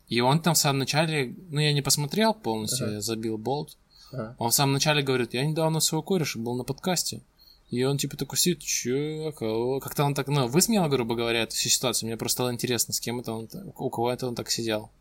И 0.07 0.21
он 0.21 0.41
там 0.41 0.55
в 0.55 0.57
самом 0.57 0.79
начале, 0.79 1.35
ну, 1.49 1.59
я 1.59 1.73
не 1.73 1.81
посмотрел 1.83 2.33
полностью, 2.33 2.85
Ага. 2.87 2.95
я 2.95 3.01
забил 3.01 3.37
болт. 3.37 3.77
Ага. 4.11 4.35
Он 4.39 4.51
в 4.51 4.53
самом 4.53 4.73
начале 4.73 5.01
говорит, 5.01 5.33
я 5.33 5.45
недавно 5.45 5.79
своего 5.79 6.03
кореша 6.03 6.39
был 6.39 6.55
на 6.55 6.63
подкасте. 6.63 7.21
И 7.69 7.83
он 7.83 7.97
типа 7.97 8.15
такой 8.15 8.37
сидит, 8.37 8.59
чё, 8.59 9.31
кого?» 9.31 9.79
Как-то 9.79 10.03
он 10.03 10.13
так, 10.13 10.27
ну, 10.27 10.47
высмеял, 10.47 10.87
грубо 10.87 11.15
говоря, 11.15 11.41
эту 11.41 11.55
всю 11.55 11.69
ситуацию. 11.69 12.07
Мне 12.07 12.17
просто 12.17 12.35
стало 12.37 12.53
интересно, 12.53 12.93
с 12.93 12.99
кем 12.99 13.19
это 13.19 13.33
он, 13.33 13.49
у 13.75 13.89
кого 13.89 14.11
это 14.11 14.27
он 14.27 14.35
так 14.35 14.51
сидел. 14.51 14.91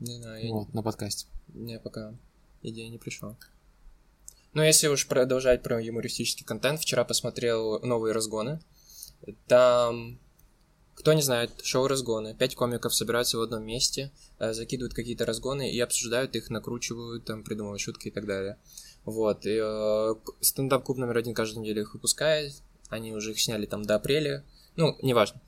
Не 0.00 0.16
знаю, 0.16 0.44
я 0.44 0.52
Вот, 0.52 0.74
на 0.74 0.82
подкасте. 0.82 1.26
Мне 1.48 1.78
пока 1.78 2.14
идея 2.62 2.88
не 2.88 2.98
пришла. 2.98 3.36
Но 4.52 4.64
если 4.64 4.88
уж 4.88 5.06
продолжать 5.06 5.62
про 5.62 5.80
юмористический 5.80 6.44
контент, 6.44 6.80
вчера 6.80 7.04
посмотрел 7.04 7.80
новые 7.80 8.12
разгоны. 8.12 8.60
Там, 9.46 10.18
кто 11.00 11.14
не 11.14 11.22
знает, 11.22 11.50
шоу 11.62 11.88
разгоны. 11.88 12.34
Пять 12.34 12.54
комиков 12.54 12.94
собираются 12.94 13.38
в 13.38 13.40
одном 13.40 13.64
месте, 13.64 14.12
э, 14.38 14.52
закидывают 14.52 14.92
какие-то 14.92 15.24
разгоны 15.24 15.72
и 15.72 15.80
обсуждают 15.80 16.36
их, 16.36 16.50
накручивают, 16.50 17.24
там, 17.24 17.42
придумывают 17.42 17.80
шутки 17.80 18.08
и 18.08 18.10
так 18.10 18.26
далее. 18.26 18.58
Вот. 19.06 19.46
И, 19.46 19.58
э, 19.62 20.14
стендап-клуб 20.40 20.98
номер 20.98 21.16
один 21.16 21.32
каждую 21.32 21.62
неделю 21.62 21.82
их 21.82 21.94
выпускает. 21.94 22.52
Они 22.90 23.12
уже 23.12 23.30
их 23.30 23.40
сняли 23.40 23.64
там 23.64 23.82
до 23.82 23.94
апреля. 23.94 24.44
Ну, 24.76 24.98
неважно. 25.00 25.40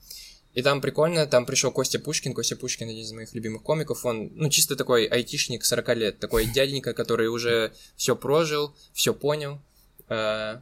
И 0.55 0.63
там 0.63 0.81
прикольно, 0.81 1.27
там 1.27 1.45
пришел 1.45 1.71
Костя 1.71 1.99
Пушкин. 1.99 2.33
Костя 2.33 2.55
Пушкин 2.55 2.89
один 2.89 3.03
из 3.03 3.11
моих 3.11 3.33
любимых 3.35 3.61
комиков. 3.61 4.05
Он, 4.05 4.31
ну, 4.33 4.49
чисто 4.49 4.75
такой 4.75 5.05
айтишник 5.05 5.65
40 5.65 5.95
лет. 5.95 6.19
Такой 6.19 6.45
дяденька, 6.45 6.93
который 6.93 7.27
уже 7.27 7.73
все 7.95 8.15
прожил, 8.15 8.75
все 8.91 9.13
понял. 9.13 9.59
Э, 10.09 10.61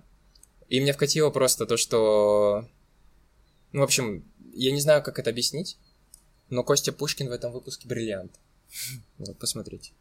И 0.67 0.81
мне 0.81 0.91
вкатило 0.91 1.29
просто 1.29 1.65
то, 1.65 1.77
что... 1.77 2.67
Ну, 3.73 3.81
в 3.81 3.83
общем, 3.83 4.25
я 4.53 4.71
не 4.71 4.81
знаю, 4.81 5.03
как 5.03 5.19
это 5.19 5.29
объяснить, 5.29 5.77
но 6.49 6.63
Костя 6.63 6.91
Пушкин 6.91 7.29
в 7.29 7.31
этом 7.31 7.51
выпуске 7.51 7.87
бриллиант. 7.87 8.31
Вот, 9.17 9.37
посмотрите. 9.37 9.91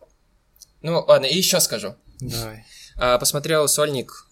Ну, 0.82 1.04
ладно, 1.06 1.26
и 1.26 1.36
еще 1.36 1.60
скажу. 1.60 1.94
Давай. 2.20 2.64
А, 2.96 3.18
Посмотрел 3.18 3.68
Сольник. 3.68 4.26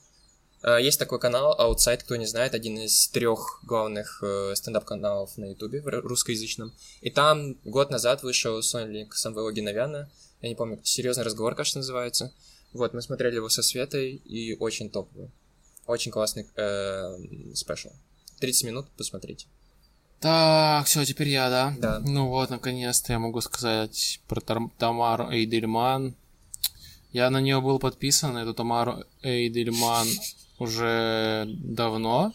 А, 0.63 0.79
Есть 0.79 0.99
такой 0.99 1.21
канал 1.21 1.57
Outside, 1.59 1.99
кто 1.99 2.17
не 2.17 2.27
знает, 2.27 2.55
один 2.55 2.79
из 2.79 3.09
трех 3.09 3.61
главных 3.65 4.23
э, 4.23 4.55
стендап-каналов 4.55 5.37
на 5.37 5.47
Ютубе 5.47 5.81
русскоязычном. 5.81 6.73
И 7.01 7.11
там 7.11 7.55
год 7.65 7.91
назад 7.91 8.23
вышел 8.23 8.63
Сольник 8.63 9.15
Самвела 9.15 9.53
Геновяна. 9.53 10.11
Я 10.41 10.49
не 10.49 10.55
помню, 10.55 10.81
серьезный 10.85 11.25
разговор, 11.25 11.55
кажется, 11.55 11.79
называется. 11.79 12.33
Вот, 12.73 12.95
мы 12.95 13.03
смотрели 13.03 13.37
его 13.37 13.49
со 13.49 13.63
Светой, 13.63 14.17
и 14.17 14.55
очень 14.55 14.91
топовый. 14.91 15.31
Очень 15.87 16.13
классный 16.13 16.47
э, 16.57 17.55
спешл. 17.55 17.91
30 18.41 18.65
минут, 18.65 18.87
посмотрите. 18.97 19.47
Так, 20.21 20.87
все, 20.87 21.05
теперь 21.05 21.29
я, 21.29 21.49
да? 21.49 21.75
Да. 21.79 22.01
Ну 22.01 22.27
вот, 22.29 22.51
наконец-то 22.51 23.13
я 23.13 23.19
могу 23.19 23.41
сказать 23.41 24.21
про 24.27 24.41
Тар- 24.41 24.71
Тамару 24.77 25.31
Эйдельман. 25.31 26.15
Я 27.13 27.31
на 27.31 27.41
нее 27.41 27.61
был 27.61 27.79
подписан, 27.79 28.37
эту 28.37 28.53
Тамару 28.53 29.05
Эйдельман 29.23 30.09
уже 30.59 31.47
давно. 31.49 32.33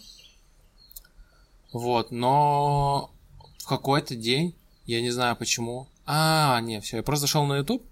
Вот, 1.74 2.12
но 2.12 3.12
в 3.58 3.68
какой-то 3.68 4.16
день, 4.16 4.56
я 4.86 5.02
не 5.02 5.12
знаю 5.12 5.36
почему. 5.36 5.88
А, 6.06 6.60
не, 6.62 6.80
все, 6.80 6.98
я 6.98 7.04
просто 7.04 7.22
зашел 7.22 7.46
на 7.46 7.58
YouTube 7.58 7.84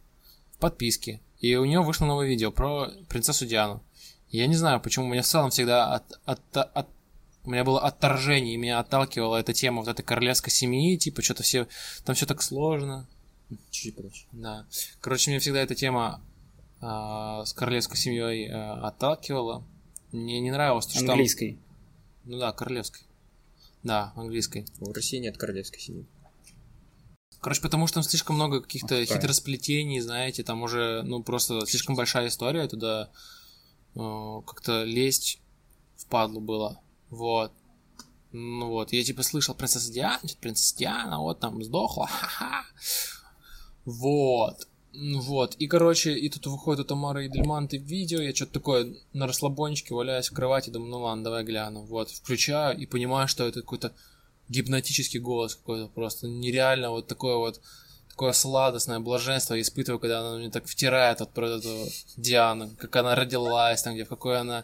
в 0.56 0.58
подписке, 0.60 1.20
и 1.40 1.56
у 1.56 1.66
нее 1.66 1.82
вышло 1.82 2.06
новое 2.06 2.28
видео 2.28 2.52
про 2.52 2.90
принцессу 3.10 3.46
Диану. 3.46 3.82
Я 4.30 4.48
не 4.48 4.56
знаю, 4.56 4.80
почему 4.80 5.08
меня 5.08 5.22
в 5.24 5.28
целом 5.28 5.50
всегда 5.50 5.96
от, 5.96 6.04
от, 6.26 6.58
от- 6.58 6.88
у 7.44 7.52
меня 7.52 7.64
было 7.64 7.82
отторжение, 7.82 8.54
и 8.54 8.58
меня 8.58 8.80
отталкивала 8.80 9.38
эта 9.38 9.54
тема 9.54 9.80
вот 9.82 9.88
этой 9.88 10.04
королевской 10.04 10.52
семьи, 10.52 10.98
типа 10.98 11.22
что-то 11.22 11.44
все, 11.44 11.68
там 12.06 12.16
все 12.16 12.26
так 12.26 12.42
сложно. 12.42 13.08
Чуть-чуть 13.72 13.96
подальше. 13.96 14.26
Да. 14.32 14.66
Короче, 15.00 15.32
мне 15.32 15.40
всегда 15.40 15.60
эта 15.60 15.76
тема 15.76 16.22
а, 16.80 17.44
с 17.44 17.54
королевской 17.54 17.98
семьей 17.98 18.50
а, 18.50 18.88
отталкивала. 18.88 19.66
Мне 20.12 20.40
не 20.40 20.52
нравилось, 20.52 20.86
то, 20.86 20.94
что 20.94 21.02
там... 21.02 21.12
Английской. 21.12 21.60
Ну 22.26 22.38
да, 22.38 22.52
королевской. 22.52 23.04
Да, 23.84 24.14
английской. 24.16 24.66
В 24.80 24.92
России 24.92 25.18
нет 25.18 25.38
королевской 25.38 25.80
семьи. 25.80 26.06
Короче, 27.40 27.62
потому 27.62 27.88
что 27.88 27.96
там 27.96 28.04
слишком 28.04 28.36
много 28.36 28.62
каких-то 28.62 28.90
правильно. 28.90 29.16
хитросплетений, 29.16 30.00
знаете, 30.00 30.44
там 30.44 30.62
уже, 30.62 31.02
ну, 31.02 31.24
просто 31.24 31.66
слишком 31.66 31.96
большая 31.96 32.28
история, 32.28 32.68
туда 32.68 33.10
э, 33.96 34.42
как-то 34.46 34.84
лезть 34.84 35.42
впадлу 35.98 36.40
было. 36.40 36.80
Вот. 37.12 37.52
Ну 38.32 38.70
вот, 38.70 38.94
я 38.94 39.04
типа 39.04 39.24
слышал 39.24 39.54
принцесса 39.54 39.92
Диана, 39.92 40.20
что-то 40.20 40.42
принцесса 40.42 40.78
Диана, 40.78 41.20
вот 41.20 41.40
там 41.40 41.64
сдохла, 41.64 42.08
ха-ха. 42.12 42.64
Вот. 43.86 44.68
Ну 44.94 45.22
Вот, 45.22 45.56
и, 45.56 45.68
короче, 45.68 46.18
и 46.18 46.30
тут 46.30 46.48
выходит 46.48 46.82
у 46.82 46.84
Тамары 46.84 47.28
Эдельманты 47.28 47.78
видео, 47.78 48.20
я 48.20 48.36
что-то 48.36 48.54
такое 48.54 48.94
на 49.14 49.26
расслабончике 49.26 49.94
валяюсь 49.94 50.30
в 50.30 50.34
кровати, 50.34 50.70
думаю, 50.70 50.92
ну 50.92 51.00
ладно, 51.00 51.24
давай 51.24 51.46
гляну. 51.46 51.84
Вот, 51.84 52.10
включаю 52.10 52.78
и 52.78 52.86
понимаю, 52.86 53.28
что 53.28 53.48
это 53.48 53.62
какой-то 53.62 53.94
гипнотический 54.50 55.20
голос 55.20 55.56
какой-то 55.56 55.88
просто 55.88 56.28
нереально 56.28 56.90
вот 56.90 57.08
такое 57.08 57.38
вот 57.38 57.62
такое 58.12 58.34
сладостное 58.34 59.00
блаженство 59.00 59.56
я 59.56 59.62
испытываю, 59.62 60.00
когда 60.00 60.20
она 60.20 60.38
мне 60.38 60.50
так 60.50 60.68
втирает 60.68 61.22
вот 61.22 61.32
про 61.32 61.50
эту 61.58 61.88
Диану, 62.18 62.70
как 62.78 62.96
она 62.98 63.16
родилась, 63.16 63.82
там 63.82 63.94
где, 63.94 64.04
в 64.04 64.10
какой 64.10 64.40
она 64.40 64.64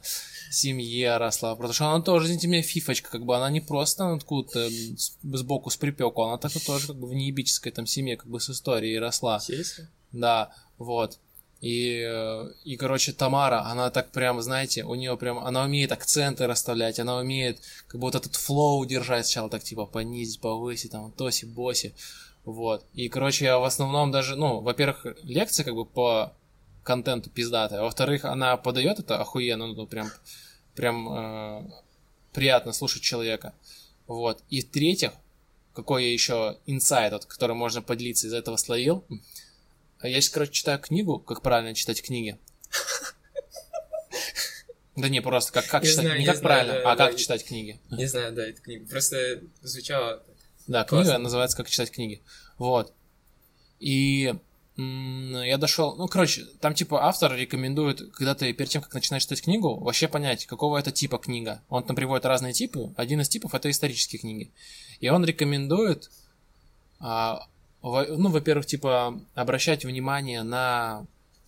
семье 0.51 1.17
росла, 1.17 1.55
потому 1.55 1.73
что 1.73 1.87
она 1.87 2.03
тоже, 2.03 2.25
извините 2.25 2.47
меня, 2.47 2.61
фифочка, 2.61 3.09
как 3.09 3.25
бы 3.25 3.35
она 3.35 3.49
не 3.49 3.61
просто 3.61 3.99
там 3.99 4.15
откуда-то 4.15 4.69
сбоку 5.23 5.69
с 5.69 5.77
припеку, 5.77 6.23
она 6.23 6.37
так 6.37 6.51
тоже 6.65 6.87
как 6.87 6.97
бы 6.97 7.07
в 7.07 7.13
неебической 7.13 7.71
там 7.71 7.87
семье, 7.87 8.17
как 8.17 8.27
бы 8.27 8.39
с 8.39 8.49
историей 8.49 8.99
росла. 8.99 9.39
Сельская? 9.39 9.89
Да, 10.11 10.51
вот. 10.77 11.17
И, 11.59 12.07
и, 12.65 12.75
короче, 12.77 13.13
Тамара, 13.13 13.65
она 13.65 13.89
так 13.89 14.11
прям, 14.11 14.41
знаете, 14.41 14.83
у 14.83 14.93
нее 14.93 15.17
прям, 15.17 15.39
она 15.39 15.63
умеет 15.63 15.91
акценты 15.91 16.45
расставлять, 16.45 16.99
она 16.99 17.17
умеет 17.17 17.59
как 17.87 17.99
бы 17.99 18.07
вот 18.07 18.15
этот 18.15 18.35
флоу 18.35 18.85
держать 18.85 19.25
сначала 19.25 19.49
так, 19.49 19.63
типа, 19.63 19.87
понизить, 19.87 20.39
повысить, 20.39 20.91
там, 20.91 21.11
тоси, 21.11 21.45
боси, 21.45 21.95
вот. 22.47 22.85
И, 22.93 23.09
короче, 23.09 23.43
я 23.43 23.59
в 23.59 23.65
основном 23.65 24.09
даже, 24.09 24.37
ну, 24.37 24.61
во-первых, 24.61 25.05
лекция 25.23 25.65
как 25.65 25.75
бы 25.75 25.85
по 25.85 26.33
контенту 26.85 27.29
пиздатая, 27.29 27.81
во-вторых, 27.81 28.23
она 28.23 28.55
подает 28.55 28.99
это 28.99 29.19
охуенно, 29.19 29.67
ну, 29.67 29.85
прям, 29.85 30.09
прям 30.73 31.09
э, 31.09 31.71
приятно 32.31 32.71
слушать 32.71 33.03
человека, 33.03 33.53
вот. 34.07 34.41
И 34.49 34.61
в-третьих, 34.61 35.11
какой 35.73 36.05
я 36.05 36.13
еще 36.13 36.57
инсайт, 36.65 37.11
вот, 37.11 37.25
который 37.25 37.53
можно 37.53 37.81
поделиться 37.81 38.27
из 38.27 38.33
этого 38.33 38.55
словил, 38.55 39.03
а 39.99 40.07
я 40.07 40.21
сейчас, 40.21 40.31
короче, 40.31 40.53
читаю 40.53 40.79
книгу, 40.79 41.19
как 41.19 41.41
правильно 41.41 41.75
читать 41.75 42.01
книги. 42.01 42.37
Да 44.95 45.09
не, 45.09 45.21
просто 45.21 45.51
как, 45.51 45.67
как 45.67 45.83
читать, 45.83 46.17
не 46.17 46.25
как 46.25 46.39
правильно, 46.39 46.79
а 46.89 46.95
как 46.95 47.17
читать 47.17 47.45
книги. 47.45 47.77
Не 47.91 48.05
знаю, 48.05 48.31
да, 48.31 48.47
это 48.47 48.61
книга. 48.61 48.87
Просто 48.89 49.41
звучало... 49.61 50.23
Да, 50.67 50.83
книга 50.83 51.03
Классно. 51.03 51.23
называется 51.23 51.57
«Как 51.57 51.69
читать 51.69 51.91
книги». 51.91 52.21
Вот. 52.57 52.93
И 53.79 54.35
я 54.77 55.57
дошел... 55.57 55.95
Ну, 55.95 56.07
короче, 56.07 56.45
там 56.61 56.75
типа 56.75 57.05
автор 57.05 57.33
рекомендует, 57.33 58.11
когда 58.13 58.35
ты 58.35 58.53
перед 58.53 58.69
тем, 58.69 58.81
как 58.83 58.93
начинаешь 58.93 59.23
читать 59.23 59.41
книгу, 59.41 59.75
вообще 59.79 60.07
понять, 60.07 60.45
какого 60.45 60.77
это 60.77 60.91
типа 60.91 61.17
книга. 61.17 61.63
Он 61.69 61.83
там 61.83 61.95
приводит 61.95 62.25
разные 62.25 62.53
типы. 62.53 62.93
Один 62.95 63.21
из 63.21 63.29
типов— 63.29 63.53
это 63.55 63.71
исторические 63.71 64.19
книги. 64.19 64.51
И 64.99 65.09
он 65.09 65.25
рекомендует 65.25 66.11
а, 66.99 67.47
во- 67.81 68.05
ну, 68.05 68.29
во-первых, 68.29 68.65
типа, 68.65 69.19
обращать 69.35 69.85
внимание 69.85 70.43
на 70.43 71.05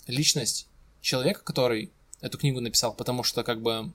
личность 0.08 0.68
человека, 1.02 1.44
который 1.44 1.92
эту 2.22 2.38
книгу 2.38 2.60
написал, 2.60 2.94
потому 2.94 3.24
что, 3.24 3.44
как 3.44 3.62
бы, 3.62 3.92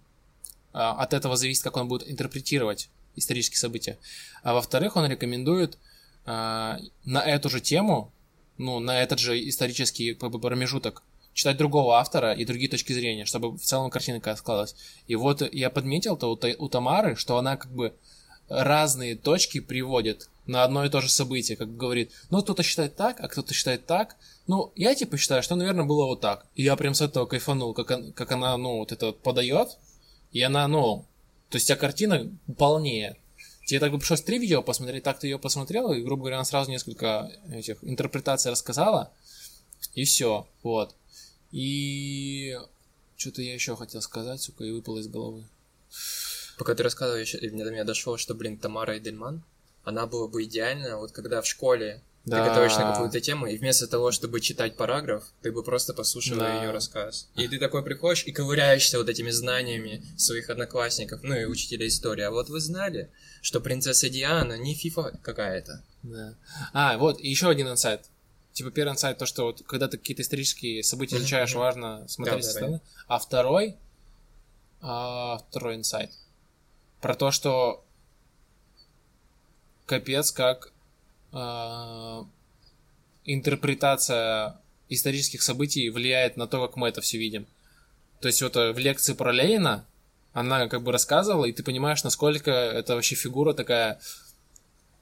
а, 0.73 0.93
от 0.93 1.13
этого 1.13 1.37
зависит, 1.37 1.63
как 1.63 1.77
он 1.77 1.89
будет 1.89 2.09
интерпретировать 2.09 2.89
исторические 3.17 3.59
события. 3.59 3.99
А 4.43 4.55
во-вторых, 4.55 4.97
он 4.97 5.07
рекомендует 5.07 5.79
а, 6.27 6.79
на 7.05 7.23
эту 7.23 7.51
же 7.51 7.61
тему, 7.61 8.13
ну, 8.59 8.79
на 8.79 9.03
этот 9.03 9.19
же 9.19 9.49
исторический 9.49 10.15
промежуток, 10.15 11.03
читать 11.35 11.57
другого 11.57 11.99
автора 11.99 12.33
и 12.33 12.45
другие 12.45 12.71
точки 12.71 12.93
зрения, 12.93 13.25
чтобы 13.25 13.57
в 13.57 13.63
целом 13.63 13.91
картинка 13.91 14.35
складывалась. 14.37 14.77
И 15.09 15.17
вот 15.17 15.43
я 15.53 15.69
подметил-то 15.69 16.29
у, 16.29 16.39
у 16.65 16.69
Тамары, 16.69 17.17
что 17.17 17.37
она 17.37 17.57
как 17.57 17.73
бы 17.73 17.95
разные 18.49 19.17
точки 19.17 19.61
приводит 19.61 20.29
на 20.47 20.65
одно 20.65 20.85
и 20.85 20.91
то 20.91 21.01
же 21.01 21.11
событие, 21.11 21.57
как 21.57 21.77
говорит, 21.77 22.13
ну, 22.31 22.43
кто-то 22.43 22.63
считает 22.63 22.97
так, 22.97 23.21
а 23.21 23.29
кто-то 23.29 23.55
считает 23.55 23.87
так. 23.87 24.17
Ну, 24.47 24.73
я 24.77 24.95
типа 24.95 25.17
считаю, 25.17 25.43
что, 25.43 25.57
наверное, 25.57 25.85
было 25.85 26.05
вот 26.05 26.21
так. 26.21 26.47
И 26.55 26.63
я 26.63 26.77
прям 26.77 26.95
с 26.95 27.01
этого 27.01 27.27
кайфанул, 27.27 27.73
как, 27.73 28.15
как 28.15 28.33
она, 28.33 28.57
ну, 28.57 28.79
вот 28.79 28.93
это 28.93 29.13
подает, 29.13 29.79
и 30.33 30.43
она, 30.43 30.69
ну, 30.69 31.07
то 31.51 31.57
есть 31.57 31.67
у 31.67 31.69
тебя 31.69 31.77
картина 31.77 32.31
полнее. 32.57 33.17
Тебе 33.67 33.81
так 33.81 33.93
бы 33.93 33.99
пришлось 33.99 34.21
три 34.21 34.39
видео 34.39 34.63
посмотреть, 34.63 35.05
так 35.05 35.19
ты 35.19 35.27
ее 35.27 35.39
посмотрел, 35.39 35.93
и, 35.93 36.03
грубо 36.03 36.23
говоря, 36.23 36.37
она 36.37 36.45
сразу 36.45 36.71
несколько 36.71 37.31
этих 37.51 37.83
интерпретаций 37.83 38.51
рассказала, 38.51 39.11
и 39.95 40.05
все, 40.05 40.47
вот. 40.63 40.95
И 41.51 42.59
что-то 43.17 43.41
я 43.41 43.55
еще 43.55 43.77
хотел 43.77 44.03
сказать, 44.03 44.41
сука, 44.41 44.65
и 44.65 44.71
выпало 44.71 44.99
из 44.99 45.09
головы. 45.09 45.45
Пока 46.59 46.75
ты 46.75 46.83
рассказываешь, 46.83 47.35
и 47.35 47.49
до 47.49 47.71
меня 47.71 47.85
дошло, 47.85 48.17
что, 48.17 48.35
блин, 48.35 48.59
Тамара 48.59 48.99
Эдельман, 48.99 49.43
она 49.83 50.07
была 50.07 50.29
бы 50.29 50.45
идеальна, 50.45 50.99
вот 50.99 51.13
когда 51.13 51.41
в 51.41 51.47
школе 51.47 52.03
Да. 52.25 52.43
ты 52.43 52.49
готовишь 52.49 52.77
на 52.77 52.93
какую-то 52.93 53.21
тему, 53.21 53.47
и 53.47 53.59
вместо 53.59 53.87
того, 53.87 54.11
чтобы 54.11 54.41
читать 54.41 54.77
параграф, 54.77 55.25
ты 55.43 55.53
бы 55.53 55.63
просто 55.63 55.93
послушал 55.93 56.39
Да. 56.39 56.63
ее 56.63 56.71
рассказ. 56.71 57.29
И 57.37 57.47
ты 57.49 57.59
такой 57.59 57.83
приходишь 57.83 58.25
и 58.25 58.33
ковыряешься 58.33 58.99
вот 58.99 59.09
этими 59.11 59.31
знаниями 59.31 60.03
своих 60.17 60.49
одноклассников, 60.49 61.23
ну 61.23 61.35
и 61.37 61.45
учителя 61.45 61.87
истории. 61.87 62.23
А 62.23 62.31
вот 62.31 62.49
вы 62.49 62.61
знали, 62.61 63.11
что 63.43 63.61
принцесса 63.61 64.09
Диана 64.09 64.57
не 64.57 64.75
фифа 64.75 65.19
какая-то? 65.23 65.83
Да. 66.03 66.35
А, 66.73 66.97
вот, 66.97 67.21
и 67.21 67.29
еще 67.29 67.51
один 67.51 67.69
инсайт. 67.69 68.07
Типа, 68.55 68.71
первый 68.71 68.93
инсайт, 68.93 69.19
то, 69.19 69.27
что 69.27 69.45
вот, 69.47 69.63
когда 69.67 69.89
ты 69.89 69.99
какие-то 69.99 70.23
исторические 70.23 70.83
события 70.83 71.17
изучаешь, 71.17 71.55
важно 71.55 72.07
смотреть 72.09 72.45
со 72.45 72.53
стороны. 72.53 72.81
А 73.07 73.19
второй, 73.19 73.77
а, 74.81 75.39
второй 75.51 75.75
инсайт, 75.75 76.11
про 77.03 77.15
то, 77.15 77.31
что 77.31 77.85
капец, 79.87 80.31
как 80.31 80.71
интерпретация 83.25 84.57
исторических 84.89 85.43
событий 85.43 85.89
влияет 85.91 86.37
на 86.37 86.47
то, 86.47 86.67
как 86.67 86.77
мы 86.77 86.89
это 86.89 87.01
все 87.01 87.19
видим. 87.19 87.47
То 88.21 88.29
есть 88.29 88.43
вот 88.43 88.57
э, 88.57 88.73
в 88.73 88.79
лекции 88.79 89.15
про 89.15 89.33
Ленина 89.33 89.85
она 90.33 90.69
как 90.69 90.83
бы 90.83 90.93
рассказывала, 90.93 91.45
и 91.45 91.53
ты 91.53 91.63
понимаешь, 91.63 92.03
насколько 92.05 92.51
это 92.51 92.95
вообще 92.95 93.15
фигура 93.15 93.53
такая, 93.53 94.01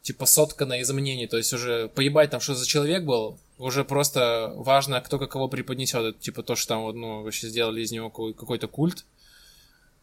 типа 0.03 0.27
сотканная 0.27 0.81
из 0.81 0.91
мнений. 0.91 1.27
То 1.27 1.37
есть 1.37 1.53
уже 1.53 1.89
поебать 1.89 2.31
там, 2.31 2.41
что 2.41 2.55
за 2.55 2.67
человек 2.67 3.05
был, 3.05 3.39
уже 3.59 3.85
просто 3.85 4.53
важно, 4.57 5.01
кто 5.01 5.19
как 5.19 5.31
кого 5.31 5.49
преподнесет. 5.49 6.03
Это, 6.03 6.19
типа 6.19 6.43
то, 6.43 6.55
что 6.57 6.69
там 6.69 7.01
ну, 7.01 7.23
вообще 7.23 7.49
сделали 7.49 7.81
из 7.81 7.93
него 7.93 8.11
какой- 8.11 8.35
какой-то 8.35 8.69
культ 8.69 9.01
э, 9.01 9.12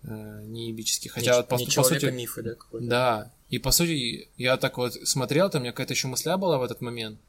неебический. 0.03 1.09
Хотя 1.09 1.31
не, 1.31 1.37
вот 1.37 1.47
по, 1.47 1.55
не 1.55 1.65
по 1.65 1.83
сути... 1.83 2.05
мифа, 2.05 2.41
да, 2.41 2.55
какой-то? 2.55 2.87
Да, 2.87 3.31
и 3.49 3.59
по 3.59 3.71
сути, 3.71 4.29
я 4.37 4.57
так 4.57 4.77
вот 4.77 4.93
смотрел, 4.93 5.49
там 5.49 5.61
у 5.61 5.63
меня 5.63 5.71
какая-то 5.71 5.93
еще 5.93 6.07
мысля 6.07 6.37
была 6.37 6.57
в 6.57 6.63
этот 6.63 6.81
момент, 6.81 7.19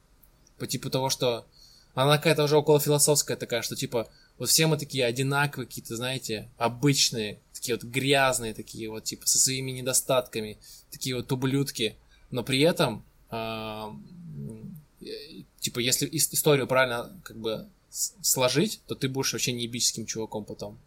по 0.58 0.66
типу 0.66 0.90
того, 0.90 1.10
что 1.10 1.46
она 1.94 2.16
какая-то 2.18 2.44
уже 2.44 2.56
около 2.56 2.78
философская 2.78 3.36
такая, 3.36 3.62
что 3.62 3.74
типа 3.74 4.08
вот 4.38 4.48
все 4.48 4.66
мы 4.66 4.78
такие 4.78 5.04
одинаковые, 5.04 5.66
какие-то, 5.66 5.96
знаете, 5.96 6.48
обычные, 6.56 7.40
такие 7.52 7.76
вот 7.76 7.84
грязные, 7.84 8.54
такие 8.54 8.88
вот, 8.88 9.04
типа, 9.04 9.26
со 9.26 9.38
своими 9.38 9.70
недостатками, 9.70 10.58
такие 10.90 11.14
вот 11.14 11.30
ублюдки, 11.30 11.96
но 12.30 12.42
при 12.42 12.60
этом, 12.60 13.04
а, 13.28 13.94
э, 15.02 15.06
типа, 15.60 15.80
если 15.80 16.08
ис- 16.08 16.30
историю 16.32 16.66
правильно, 16.66 17.20
как 17.22 17.36
бы, 17.36 17.68
сложить, 17.90 18.80
то 18.86 18.94
ты 18.94 19.10
будешь 19.10 19.32
вообще 19.32 19.52
неебическим 19.52 20.06
чуваком 20.06 20.46
потом. 20.46 20.78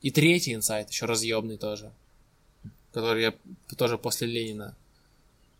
И 0.00 0.10
третий 0.10 0.54
инсайт, 0.54 0.90
еще 0.90 1.06
разъемный 1.06 1.56
тоже, 1.56 1.92
который 2.92 3.22
я 3.22 3.34
тоже 3.76 3.98
после 3.98 4.26
Ленина, 4.26 4.76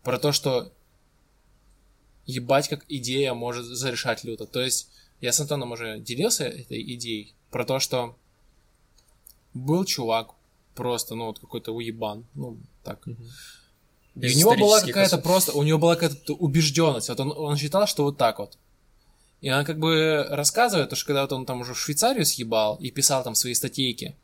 про 0.03 0.17
то, 0.17 0.31
что 0.31 0.71
ебать, 2.25 2.69
как 2.69 2.85
идея 2.87 3.33
может 3.33 3.65
зарешать 3.65 4.23
люто. 4.23 4.45
То 4.45 4.61
есть 4.61 4.89
я 5.19 5.33
с 5.33 5.39
Антоном 5.39 5.71
уже 5.71 5.99
делился 5.99 6.45
этой 6.45 6.81
идеей 6.93 7.33
про 7.51 7.65
то, 7.65 7.79
что 7.79 8.15
был 9.53 9.83
чувак 9.83 10.31
просто, 10.75 11.15
ну, 11.15 11.25
вот 11.25 11.39
какой-то 11.39 11.73
уебан, 11.73 12.25
ну, 12.35 12.57
так. 12.83 13.05
И 13.07 13.15
Без 14.15 14.35
у 14.35 14.39
него 14.39 14.55
была 14.55 14.79
какая-то 14.79 15.17
просто, 15.17 15.51
у 15.53 15.63
него 15.63 15.79
была 15.79 15.95
какая-то 15.95 16.33
убежденность. 16.33 17.09
Вот 17.09 17.19
он, 17.19 17.31
он 17.35 17.57
считал, 17.57 17.87
что 17.87 18.03
вот 18.03 18.17
так 18.17 18.39
вот. 18.39 18.57
И 19.41 19.49
она 19.49 19.63
как 19.63 19.79
бы 19.79 20.25
рассказывает, 20.29 20.95
что 20.95 21.05
когда 21.05 21.21
вот 21.21 21.31
он 21.31 21.45
там 21.45 21.61
уже 21.61 21.73
в 21.73 21.79
Швейцарию 21.79 22.25
съебал 22.25 22.75
и 22.75 22.91
писал 22.91 23.23
там 23.23 23.35
свои 23.35 23.53
статейки, 23.53 24.15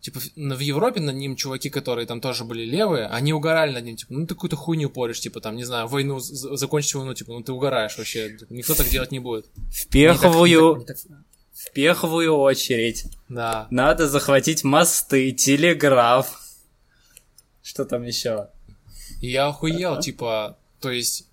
типа 0.00 0.20
в 0.36 0.58
Европе 0.60 1.00
над 1.00 1.14
ним 1.16 1.36
чуваки, 1.36 1.70
которые 1.70 2.06
там 2.06 2.20
тоже 2.20 2.44
были 2.44 2.64
левые, 2.64 3.06
они 3.06 3.32
угорали 3.32 3.72
над 3.72 3.84
ним, 3.84 3.96
типа, 3.96 4.12
ну 4.14 4.26
ты 4.26 4.34
какую-то 4.34 4.56
хуйню 4.56 4.88
поришь, 4.90 5.20
типа 5.20 5.40
там, 5.40 5.56
не 5.56 5.64
знаю, 5.64 5.86
войну, 5.88 6.18
закончить 6.20 6.94
войну, 6.94 7.14
типа, 7.14 7.32
ну 7.32 7.42
ты 7.42 7.52
угораешь 7.52 7.96
вообще, 7.98 8.36
типа, 8.36 8.52
никто 8.52 8.74
так 8.74 8.88
делать 8.88 9.12
не 9.12 9.18
будет. 9.18 9.46
В 9.70 9.86
первую, 9.88 10.78
Не 10.78 10.84
так- 10.84 10.96
не 11.04 11.10
так- 11.10 11.24
в 11.52 11.72
первую 11.72 12.34
очередь 12.36 13.04
Да. 13.28 13.66
надо 13.70 14.08
захватить 14.08 14.64
мосты, 14.64 15.32
телеграф. 15.32 16.40
Что 17.62 17.84
там 17.84 18.02
еще? 18.02 18.48
Я 19.20 19.48
охуел, 19.48 20.00
типа, 20.00 20.56
то 20.80 20.90
есть 20.90 21.28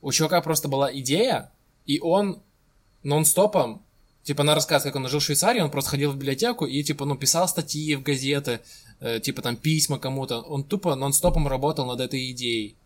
у 0.00 0.12
чувака 0.12 0.40
просто 0.40 0.68
была 0.68 0.96
идея, 1.00 1.50
и 1.84 1.98
он 1.98 2.40
нон-стопом, 3.02 3.84
типа, 4.28 4.42
на 4.42 4.54
рассказ, 4.54 4.82
как 4.82 4.94
он 4.94 5.08
жил 5.08 5.20
в 5.20 5.22
Швейцарии, 5.22 5.62
он 5.62 5.70
просто 5.70 5.90
ходил 5.92 6.12
в 6.12 6.16
библиотеку 6.16 6.66
и, 6.66 6.82
типа, 6.82 7.06
ну, 7.06 7.16
писал 7.16 7.48
статьи 7.48 7.96
в 7.96 8.02
газеты, 8.02 8.60
э, 9.00 9.20
типа, 9.20 9.40
там, 9.40 9.56
письма 9.56 9.98
кому-то. 9.98 10.40
Он 10.40 10.64
тупо 10.64 10.94
нон-стопом 10.94 11.48
работал 11.48 11.86
над 11.86 12.00
этой 12.00 12.30
идеей. 12.32 12.76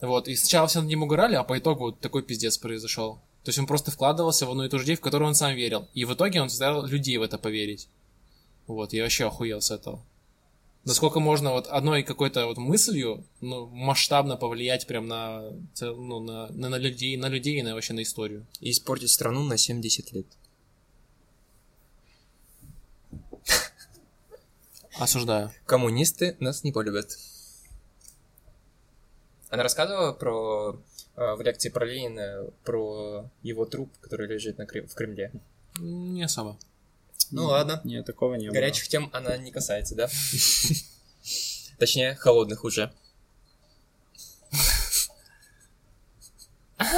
Вот, 0.00 0.26
и 0.26 0.34
сначала 0.36 0.68
все 0.68 0.80
над 0.80 0.88
ним 0.88 1.02
угорали, 1.02 1.34
а 1.34 1.44
по 1.44 1.58
итогу 1.58 1.84
вот 1.84 2.00
такой 2.00 2.22
пиздец 2.22 2.56
произошел. 2.56 3.16
То 3.44 3.50
есть 3.50 3.58
он 3.58 3.66
просто 3.66 3.90
вкладывался 3.90 4.46
в 4.46 4.50
одну 4.50 4.64
и 4.64 4.70
ту 4.70 4.78
же 4.78 4.84
идею, 4.84 4.96
в 4.96 5.02
которую 5.02 5.28
он 5.28 5.34
сам 5.34 5.54
верил. 5.54 5.86
И 5.92 6.06
в 6.06 6.14
итоге 6.14 6.40
он 6.40 6.48
заставил 6.48 6.86
людей 6.86 7.18
в 7.18 7.22
это 7.22 7.36
поверить. 7.36 7.86
Вот, 8.66 8.94
я 8.94 9.02
вообще 9.02 9.26
охуел 9.26 9.60
с 9.60 9.70
этого. 9.70 10.02
Насколько 10.86 11.20
можно 11.20 11.50
вот 11.52 11.66
одной 11.66 12.02
какой-то 12.02 12.46
вот 12.46 12.56
мыслью 12.56 13.22
ну, 13.42 13.66
масштабно 13.66 14.38
повлиять 14.38 14.86
прям 14.86 15.08
на, 15.08 15.42
ну, 15.78 16.20
на, 16.20 16.48
на, 16.48 16.70
на 16.70 16.78
людей, 16.78 17.18
на 17.18 17.28
людей 17.28 17.58
и 17.58 17.62
на, 17.62 17.74
вообще 17.74 17.92
на 17.92 18.00
историю. 18.00 18.46
И 18.60 18.70
испортить 18.70 19.10
страну 19.10 19.42
на 19.42 19.58
70 19.58 20.12
лет. 20.12 20.26
Осуждаю. 25.00 25.50
Коммунисты 25.64 26.36
нас 26.40 26.62
не 26.62 26.72
полюбят. 26.72 27.16
Она 29.48 29.62
рассказывала 29.62 30.12
про 30.12 30.78
э, 31.16 31.34
в 31.34 31.40
лекции 31.40 31.70
про 31.70 31.86
Ленина, 31.86 32.50
про 32.64 33.24
его 33.42 33.64
труп, 33.64 33.90
который 34.02 34.28
лежит 34.28 34.58
на 34.58 34.64
Крым- 34.64 34.86
в 34.86 34.94
Кремле. 34.94 35.32
Не 35.78 36.22
особо. 36.22 36.58
Ну 37.30 37.46
ладно. 37.46 37.80
Нет, 37.82 38.04
такого 38.04 38.34
не 38.34 38.50
Горячих 38.50 38.88
тем 38.88 39.08
она 39.14 39.38
не 39.38 39.50
касается, 39.50 39.94
да? 39.94 40.08
Точнее, 41.78 42.14
холодных 42.16 42.64
уже. 42.64 42.92
было. 46.78 46.90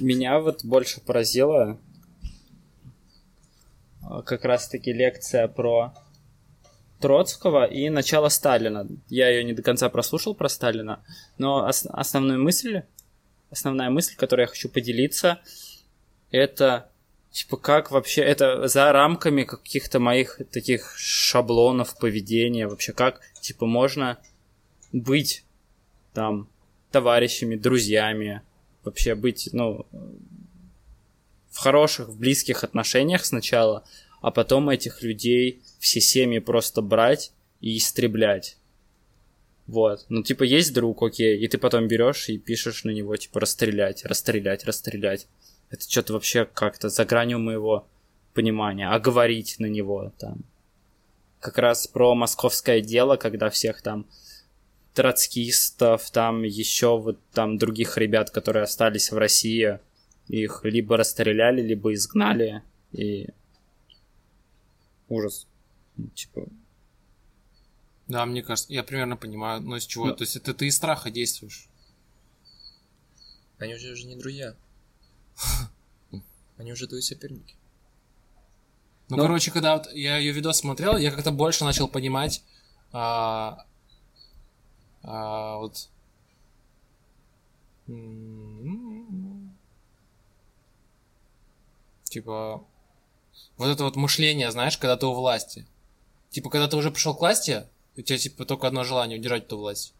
Меня 0.00 0.40
вот 0.40 0.64
больше 0.64 1.00
поразило 1.00 1.78
как 4.22 4.44
раз-таки 4.44 4.92
лекция 4.92 5.48
про 5.48 5.94
Троцкого 7.00 7.64
и 7.64 7.90
начало 7.90 8.28
Сталина. 8.28 8.86
Я 9.08 9.28
ее 9.28 9.44
не 9.44 9.52
до 9.52 9.62
конца 9.62 9.88
прослушал 9.88 10.34
про 10.34 10.48
Сталина, 10.48 11.04
но 11.38 11.66
ос- 11.66 11.86
основную 11.86 12.42
мысль, 12.42 12.82
основная 13.50 13.90
мысль, 13.90 14.16
которой 14.16 14.42
я 14.42 14.46
хочу 14.46 14.68
поделиться, 14.68 15.40
это 16.30 16.90
типа 17.30 17.56
как 17.56 17.90
вообще 17.90 18.22
это 18.22 18.68
за 18.68 18.92
рамками 18.92 19.44
каких-то 19.44 19.98
моих 19.98 20.40
таких 20.52 20.94
шаблонов 20.96 21.98
поведения 21.98 22.68
вообще 22.68 22.92
как 22.92 23.20
типа 23.40 23.66
можно 23.66 24.18
быть 24.92 25.44
там 26.12 26.48
товарищами, 26.94 27.56
друзьями, 27.56 28.42
вообще 28.84 29.16
быть, 29.16 29.50
ну, 29.52 29.84
в 31.50 31.58
хороших, 31.58 32.08
в 32.08 32.18
близких 32.18 32.62
отношениях 32.62 33.24
сначала, 33.24 33.84
а 34.24 34.30
потом 34.30 34.70
этих 34.70 35.02
людей, 35.02 35.60
все 35.78 36.00
семьи 36.00 36.38
просто 36.38 36.80
брать 36.80 37.30
и 37.60 37.76
истреблять. 37.76 38.56
Вот. 39.66 40.06
Ну, 40.08 40.22
типа, 40.22 40.44
есть 40.44 40.72
друг, 40.72 41.02
окей, 41.02 41.38
и 41.38 41.46
ты 41.46 41.58
потом 41.58 41.88
берешь 41.88 42.30
и 42.30 42.38
пишешь 42.38 42.84
на 42.84 42.90
него, 42.90 43.14
типа, 43.18 43.40
расстрелять, 43.40 44.02
расстрелять, 44.06 44.64
расстрелять. 44.64 45.26
Это 45.68 45.84
что-то 45.86 46.14
вообще 46.14 46.46
как-то 46.46 46.88
за 46.88 47.04
гранью 47.04 47.38
моего 47.38 47.86
понимания. 48.32 48.88
А 48.88 48.98
говорить 48.98 49.56
на 49.58 49.66
него 49.66 50.10
там. 50.18 50.38
Как 51.38 51.58
раз 51.58 51.86
про 51.86 52.14
московское 52.14 52.80
дело, 52.80 53.16
когда 53.16 53.50
всех 53.50 53.82
там 53.82 54.06
троцкистов, 54.94 56.10
там 56.10 56.44
еще 56.44 56.98
вот 56.98 57.18
там 57.34 57.58
других 57.58 57.98
ребят, 57.98 58.30
которые 58.30 58.62
остались 58.62 59.12
в 59.12 59.18
России, 59.18 59.80
их 60.28 60.60
либо 60.64 60.96
расстреляли, 60.96 61.60
либо 61.60 61.92
изгнали. 61.92 62.62
И 62.92 63.28
ужас. 65.08 65.46
Типа, 66.14 66.46
Да, 68.08 68.26
мне 68.26 68.42
кажется, 68.42 68.72
я 68.72 68.82
примерно 68.82 69.16
понимаю, 69.16 69.60
ну 69.62 69.76
из 69.76 69.86
чего. 69.86 70.06
Ну. 70.06 70.14
То 70.16 70.22
есть 70.24 70.36
это 70.36 70.52
ты 70.54 70.66
из 70.66 70.76
страха 70.76 71.10
действуешь. 71.10 71.68
Они 73.58 73.74
уже, 73.74 73.92
уже 73.92 74.06
не 74.06 74.16
друзья. 74.16 74.54
Они 76.58 76.72
уже 76.72 76.86
твои 76.86 77.00
соперники. 77.00 77.54
Ну, 79.08 79.16
Ну. 79.16 79.22
короче, 79.22 79.50
когда 79.50 79.76
вот 79.76 79.92
я 79.92 80.18
ее 80.18 80.32
видос 80.32 80.58
смотрел, 80.58 80.96
я 80.96 81.10
как-то 81.10 81.30
больше 81.30 81.64
начал 81.64 81.88
понимать 81.88 82.42
а, 82.92 83.66
а, 85.02 85.58
вот 85.58 85.88
м, 87.88 89.54
типа 92.04 92.64
вот 93.56 93.68
это 93.68 93.84
вот 93.84 93.96
мышление, 93.96 94.50
знаешь, 94.50 94.78
когда 94.78 94.96
ты 94.96 95.06
у 95.06 95.14
власти. 95.14 95.66
Типа, 96.30 96.50
когда 96.50 96.68
ты 96.68 96.76
уже 96.76 96.90
пришел 96.90 97.14
к 97.14 97.20
власти, 97.20 97.64
у 97.96 98.02
тебя 98.02 98.18
типа 98.18 98.44
только 98.44 98.66
одно 98.66 98.84
желание 98.84 99.18
удержать 99.18 99.44
эту 99.44 99.58
власть. 99.58 99.94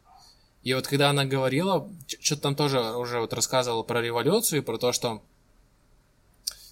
И 0.63 0.73
вот 0.75 0.87
когда 0.87 1.11
она 1.11 1.25
говорила, 1.25 1.89
что-то 2.21 2.43
там 2.43 2.57
тоже 2.57 2.81
уже 2.81 3.21
вот 3.21 3.33
рассказывала 3.33 3.83
про 3.83 4.01
революцию 4.01 4.63
и 4.63 4.65
про 4.65 4.79
то, 4.79 4.93
что 4.93 5.23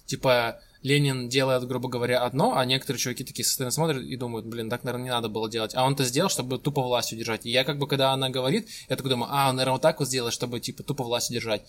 типа 0.05 0.59
Ленин 0.83 1.29
делает, 1.29 1.65
грубо 1.65 1.87
говоря, 1.87 2.23
одно, 2.23 2.57
а 2.57 2.65
некоторые 2.65 2.99
чуваки 2.99 3.23
такие 3.23 3.45
со 3.45 3.53
стороны 3.53 3.71
смотрят 3.71 4.03
и 4.03 4.15
думают, 4.17 4.45
блин, 4.45 4.69
так, 4.69 4.83
наверное, 4.83 5.05
не 5.05 5.11
надо 5.11 5.29
было 5.29 5.49
делать. 5.49 5.73
А 5.75 5.85
он 5.85 5.93
это 5.93 6.03
сделал, 6.03 6.29
чтобы 6.29 6.59
тупо 6.59 6.81
власть 6.81 7.13
удержать. 7.13 7.45
И 7.45 7.51
я 7.51 7.63
как 7.63 7.77
бы, 7.77 7.87
когда 7.87 8.11
она 8.11 8.29
говорит, 8.29 8.67
я 8.89 8.97
такой 8.97 9.11
думаю, 9.11 9.29
а, 9.31 9.49
он, 9.49 9.55
наверное, 9.55 9.73
вот 9.73 9.81
так 9.81 9.99
вот 9.99 10.09
сделает, 10.09 10.33
чтобы, 10.33 10.59
типа, 10.59 10.83
тупо 10.83 11.05
власть 11.05 11.29
удержать. 11.29 11.63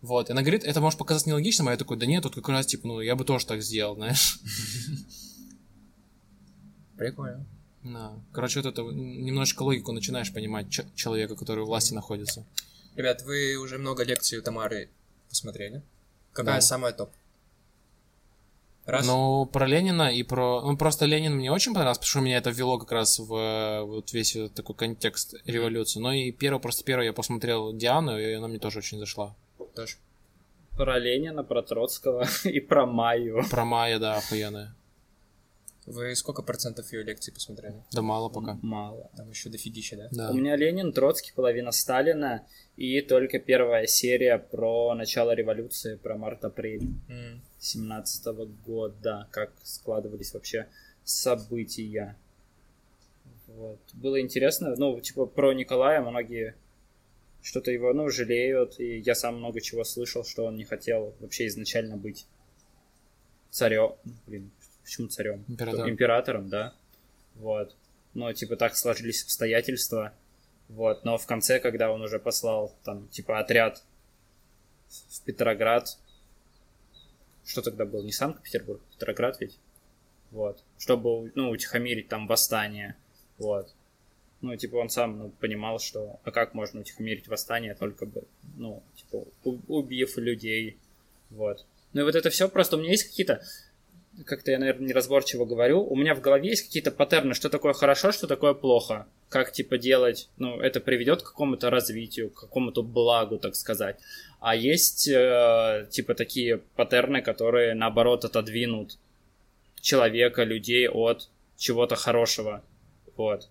Вот, 0.00 0.28
и 0.28 0.32
она 0.32 0.42
говорит, 0.42 0.62
это 0.64 0.80
может 0.80 0.98
показаться 0.98 1.28
нелогичным, 1.28 1.68
а 1.68 1.72
я 1.72 1.76
такой, 1.76 1.96
да 1.96 2.06
нет, 2.06 2.22
тут 2.22 2.34
как 2.34 2.48
раз, 2.48 2.66
типа, 2.66 2.86
ну, 2.86 3.00
я 3.00 3.16
бы 3.16 3.24
тоже 3.24 3.46
так 3.46 3.62
сделал, 3.62 3.96
знаешь. 3.96 4.38
Прикольно. 6.96 7.44
Да. 7.82 8.12
Короче, 8.32 8.60
вот 8.60 8.66
это 8.66 8.82
немножечко 8.82 9.62
логику 9.62 9.92
начинаешь 9.92 10.32
понимать 10.32 10.66
человека, 10.94 11.36
который 11.36 11.64
у 11.64 11.66
власти 11.66 11.94
находится. 11.94 12.44
Ребят, 12.96 13.22
вы 13.22 13.56
уже 13.56 13.78
много 13.78 14.04
лекций 14.04 14.38
у 14.38 14.42
Тамары 14.42 14.88
посмотрели. 15.28 15.82
Какая 16.32 16.56
Да. 16.56 16.60
самая 16.60 16.92
топ? 16.92 17.10
Раз. 18.84 19.06
Ну, 19.06 19.46
про 19.46 19.66
Ленина 19.66 20.10
и 20.10 20.22
про... 20.22 20.62
Ну, 20.62 20.76
просто 20.76 21.04
Ленин 21.04 21.36
мне 21.36 21.52
очень 21.52 21.74
понравился, 21.74 22.00
потому 22.00 22.10
что 22.10 22.20
меня 22.20 22.38
это 22.38 22.50
ввело 22.50 22.78
как 22.78 22.90
раз 22.90 23.18
в 23.18 23.82
вот 23.84 24.12
весь 24.12 24.34
вот 24.34 24.54
такой 24.54 24.74
контекст 24.74 25.34
революции. 25.44 26.00
Но 26.00 26.12
и 26.12 26.32
первое, 26.32 26.58
просто 26.58 26.84
первое 26.84 27.06
я 27.06 27.12
посмотрел 27.12 27.76
Диану, 27.76 28.18
и 28.18 28.32
она 28.32 28.48
мне 28.48 28.58
тоже 28.58 28.78
очень 28.78 28.98
зашла. 28.98 29.36
Тоже. 29.74 29.96
про 30.76 30.98
Ленина, 30.98 31.44
про 31.44 31.62
Троцкого 31.62 32.26
и 32.44 32.60
про 32.60 32.86
Майю. 32.86 33.42
Про 33.50 33.64
Майя, 33.64 33.98
да, 33.98 34.16
охуенная. 34.16 34.74
Вы 35.86 36.14
сколько 36.16 36.42
процентов 36.42 36.92
ее 36.92 37.02
лекций 37.02 37.32
посмотрели? 37.32 37.82
Да 37.92 38.02
мало 38.02 38.28
пока. 38.28 38.58
Мало. 38.60 39.10
Там 39.16 39.30
еще 39.30 39.48
дофигища, 39.48 39.96
да? 39.96 40.08
Да. 40.12 40.30
У 40.30 40.34
меня 40.34 40.54
Ленин, 40.54 40.92
Троцкий, 40.92 41.32
половина 41.34 41.72
Сталина 41.72 42.46
и 42.76 43.00
только 43.00 43.38
первая 43.38 43.86
серия 43.86 44.36
про 44.38 44.94
начало 44.94 45.34
революции, 45.34 45.96
про 45.96 46.18
март-апрель 46.18 46.90
М. 47.08 47.40
17 47.58 48.26
года, 48.66 49.28
как 49.30 49.50
складывались 49.62 50.34
вообще 50.34 50.68
события. 51.04 52.16
Вот. 53.46 53.80
Было 53.94 54.20
интересно, 54.20 54.74
ну, 54.76 55.00
типа, 55.00 55.24
про 55.24 55.54
Николая 55.54 56.02
многие 56.02 56.54
что-то 57.42 57.70
его, 57.70 57.92
ну, 57.92 58.10
жалеют, 58.10 58.78
и 58.80 58.98
я 58.98 59.14
сам 59.14 59.38
много 59.38 59.60
чего 59.60 59.84
слышал, 59.84 60.24
что 60.24 60.44
он 60.44 60.56
не 60.56 60.64
хотел 60.64 61.14
вообще 61.20 61.46
изначально 61.46 61.96
быть 61.96 62.26
царем, 63.50 63.94
блин, 64.26 64.50
почему 64.82 65.08
царем? 65.08 65.44
Императором. 65.48 65.90
Императором, 65.90 66.48
да, 66.48 66.74
вот. 67.34 67.76
Но, 68.14 68.32
типа, 68.32 68.56
так 68.56 68.76
сложились 68.76 69.22
обстоятельства, 69.22 70.12
вот, 70.68 71.04
но 71.04 71.16
в 71.16 71.26
конце, 71.26 71.60
когда 71.60 71.92
он 71.92 72.02
уже 72.02 72.18
послал, 72.18 72.74
там, 72.84 73.08
типа, 73.08 73.38
отряд 73.38 73.82
в 74.88 75.22
Петроград, 75.22 75.98
что 77.44 77.62
тогда 77.62 77.84
был, 77.84 78.02
не 78.02 78.12
Санкт-Петербург, 78.12 78.80
Петроград 78.92 79.40
ведь, 79.40 79.58
вот, 80.30 80.62
чтобы, 80.78 81.32
ну, 81.34 81.50
утихомирить 81.50 82.08
там 82.08 82.26
восстание, 82.26 82.96
вот. 83.38 83.74
Ну, 84.40 84.56
типа, 84.56 84.76
он 84.76 84.88
сам 84.88 85.18
ну, 85.18 85.30
понимал, 85.40 85.80
что, 85.80 86.20
а 86.22 86.30
как 86.30 86.54
можно 86.54 86.80
утихомирить 86.80 87.26
восстание, 87.26 87.74
только 87.74 88.06
бы, 88.06 88.22
ну, 88.56 88.82
типа, 88.94 89.24
убив 89.66 90.16
людей, 90.16 90.76
вот. 91.30 91.66
Ну 91.92 92.02
и 92.02 92.04
вот 92.04 92.14
это 92.14 92.30
все 92.30 92.48
просто 92.48 92.76
у 92.76 92.80
меня 92.80 92.90
есть 92.90 93.04
какие-то, 93.04 93.42
как-то 94.24 94.50
я, 94.50 94.58
наверное, 94.58 94.88
неразборчиво 94.88 95.44
говорю, 95.44 95.84
у 95.84 95.96
меня 95.96 96.14
в 96.14 96.20
голове 96.20 96.50
есть 96.50 96.66
какие-то 96.66 96.92
паттерны, 96.92 97.34
что 97.34 97.48
такое 97.48 97.72
хорошо, 97.72 98.12
что 98.12 98.26
такое 98.26 98.54
плохо, 98.54 99.06
как, 99.28 99.52
типа, 99.52 99.76
делать, 99.76 100.28
ну, 100.38 100.60
это 100.60 100.80
приведет 100.80 101.22
к 101.22 101.26
какому-то 101.26 101.70
развитию, 101.70 102.30
к 102.30 102.40
какому-то 102.40 102.82
благу, 102.82 103.38
так 103.38 103.56
сказать. 103.56 103.96
А 104.40 104.54
есть, 104.54 105.08
э, 105.08 105.88
типа, 105.90 106.14
такие 106.14 106.58
паттерны, 106.76 107.22
которые, 107.22 107.74
наоборот, 107.74 108.24
отодвинут 108.24 108.98
человека, 109.80 110.44
людей 110.44 110.88
от 110.88 111.28
чего-то 111.56 111.96
хорошего, 111.96 112.62
вот. 113.16 113.48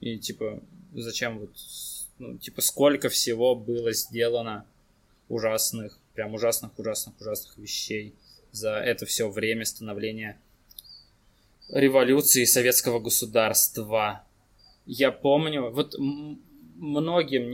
И, 0.00 0.18
типа, 0.18 0.62
зачем 0.94 1.38
вот, 1.40 1.50
ну, 2.18 2.38
типа, 2.38 2.60
сколько 2.62 3.08
всего 3.08 3.54
было 3.54 3.92
сделано 3.92 4.64
ужасных, 5.28 5.98
прям 6.14 6.34
ужасных, 6.34 6.78
ужасных, 6.78 7.14
ужасных 7.20 7.56
вещей 7.58 8.14
за 8.52 8.76
это 8.78 9.06
все 9.06 9.30
время 9.30 9.64
становления 9.64 10.38
революции 11.68 12.44
советского 12.44 12.98
государства. 12.98 14.24
Я 14.86 15.12
помню, 15.12 15.70
вот 15.70 15.94
многим, 15.98 17.52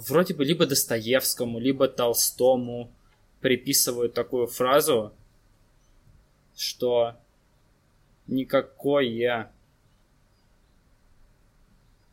вроде 0.00 0.34
бы 0.34 0.44
либо 0.44 0.66
Достоевскому, 0.66 1.60
либо 1.60 1.86
Толстому 1.88 2.90
приписывают 3.40 4.14
такую 4.14 4.46
фразу, 4.46 5.12
что 6.56 7.16
никакое 8.26 9.51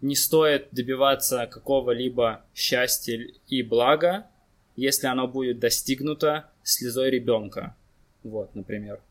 не 0.02 0.16
стоит 0.16 0.70
добиваться 0.72 1.48
какого-либо 1.48 2.46
счастья 2.54 3.20
и 3.48 3.64
блага, 3.64 4.28
если 4.76 5.08
оно 5.08 5.28
будет 5.28 5.60
достигнуто 5.60 6.50
слезой 6.64 7.10
ребенка. 7.10 7.76
Вот, 8.24 8.56
например. 8.56 9.02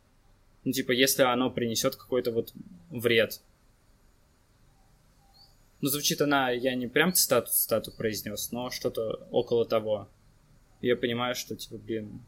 Ну, 0.65 0.73
типа, 0.73 0.93
если 0.93 1.23
оно 1.23 1.51
принесет 1.51 1.97
какой-то 1.97 2.33
вот 2.33 2.53
вред. 2.91 3.41
Ну, 5.81 5.89
звучит 5.89 6.21
она, 6.21 6.51
я 6.51 6.75
не 6.75 6.89
прям 6.89 7.13
цитату, 7.13 7.51
цитату 7.51 7.93
произнес, 7.93 8.51
но 8.51 8.71
что-то 8.71 9.29
около 9.31 9.65
того. 9.65 10.09
Я 10.81 10.97
понимаю, 10.97 11.35
что, 11.35 11.55
типа, 11.55 11.77
блин, 11.79 12.21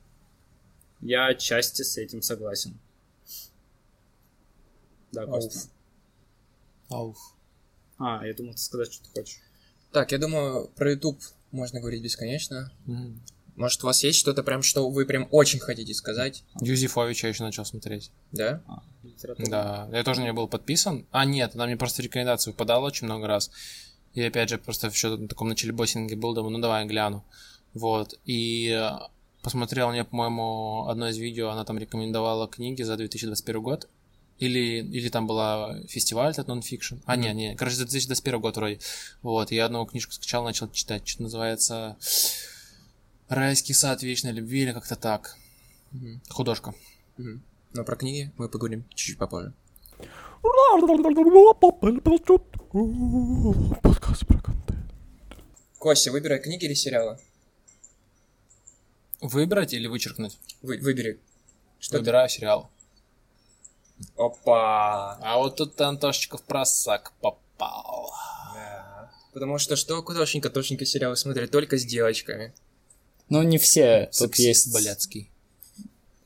я 1.01 1.27
отчасти 1.27 1.83
с 1.83 1.97
этим 1.97 2.23
согласен. 2.23 2.79
Да, 5.13 5.27
Костя. 5.27 5.69
Ауф. 6.89 7.19
А, 8.01 8.27
я 8.27 8.35
думал, 8.35 8.55
ты 8.55 8.61
сказать, 8.61 8.93
что 8.93 9.05
ты 9.05 9.11
хочешь. 9.11 9.39
Так, 9.93 10.13
я 10.13 10.19
думаю, 10.19 10.69
про 10.77 10.93
YouTube 10.93 11.21
можно 11.53 11.81
говорить 11.81 12.03
бесконечно. 12.03 12.73
Мгм. 12.87 13.21
Может, 13.57 13.85
у 13.85 13.87
вас 13.87 14.03
есть 14.03 14.19
что-то 14.19 14.43
прям, 14.43 14.63
что 14.63 14.89
вы 14.89 15.05
прям 15.05 15.29
очень 15.31 15.59
хотите 15.59 15.93
сказать? 15.93 16.45
Юзефовича 16.63 17.27
я 17.27 17.33
еще 17.33 17.43
начал 17.43 17.67
смотреть. 17.67 18.11
Да? 18.33 18.63
А. 18.67 18.83
Да, 19.39 19.89
я 19.93 20.03
тоже 20.03 20.23
не 20.23 20.33
был 20.33 20.49
подписан. 20.49 21.07
А, 21.11 21.27
нет, 21.27 21.55
она 21.55 21.67
мне 21.67 21.77
просто 21.77 22.03
рекомендации 22.03 22.53
выпадала 22.53 22.87
очень 22.87 23.07
много 23.07 23.27
раз. 23.27 23.51
И 24.15 24.23
опять 24.23 24.49
же, 24.49 24.59
просто 24.59 24.87
еще 24.87 25.17
на 25.17 25.29
таком 25.29 25.49
начале 25.49 25.73
боссинге 25.73 26.17
был, 26.17 26.35
думаю, 26.35 26.53
ну 26.53 26.59
давай 26.59 26.87
гляну. 26.87 27.25
Вот, 27.75 28.19
и 28.25 28.71
э, 28.71 28.91
посмотрел 29.43 29.91
мне, 29.91 30.05
по-моему, 30.05 30.89
одно 30.89 31.09
из 31.09 31.19
видео, 31.19 31.51
она 31.51 31.65
там 31.65 31.79
рекомендовала 31.79 32.49
книги 32.49 32.83
за 32.83 32.97
2021 32.97 33.63
год. 33.63 33.89
Или, 34.41 34.79
или 34.83 35.09
там 35.11 35.27
была 35.27 35.79
фестиваль 35.87 36.31
этот 36.33 36.49
нонфикшн. 36.49 36.97
А, 37.05 37.15
не, 37.17 37.33
не, 37.35 37.55
короче, 37.57 37.77
за 37.77 37.85
2021 37.85 38.41
год 38.41 38.57
вроде. 38.57 38.81
Вот, 39.23 39.53
я 39.53 39.67
одну 39.67 39.85
книжку 39.87 40.13
скачал, 40.13 40.43
начал 40.45 40.71
читать. 40.73 41.07
Что-то 41.07 41.25
называется 41.25 41.97
«Райский 43.29 43.75
сад 43.75 44.03
вечной 44.03 44.33
любви» 44.33 44.63
или 44.63 44.73
как-то 44.73 44.97
так. 44.97 45.37
Мгм. 45.93 46.23
Художка. 46.31 46.75
Мгм. 47.19 47.43
Но 47.75 47.85
про 47.85 47.97
книги 47.97 48.33
мы 48.39 48.49
поговорим 48.49 48.85
чуть-чуть 48.95 49.19
попозже. 49.19 49.53
Подкаст 53.83 54.27
про 54.27 54.39
контент. 54.41 54.81
Костя, 55.79 56.13
выбирай 56.13 56.41
книги 56.41 56.65
или 56.65 56.75
сериалы. 56.75 57.19
Выбрать 59.21 59.75
или 59.75 59.87
вычеркнуть? 59.87 60.39
Вы, 60.63 60.79
выбери. 60.79 61.21
Что 61.79 61.93
ты- 61.95 61.99
Выбираю 61.99 62.29
сериал. 62.31 62.71
Опа! 64.17 65.19
А 65.23 65.39
вот 65.39 65.57
тут 65.57 65.81
Антошечка 65.81 66.37
в 66.39 66.43
просак 66.43 67.13
попал. 67.21 68.13
Да. 68.55 69.11
Потому 69.33 69.59
что 69.59 69.77
что 69.77 70.03
тошненько 70.51 70.85
сериалы 70.85 71.17
смотрят 71.17 71.51
только 71.51 71.79
с 71.79 71.85
девочками. 71.85 72.53
Ну, 73.29 73.43
не 73.43 73.59
все. 73.59 74.11
Тут 74.19 74.37
есть 74.37 74.73
блядский. 74.75 75.31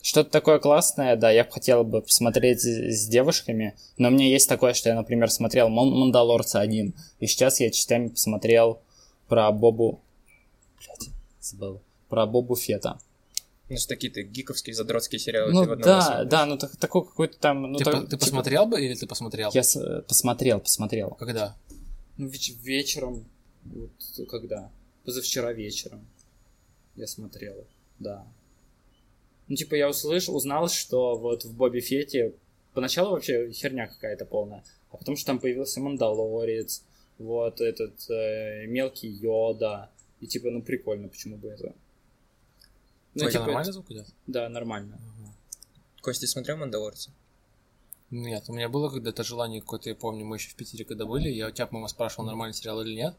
что-то 0.00 0.30
такое 0.30 0.58
классное, 0.58 1.16
да, 1.16 1.30
я 1.30 1.44
бы 1.44 1.50
хотел 1.50 1.82
бы 1.84 2.02
посмотреть 2.02 2.60
с 2.62 3.06
девушками, 3.08 3.74
но 3.96 4.08
у 4.08 4.10
меня 4.10 4.26
есть 4.26 4.48
такое, 4.48 4.74
что 4.74 4.90
я, 4.90 4.94
например, 4.94 5.30
смотрел 5.30 5.68
«Ман- 5.68 5.90
«Мандалорца» 5.90 6.60
один, 6.60 6.94
и 7.20 7.26
сейчас 7.26 7.60
я 7.60 7.70
частями 7.70 8.08
посмотрел 8.08 8.80
про 9.28 9.50
Бобу... 9.50 10.00
Блядь, 10.78 11.10
забыл. 11.40 11.80
Про 12.08 12.26
Бобу 12.26 12.54
Фета. 12.54 12.98
Ну, 13.70 13.76
что 13.78 13.88
такие-то 13.88 14.22
гиковские, 14.22 14.74
задротские 14.74 15.18
сериалы. 15.18 15.52
Ну 15.52 15.64
ты 15.64 15.70
одном 15.70 15.84
да, 15.84 16.24
да, 16.24 16.46
ну 16.46 16.58
так- 16.58 16.76
такой 16.76 17.04
какой-то 17.04 17.38
там... 17.38 17.72
Ну, 17.72 17.78
ты, 17.78 17.84
так- 17.84 17.94
по- 17.94 18.00
ты 18.02 18.06
типа- 18.10 18.20
посмотрел 18.20 18.66
бы 18.66 18.80
или 18.80 18.94
ты 18.94 19.06
посмотрел? 19.06 19.50
Я 19.54 19.62
с- 19.62 19.76
э, 19.76 20.02
посмотрел, 20.02 20.60
посмотрел. 20.60 21.10
Когда? 21.12 21.56
Ну, 22.18 22.28
веч- 22.28 22.56
вечером. 22.62 23.24
Вот 23.64 23.90
когда? 24.28 24.70
Позавчера 25.04 25.52
вечером. 25.52 26.06
Я 26.94 27.06
смотрел, 27.06 27.66
да. 27.98 28.26
Ну, 29.48 29.56
типа, 29.56 29.74
я 29.74 29.88
услышал, 29.88 30.36
узнал, 30.36 30.68
что 30.68 31.16
вот 31.16 31.44
в 31.44 31.54
Бобби 31.56 31.80
Фете 31.80 32.34
поначалу 32.74 33.12
вообще 33.12 33.50
херня 33.52 33.86
какая-то 33.86 34.24
полная, 34.26 34.62
а 34.90 34.96
потом 34.96 35.16
что 35.16 35.26
там 35.26 35.38
появился 35.38 35.80
Мандалорец, 35.80 36.82
вот 37.18 37.60
этот 37.60 38.08
э, 38.10 38.66
мелкий 38.66 39.08
Йода, 39.08 39.90
и 40.20 40.26
типа, 40.26 40.50
ну 40.50 40.62
прикольно, 40.62 41.08
почему 41.08 41.36
бы 41.36 41.48
это? 41.48 41.74
Ну, 43.14 43.26
У 43.26 43.28
тебя 43.28 43.30
типа, 43.30 43.44
нормально 43.44 43.72
звук 43.72 43.90
идет? 43.90 44.06
Да, 44.26 44.48
нормально. 44.48 44.98
Костя, 46.02 46.22
ты 46.22 46.26
смотрел 46.26 46.56
«Мандалорца»? 46.58 47.10
Нет, 48.10 48.44
у 48.48 48.52
меня 48.52 48.68
было 48.68 48.90
когда-то 48.90 49.24
желание 49.24 49.60
какое-то, 49.60 49.88
я 49.88 49.94
помню, 49.94 50.24
мы 50.24 50.36
еще 50.36 50.50
в 50.50 50.54
Питере 50.54 50.84
когда 50.84 51.04
были, 51.06 51.28
я 51.30 51.48
у 51.48 51.50
тебя, 51.50 51.66
по-моему, 51.66 51.88
спрашивал, 51.88 52.26
нормальный 52.26 52.54
сериал 52.54 52.80
или 52.82 52.94
нет, 52.94 53.16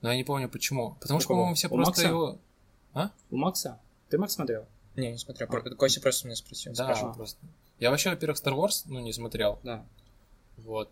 но 0.00 0.10
я 0.10 0.16
не 0.16 0.24
помню 0.24 0.48
почему. 0.48 0.96
Потому 1.00 1.20
что, 1.20 1.30
по-моему, 1.30 1.54
все 1.54 1.68
У 1.68 1.70
просто 1.70 1.90
Макса? 1.90 2.08
его... 2.08 2.38
У 3.30 3.36
Макса? 3.36 3.80
Ты 4.08 4.18
Макс 4.18 4.34
смотрел? 4.34 4.66
Не, 4.96 5.12
не 5.12 5.18
смотрел. 5.18 5.48
Про- 5.48 5.62
Костя 5.76 6.00
просто 6.00 6.26
меня 6.26 6.36
спросил. 6.36 6.72
Да, 6.74 6.84
спрашивал. 6.84 7.14
просто. 7.14 7.38
Я 7.78 7.90
вообще, 7.90 8.10
во-первых, 8.10 8.38
Star 8.38 8.54
Wars, 8.54 8.82
ну, 8.86 8.98
не 9.00 9.12
смотрел, 9.12 9.60
Да. 9.62 9.86
вот. 10.56 10.90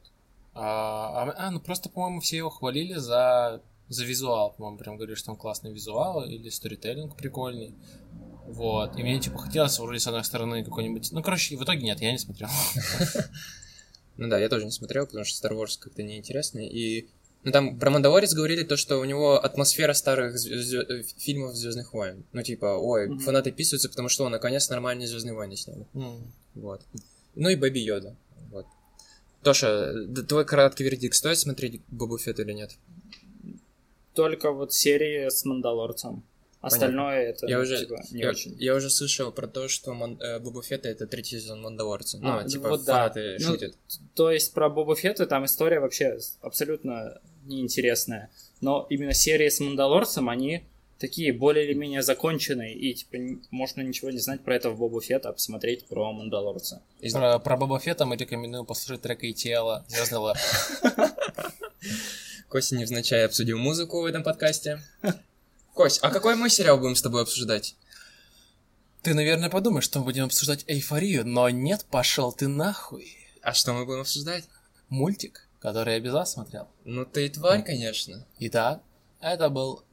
А, 0.54 1.24
а, 1.24 1.34
а, 1.36 1.50
ну, 1.50 1.60
просто, 1.60 1.90
по-моему, 1.90 2.20
все 2.20 2.38
его 2.38 2.48
хвалили 2.50 2.94
за, 2.94 3.60
за 3.88 4.04
визуал, 4.04 4.52
по-моему, 4.52 4.78
прям 4.78 4.96
говорили, 4.96 5.16
что 5.16 5.26
там 5.26 5.36
классный 5.36 5.72
визуал 5.72 6.24
или 6.24 6.48
сторителлинг 6.48 7.16
прикольный. 7.16 7.74
Вот. 8.48 8.98
И 8.98 9.02
мне, 9.02 9.18
типа, 9.20 9.38
хотелось 9.38 9.78
вроде 9.78 9.98
с 10.00 10.06
одной 10.06 10.24
стороны 10.24 10.64
какой-нибудь... 10.64 11.10
Ну, 11.12 11.22
короче, 11.22 11.56
в 11.56 11.62
итоге 11.64 11.82
нет, 11.82 12.00
я 12.00 12.12
не 12.12 12.18
смотрел. 12.18 12.48
Ну 14.18 14.28
да, 14.28 14.38
я 14.38 14.48
тоже 14.48 14.64
не 14.64 14.70
смотрел, 14.70 15.04
потому 15.06 15.24
что 15.26 15.46
Star 15.46 15.52
Wars 15.52 15.78
как-то 15.78 16.02
неинтересный. 16.02 16.66
И 16.68 17.06
ну, 17.44 17.52
там 17.52 17.78
про 17.78 17.90
Мандалорец 17.90 18.32
говорили 18.32 18.62
то, 18.62 18.78
что 18.78 18.96
у 18.98 19.04
него 19.04 19.38
атмосфера 19.38 19.92
старых 19.92 20.36
звё- 20.36 20.80
э, 20.88 21.02
фильмов 21.18 21.54
Звездных 21.54 21.92
войн. 21.92 22.24
Ну, 22.32 22.42
типа, 22.42 22.78
ой, 22.78 23.08
Мгм. 23.08 23.18
фанаты 23.18 23.52
писаются, 23.52 23.90
потому 23.90 24.08
что, 24.08 24.24
о, 24.24 24.30
наконец, 24.30 24.70
нормальные 24.70 25.06
Звездные 25.06 25.34
войны 25.34 25.54
сняли. 25.56 25.86
Вот. 26.54 26.80
Ну 27.34 27.50
и 27.50 27.56
Бэби 27.56 27.78
Йода. 27.80 28.16
Вот. 28.50 28.64
Тоша, 29.42 29.92
твой 30.26 30.46
краткий 30.46 30.84
вердикт, 30.84 31.14
стоит 31.14 31.38
смотреть 31.38 31.82
Бобу 31.88 32.16
Фетт 32.16 32.40
или 32.40 32.52
нет? 32.52 32.70
Только 34.14 34.50
вот 34.50 34.72
серии 34.72 35.28
с 35.28 35.44
Мандалорцем. 35.44 36.22
Остальное 36.60 37.30
это 37.30 37.46
Я 37.46 37.58
ну, 37.58 37.62
уже, 37.62 37.78
типа, 37.78 38.02
не 38.10 38.22
я, 38.22 38.30
очень. 38.30 38.56
я 38.58 38.74
уже 38.74 38.90
слышал 38.90 39.30
про 39.30 39.46
то, 39.46 39.68
что 39.68 39.94
Ман, 39.94 40.20
э, 40.20 40.38
Боба 40.40 40.62
Фетта 40.62 40.88
это 40.88 41.06
третий 41.06 41.38
сезон 41.38 41.62
Мандалорца. 41.62 42.18
Ну, 42.18 42.28
А, 42.28 42.42
ну 42.42 42.48
типа, 42.48 42.70
вот 42.70 42.84
да. 42.84 42.94
фанаты 42.94 43.36
Ну, 43.38 43.46
шутят. 43.46 43.74
То 44.14 44.30
есть 44.32 44.52
про 44.52 44.68
Боба 44.68 44.96
Фетта 44.96 45.26
там 45.26 45.44
история 45.44 45.80
вообще 45.80 46.18
абсолютно 46.40 47.20
неинтересная. 47.44 48.30
Но 48.60 48.86
именно 48.90 49.12
серии 49.12 49.48
с 49.48 49.60
Мандалорцем, 49.60 50.28
они 50.28 50.64
такие 50.98 51.32
более 51.32 51.66
или 51.66 51.74
менее 51.74 52.02
законченные. 52.02 52.74
И 52.74 52.94
типа 52.94 53.16
можно 53.50 53.82
ничего 53.82 54.10
не 54.10 54.18
знать 54.18 54.42
про 54.42 54.56
это 54.56 54.70
в 54.70 54.78
Бобу 54.78 55.00
Фетта, 55.00 55.28
а 55.28 55.32
посмотреть 55.32 55.86
про 55.86 56.12
Мандалорца. 56.12 56.82
Из- 57.00 57.12
Про, 57.12 57.38
про 57.38 57.56
Боба 57.56 57.78
Фетта 57.78 58.06
мы 58.06 58.16
рекомендуем 58.16 58.66
послушать 58.66 59.02
трек 59.02 59.22
и 59.24 59.34
тело. 59.34 59.84
Звездный 59.88 60.18
лап. 60.18 60.38
Костя 62.48 62.76
невзначай 62.76 63.24
обсудил 63.24 63.58
музыку 63.58 64.00
в 64.00 64.04
этом 64.06 64.22
подкасте. 64.22 64.80
Кость, 65.76 65.98
а 66.02 66.10
какой 66.10 66.36
мы 66.36 66.48
сериал 66.48 66.78
будем 66.78 66.96
с 66.96 67.02
тобой 67.02 67.20
обсуждать? 67.20 67.76
Ты, 69.02 69.12
наверное, 69.12 69.50
подумаешь, 69.50 69.84
что 69.84 69.98
мы 69.98 70.06
будем 70.06 70.24
обсуждать 70.24 70.64
эйфорию, 70.66 71.26
но 71.26 71.50
нет, 71.50 71.84
пошел 71.90 72.32
ты 72.32 72.48
нахуй. 72.48 73.14
А 73.42 73.52
что 73.52 73.74
мы 73.74 73.84
будем 73.84 74.00
обсуждать? 74.00 74.44
Мультик, 74.88 75.46
который 75.60 75.92
я 75.92 76.00
без 76.00 76.14
вас 76.14 76.32
смотрел. 76.32 76.66
Ну 76.86 77.04
ты 77.04 77.26
и 77.26 77.28
тварь, 77.28 77.62
конечно. 77.62 78.26
Итак, 78.38 78.80
это 79.20 79.50
был 79.50 79.84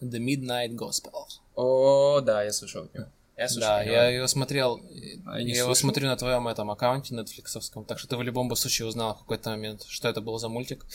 The 0.00 0.20
Midnight 0.20 0.76
Gospel. 0.76 1.10
О, 1.56 2.20
да, 2.20 2.44
я 2.44 2.52
слышал 2.52 2.88
него. 2.94 3.06
Я 3.36 3.48
слышал. 3.48 3.68
Да, 3.68 3.82
я 3.82 4.08
ее 4.08 4.28
смотрел, 4.28 4.80
А, 5.26 5.40
я 5.40 5.44
не 5.44 5.56
его 5.56 5.74
смотрю 5.74 6.06
на 6.06 6.16
твоем 6.16 6.46
этом 6.46 6.70
аккаунте 6.70 7.16
нетфликсовском, 7.16 7.84
так 7.84 7.98
что 7.98 8.06
ты 8.06 8.16
в 8.16 8.22
любом 8.22 8.54
случае 8.54 8.86
узнал 8.86 9.16
в 9.16 9.18
какой-то 9.18 9.50
момент, 9.50 9.84
что 9.88 10.08
это 10.08 10.20
был 10.20 10.38
за 10.38 10.48
мультик. 10.48 10.86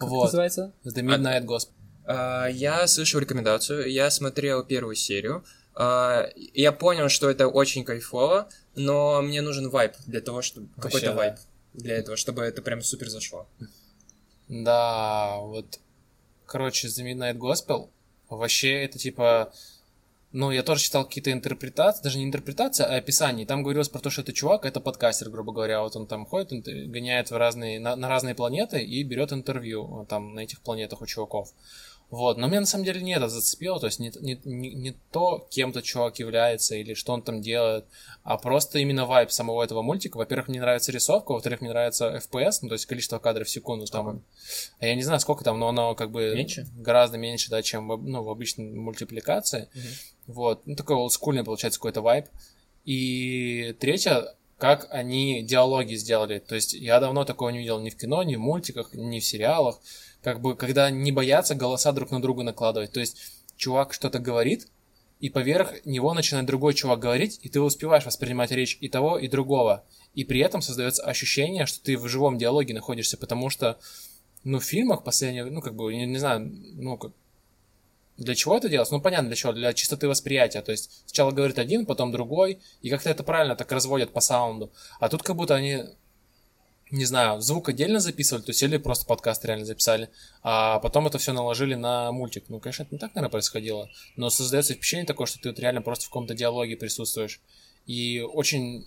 вот, 0.00 0.24
называется? 0.26 0.74
The 0.84 1.02
Midnight 1.02 1.46
Gospel. 1.46 1.70
А, 2.10 2.48
я 2.48 2.86
слышал 2.88 3.20
рекомендацию, 3.20 3.90
я 3.90 4.10
смотрел 4.10 4.64
первую 4.64 4.96
серию. 4.96 5.44
А, 5.74 6.28
я 6.36 6.72
понял, 6.72 7.08
что 7.08 7.30
это 7.30 7.46
очень 7.46 7.84
кайфово, 7.84 8.48
но 8.74 9.22
мне 9.22 9.42
нужен 9.42 9.70
вайп 9.70 9.92
для 10.06 10.20
того, 10.20 10.42
чтобы... 10.42 10.68
Какой-то 10.80 11.06
да. 11.06 11.14
вайп 11.14 11.34
для 11.72 11.96
этого, 11.96 12.16
чтобы 12.16 12.42
это 12.42 12.62
прям 12.62 12.82
супер 12.82 13.08
зашло. 13.08 13.46
Да, 14.48 15.36
вот, 15.36 15.78
короче, 16.46 16.88
The 16.88 17.04
Midnight 17.04 17.38
Gospel, 17.38 17.90
вообще 18.28 18.82
это 18.82 18.98
типа, 18.98 19.52
ну, 20.32 20.50
я 20.50 20.64
тоже 20.64 20.82
читал 20.82 21.04
какие-то 21.04 21.30
интерпретации, 21.30 22.02
даже 22.02 22.18
не 22.18 22.24
интерпретация, 22.24 22.86
а 22.86 22.96
описание. 22.96 23.46
Там 23.46 23.62
говорилось 23.62 23.88
про 23.88 24.00
то, 24.00 24.10
что 24.10 24.22
это 24.22 24.32
чувак, 24.32 24.64
это 24.64 24.80
подкастер, 24.80 25.30
грубо 25.30 25.52
говоря, 25.52 25.82
вот 25.82 25.94
он 25.94 26.08
там 26.08 26.26
ходит, 26.26 26.64
гоняет 26.90 27.30
в 27.30 27.36
разные, 27.36 27.78
на, 27.78 27.94
на 27.94 28.08
разные 28.08 28.34
планеты 28.34 28.82
и 28.82 29.04
берет 29.04 29.32
интервью 29.32 29.86
вот 29.86 30.08
там 30.08 30.34
на 30.34 30.40
этих 30.40 30.60
планетах 30.60 31.02
у 31.02 31.06
чуваков. 31.06 31.52
Вот, 32.10 32.38
но 32.38 32.48
меня 32.48 32.60
на 32.60 32.66
самом 32.66 32.84
деле 32.84 33.00
не 33.00 33.14
это 33.14 33.28
зацепило, 33.28 33.78
то 33.78 33.86
есть 33.86 34.00
не, 34.00 34.12
не, 34.20 34.40
не, 34.44 34.74
не 34.74 34.96
то, 35.12 35.46
кем 35.48 35.72
тот 35.72 35.84
чувак 35.84 36.18
является 36.18 36.74
или 36.74 36.94
что 36.94 37.12
он 37.12 37.22
там 37.22 37.40
делает, 37.40 37.84
а 38.24 38.36
просто 38.36 38.80
именно 38.80 39.06
вайб 39.06 39.30
самого 39.30 39.62
этого 39.62 39.82
мультика. 39.82 40.16
Во-первых, 40.16 40.48
мне 40.48 40.60
нравится 40.60 40.90
рисовка, 40.90 41.30
во-вторых, 41.32 41.60
мне 41.60 41.70
нравится 41.70 42.16
FPS, 42.16 42.58
ну, 42.62 42.68
то 42.68 42.74
есть 42.74 42.86
количество 42.86 43.20
кадров 43.20 43.46
в 43.46 43.50
секунду 43.50 43.86
там. 43.86 44.24
А 44.80 44.86
я 44.86 44.96
не 44.96 45.02
знаю, 45.02 45.20
сколько 45.20 45.44
там, 45.44 45.60
но 45.60 45.68
оно 45.68 45.94
как 45.94 46.10
бы 46.10 46.34
Меньше? 46.34 46.66
гораздо 46.76 47.16
меньше, 47.16 47.48
да, 47.48 47.62
чем 47.62 47.86
ну, 47.86 48.24
в 48.24 48.28
обычной 48.28 48.72
мультипликации. 48.72 49.68
Вот, 50.26 50.66
ну, 50.66 50.74
такой 50.74 50.96
олдскульный 50.96 51.44
получается 51.44 51.78
какой-то 51.78 52.02
вайб. 52.02 52.26
И 52.84 53.76
третье, 53.78 54.34
как 54.58 54.88
они 54.90 55.42
диалоги 55.42 55.94
сделали. 55.94 56.38
То 56.38 56.54
есть 56.54 56.74
я 56.74 56.98
давно 57.00 57.24
такого 57.24 57.50
не 57.50 57.58
видел 57.58 57.80
ни 57.80 57.90
в 57.90 57.96
кино, 57.96 58.22
ни 58.22 58.36
в 58.36 58.40
мультиках, 58.40 58.94
ни 58.94 59.20
в 59.20 59.24
сериалах. 59.24 59.80
Как 60.22 60.40
бы, 60.40 60.54
когда 60.54 60.90
не 60.90 61.12
боятся 61.12 61.54
голоса 61.54 61.92
друг 61.92 62.10
на 62.10 62.20
друга 62.20 62.42
накладывать. 62.42 62.92
То 62.92 63.00
есть 63.00 63.16
чувак 63.56 63.92
что-то 63.92 64.18
говорит, 64.18 64.68
и 65.20 65.28
поверх 65.28 65.84
него 65.84 66.14
начинает 66.14 66.46
другой 66.46 66.74
чувак 66.74 66.98
говорить, 66.98 67.38
и 67.42 67.48
ты 67.48 67.60
успеваешь 67.60 68.06
воспринимать 68.06 68.50
речь 68.50 68.78
и 68.80 68.88
того, 68.88 69.18
и 69.18 69.28
другого. 69.28 69.84
И 70.14 70.24
при 70.24 70.40
этом 70.40 70.62
создается 70.62 71.04
ощущение, 71.04 71.66
что 71.66 71.82
ты 71.82 71.96
в 71.98 72.08
живом 72.08 72.38
диалоге 72.38 72.74
находишься, 72.74 73.16
потому 73.16 73.50
что, 73.50 73.78
ну, 74.44 74.58
в 74.58 74.64
фильмах 74.64 75.04
последнее, 75.04 75.44
ну, 75.44 75.60
как 75.60 75.74
бы, 75.74 75.94
не, 75.94 76.06
не 76.06 76.18
знаю, 76.18 76.50
ну, 76.74 76.96
как, 76.96 77.12
для 78.20 78.34
чего 78.34 78.56
это 78.56 78.68
делается? 78.68 78.94
Ну, 78.94 79.00
понятно, 79.00 79.28
для 79.28 79.36
чего, 79.36 79.52
для 79.52 79.72
чистоты 79.72 80.06
восприятия. 80.06 80.60
То 80.62 80.72
есть 80.72 81.02
сначала 81.06 81.30
говорит 81.30 81.58
один, 81.58 81.86
потом 81.86 82.12
другой, 82.12 82.60
и 82.82 82.90
как-то 82.90 83.10
это 83.10 83.22
правильно 83.22 83.56
так 83.56 83.72
разводят 83.72 84.12
по 84.12 84.20
саунду. 84.20 84.70
А 85.00 85.08
тут 85.08 85.22
как 85.22 85.36
будто 85.36 85.54
они, 85.54 85.84
не 86.90 87.04
знаю, 87.04 87.40
звук 87.40 87.68
отдельно 87.68 88.00
записывали, 88.00 88.42
то 88.42 88.52
или 88.52 88.76
просто 88.76 89.06
подкаст 89.06 89.44
реально 89.44 89.64
записали, 89.64 90.10
а 90.42 90.78
потом 90.80 91.06
это 91.06 91.18
все 91.18 91.32
наложили 91.32 91.74
на 91.74 92.10
мультик. 92.12 92.44
Ну, 92.48 92.60
конечно, 92.60 92.82
это 92.82 92.94
не 92.94 92.98
так, 92.98 93.14
наверное, 93.14 93.30
происходило, 93.30 93.88
но 94.16 94.30
создается 94.30 94.74
впечатление 94.74 95.06
такое, 95.06 95.26
что 95.26 95.40
ты 95.40 95.50
вот 95.50 95.58
реально 95.58 95.82
просто 95.82 96.06
в 96.06 96.08
каком-то 96.08 96.34
диалоге 96.34 96.76
присутствуешь. 96.76 97.40
И 97.86 98.20
очень 98.20 98.86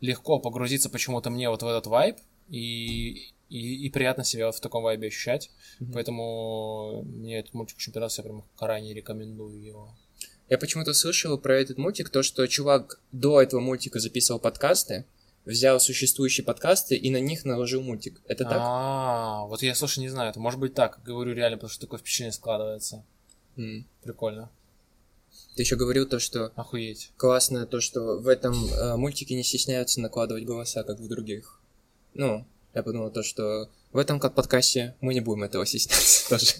легко 0.00 0.38
погрузиться 0.38 0.90
почему-то 0.90 1.30
мне 1.30 1.48
вот 1.48 1.62
в 1.62 1.66
этот 1.66 1.86
вайб, 1.86 2.16
и, 2.48 3.30
и, 3.48 3.86
и 3.86 3.90
приятно 3.90 4.24
себя 4.24 4.50
в 4.50 4.60
таком 4.60 4.82
вайбе 4.82 5.08
ощущать. 5.08 5.50
Поэтому 5.92 7.02
мне 7.02 7.38
этот 7.38 7.54
мультик 7.54 7.76
очень 7.76 7.92
понравился, 7.92 8.22
я 8.22 8.28
прям 8.28 8.44
крайне 8.56 8.94
рекомендую 8.94 9.62
его. 9.62 9.94
Я 10.48 10.56
почему-то 10.58 10.94
слышал 10.94 11.36
про 11.38 11.60
этот 11.60 11.76
мультик, 11.76 12.08
то, 12.08 12.22
что 12.22 12.46
чувак 12.46 13.00
до 13.12 13.42
этого 13.42 13.60
мультика 13.60 14.00
записывал 14.00 14.40
подкасты, 14.40 15.04
взял 15.48 15.80
существующие 15.80 16.44
подкасты 16.44 16.94
и 16.94 17.10
на 17.10 17.20
них 17.20 17.44
наложил 17.44 17.82
мультик. 17.82 18.20
Это 18.26 18.44
так? 18.44 18.58
А, 18.60 19.46
вот 19.46 19.62
я, 19.62 19.74
слушай, 19.74 20.00
не 20.00 20.08
знаю, 20.08 20.30
это 20.30 20.38
может 20.38 20.60
быть 20.60 20.74
так, 20.74 21.00
говорю 21.04 21.32
реально, 21.34 21.56
потому 21.56 21.70
что 21.70 21.80
такое 21.80 21.98
впечатление 21.98 22.32
складывается. 22.32 23.04
Прикольно. 24.02 24.50
Ты 25.56 25.62
еще 25.62 25.76
говорил 25.76 26.06
то, 26.08 26.20
что 26.20 26.52
Охуеть. 26.54 27.10
классно 27.16 27.66
то, 27.66 27.80
что 27.80 28.18
в 28.18 28.28
этом 28.28 28.54
э, 28.66 28.96
мультике 28.96 29.34
не 29.34 29.42
стесняются 29.42 30.00
накладывать 30.00 30.44
голоса, 30.44 30.84
как 30.84 31.00
в 31.00 31.08
других. 31.08 31.60
Ну, 32.14 32.46
я 32.74 32.82
подумал 32.82 33.10
то, 33.10 33.22
что 33.22 33.68
в 33.92 33.98
этом 33.98 34.20
как 34.20 34.34
подкасте 34.34 34.94
мы 35.00 35.14
не 35.14 35.20
будем 35.20 35.42
этого 35.42 35.66
стесняться 35.66 36.28
тоже. 36.30 36.52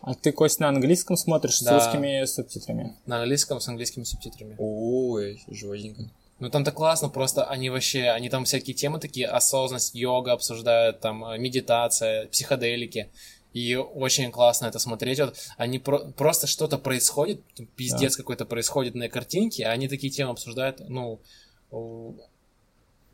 А 0.00 0.14
ты, 0.14 0.32
Кость, 0.32 0.58
на 0.60 0.68
английском 0.68 1.16
смотришь 1.16 1.60
Да. 1.60 1.78
с 1.80 1.84
русскими 1.84 2.24
субтитрами? 2.24 2.96
На 3.06 3.20
английском 3.22 3.60
с 3.60 3.68
английскими 3.68 4.04
субтитрами. 4.04 4.56
Ой, 4.58 5.42
жестенько. 5.48 6.10
Ну 6.40 6.50
там 6.50 6.64
так 6.64 6.74
классно, 6.74 7.08
просто 7.08 7.44
они 7.44 7.68
вообще, 7.68 8.10
они 8.10 8.28
там 8.28 8.44
всякие 8.44 8.74
темы 8.74 9.00
такие, 9.00 9.26
осознанность, 9.26 9.94
йога 9.94 10.32
обсуждают, 10.32 11.00
там 11.00 11.24
э, 11.24 11.38
медитация, 11.38 12.28
психоделики. 12.28 13.10
И 13.54 13.74
очень 13.74 14.30
классно 14.30 14.66
это 14.66 14.78
смотреть. 14.78 15.18
Вот 15.18 15.36
они 15.56 15.78
про- 15.78 16.10
просто 16.12 16.46
что-то 16.46 16.78
происходит, 16.78 17.40
пиздец 17.74 18.16
какой-то 18.16 18.44
происходит 18.44 18.94
на 18.94 19.08
картинке, 19.08 19.64
а 19.64 19.70
они 19.72 19.88
такие 19.88 20.12
темы 20.12 20.30
обсуждают, 20.32 20.80
ну, 20.88 21.20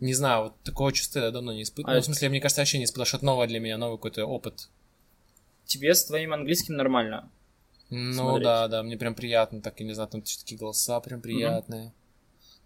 не 0.01 0.12
знаю, 0.12 0.45
вот 0.45 0.61
такого 0.62 0.93
чувства 0.93 1.20
я 1.20 1.31
давно 1.31 1.53
не 1.53 1.62
испытывал. 1.62 1.93
А 1.93 1.97
Ну, 1.97 2.03
в 2.03 2.05
смысле, 2.05 2.29
мне 2.29 2.41
кажется, 2.41 2.61
вообще 2.61 2.79
не 2.79 2.85
испытывал, 2.85 3.07
что 3.07 3.16
это 3.16 3.27
новое 3.27 3.47
для 3.47 3.61
меня, 3.61 3.79
новый 3.79 3.97
какой-то 3.97 4.27
опыт. 4.27 4.68
Тебе 5.64 5.95
с 5.95 6.05
твоим 6.05 6.35
английским 6.35 6.75
нормально. 6.77 7.31
Ну 7.91 8.12
смотреть. 8.12 8.45
да, 8.45 8.68
да, 8.68 8.83
мне 8.83 8.97
прям 8.99 9.14
приятно, 9.14 9.62
так, 9.62 9.81
я 9.81 9.87
не 9.87 9.95
знаю, 9.95 10.09
там 10.11 10.20
такие 10.20 10.59
голоса 10.59 11.01
прям 11.01 11.22
приятные. 11.22 11.93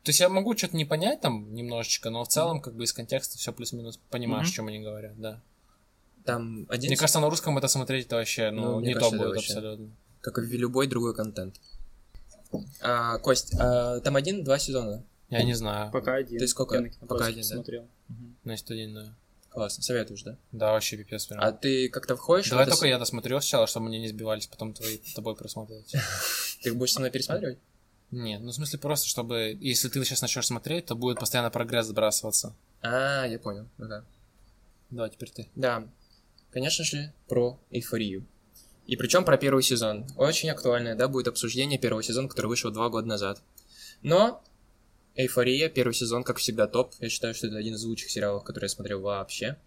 То 0.09 0.11
есть 0.11 0.21
я 0.21 0.31
могу 0.31 0.57
что-то 0.57 0.75
не 0.75 0.87
понять 0.87 1.21
там 1.21 1.53
немножечко, 1.55 2.09
но 2.09 2.25
в 2.25 2.29
целом 2.29 2.63
как 2.63 2.73
бы 2.75 2.85
из 2.85 2.95
контекста 2.95 3.37
все 3.37 3.53
плюс-минус 3.53 4.01
понимаешь, 4.09 4.47
Мгм. 4.47 4.53
о 4.53 4.55
чем 4.55 4.69
они 4.69 4.79
говорят, 4.79 5.21
да. 5.21 5.43
Там 6.25 6.65
один, 6.71 6.89
Мне 6.89 6.97
кажется, 6.97 7.21
на 7.21 7.29
русском 7.29 7.59
это 7.59 7.69
смотреть 7.69 8.07
это 8.07 8.17
вообще, 8.17 8.51
ну, 8.51 8.77
Ну, 8.77 8.81
не 8.81 8.95
кажется, 8.95 9.11
то 9.11 9.17
будет 9.19 9.35
вообще- 9.35 9.53
абсолютно. 9.53 9.91
как 10.23 10.39
и 10.39 10.57
любой 10.57 10.87
другой 10.87 11.15
контент. 11.15 11.61
А, 12.81 13.19
Кость, 13.19 13.55
а, 13.61 14.01
там 14.01 14.17
один-два 14.17 14.59
сезона. 14.59 15.05
Я 15.29 15.43
не 15.43 15.53
знаю. 15.53 15.93
Пока 15.93 16.15
один. 16.15 16.39
Ты 16.39 16.49
сколько? 16.49 16.77
Я 16.77 16.91
Пока 17.07 17.27
один, 17.27 17.43
да? 17.43 17.49
посмотрел. 17.49 17.87
Значит, 18.45 18.71
один, 18.71 18.95
да. 18.95 19.15
Классно, 19.51 19.83
советуешь, 19.83 20.23
да? 20.23 20.39
Да, 20.53 20.73
вообще 20.73 20.97
пипец 20.97 21.27
прям. 21.27 21.43
А 21.43 21.53
ты 21.53 21.91
как-то 21.91 22.17
входишь? 22.17 22.49
Давай 22.49 22.65
это 22.65 22.71
только 22.73 22.87
с- 22.87 22.89
я 22.89 22.99
досмотрю 22.99 23.39
сначала, 23.43 23.67
чтобы 23.67 23.89
мне 23.89 23.99
не 23.99 24.09
сбивались, 24.09 24.47
потом 24.47 24.73
твои 24.73 24.97
тобой 25.15 25.37
просматривать. 25.37 25.93
Ты 26.63 26.73
будешь 26.73 26.93
со 26.95 27.01
мной 27.01 27.11
пересматривать? 27.11 27.59
Нет, 28.11 28.41
ну 28.41 28.51
в 28.51 28.55
смысле 28.55 28.79
просто, 28.79 29.07
чтобы, 29.07 29.57
если 29.61 29.89
ты 29.89 30.03
сейчас 30.05 30.23
начнешь 30.23 30.47
смотреть, 30.47 30.87
то 30.87 30.95
будет 30.95 31.21
постоянно 31.21 31.51
прогресс 31.51 31.87
сбрасываться. 31.87 32.55
А, 32.81 33.27
я 33.27 33.39
понял. 33.39 33.69
Ну 33.77 33.87
да. 33.87 34.05
Да, 34.91 35.09
теперь 35.09 35.31
ты. 35.31 35.49
Да, 35.55 35.87
конечно 36.51 36.85
же, 36.85 37.13
про 37.29 37.61
эйфорию. 37.71 38.27
И 38.87 38.97
причем 38.97 39.25
про 39.25 39.37
первый 39.37 39.63
сезон. 39.63 40.07
Очень 40.17 40.49
актуальное, 40.49 40.95
да, 40.95 41.09
будет 41.09 41.29
обсуждение 41.29 41.79
первого 41.79 42.03
сезона, 42.03 42.29
который 42.29 42.47
вышел 42.47 42.71
два 42.71 42.89
года 42.89 43.07
назад. 43.07 43.43
Но 44.01 44.43
эйфория, 45.15 45.69
первый 45.69 45.93
сезон, 45.93 46.25
как 46.25 46.39
всегда, 46.39 46.67
топ. 46.67 46.95
Я 47.01 47.11
считаю, 47.11 47.35
что 47.35 47.49
это 47.49 47.59
один 47.59 47.75
из 47.75 47.85
лучших 47.85 48.11
сериалов, 48.11 48.45
которые 48.45 48.69
я 48.69 48.75
смотрел 48.75 49.03
вообще. 49.03 49.59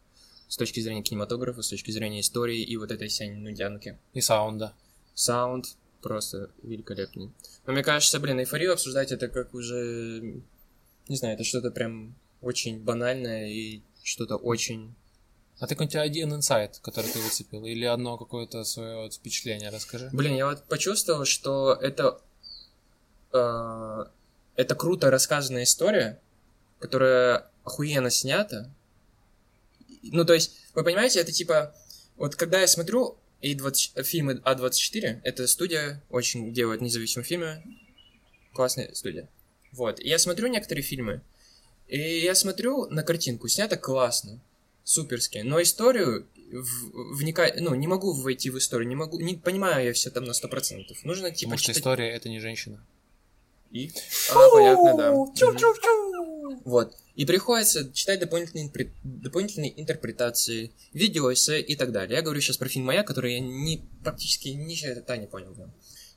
С 0.48 0.58
точки 0.58 0.80
зрения 0.80 1.04
кинематографа, 1.04 1.62
с 1.62 1.70
точки 1.70 1.92
зрения 1.92 2.22
истории 2.22 2.64
и 2.64 2.76
вот 2.78 2.92
этой 2.92 3.10
всей 3.10 3.30
нудянки. 3.30 4.00
И 4.14 4.22
саунда. 4.22 4.74
Саунд 5.14 5.78
просто 6.02 6.50
великолепный. 6.64 7.32
Но 7.66 7.74
мне 7.74 7.84
кажется, 7.84 8.20
блин, 8.20 8.40
эйфорию 8.40 8.74
обсуждать 8.74 9.12
это 9.12 9.28
как 9.28 9.54
уже... 9.54 10.42
Не 11.08 11.16
знаю, 11.16 11.36
это 11.36 11.44
что-то 11.44 11.72
прям 11.72 12.16
очень 12.42 12.80
банальное 12.80 13.48
и 13.48 13.82
что-то 14.04 14.36
очень... 14.36 14.96
А 15.60 15.68
ты 15.68 15.76
какой-нибудь 15.76 15.96
один 15.96 16.34
инсайт, 16.34 16.80
который 16.80 17.12
ты 17.12 17.20
выцепил, 17.20 17.66
или 17.66 17.86
одно 17.86 18.18
какое-то 18.18 18.64
свое 18.64 19.10
впечатление 19.12 19.70
расскажи. 19.70 20.10
Блин, 20.12 20.36
я 20.36 20.48
вот 20.48 20.64
почувствовал, 20.64 21.26
что 21.26 21.74
это... 21.74 22.20
э, 23.32 24.06
это 24.56 24.76
круто 24.76 25.12
рассказанная 25.12 25.64
история, 25.64 26.20
которая 26.80 27.48
охуенно 27.64 28.10
снята. 28.10 28.72
Ну, 30.02 30.26
то 30.26 30.34
есть, 30.34 30.58
вы 30.74 30.84
понимаете, 30.84 31.20
это 31.20 31.32
типа... 31.32 31.76
Вот 32.18 32.36
когда 32.36 32.60
я 32.60 32.68
смотрю 32.68 33.18
A20, 33.42 34.04
фильмы 34.04 34.42
А24, 34.46 35.22
это 35.24 35.48
студия, 35.48 36.02
очень 36.10 36.54
делает 36.54 36.82
независимые 36.82 37.26
фильмы. 37.26 37.64
Классная 38.54 38.94
студия. 38.94 39.28
Вот. 39.72 40.00
И 40.00 40.08
я 40.08 40.20
смотрю 40.20 40.48
некоторые 40.48 40.84
фильмы, 40.84 41.22
и 41.88 41.98
я 42.20 42.36
смотрю 42.36 42.88
на 42.88 43.04
картинку, 43.04 43.48
снято 43.48 43.78
классно, 43.78 44.40
суперски, 44.84 45.40
но 45.40 45.62
историю 45.62 46.28
в- 46.52 47.16
вникать, 47.16 47.60
ну, 47.62 47.74
не 47.76 47.88
могу 47.88 48.12
войти 48.14 48.50
в 48.50 48.58
историю, 48.58 48.88
не 48.90 48.96
могу, 48.96 49.20
не 49.20 49.36
понимаю 49.36 49.86
я 49.86 49.94
все 49.94 50.10
там 50.10 50.26
на 50.26 50.34
100%. 50.34 50.98
Нужно, 51.04 51.32
типа, 51.32 51.52
Потому 51.52 51.58
что 51.58 51.68
читать- 51.68 51.78
история 51.78 52.10
это 52.12 52.28
не 52.30 52.40
женщина. 52.40 52.86
И? 53.72 53.90
А, 54.32 54.50
понятно, 54.50 54.98
да. 54.98 55.12
Мгм. 55.14 56.62
Вот. 56.66 56.98
И 57.16 57.26
приходится 57.26 57.92
читать 57.94 58.20
дополнительные, 58.20 58.70
интерпре- 58.70 58.92
дополнительные 59.04 59.80
интерпретации, 59.80 60.72
видеоэссе 60.94 61.60
и 61.60 61.76
так 61.76 61.92
далее. 61.92 62.16
Я 62.16 62.22
говорю 62.22 62.40
сейчас 62.42 62.58
про 62.58 62.70
фильм 62.70 62.86
«Моя», 62.86 63.04
который 63.04 63.34
я 63.34 63.40
не, 63.40 63.86
практически 64.04 64.50
ни 64.50 64.74
черта 64.74 65.18
не 65.18 65.28
понял. 65.28 65.54
Да. 65.56 65.70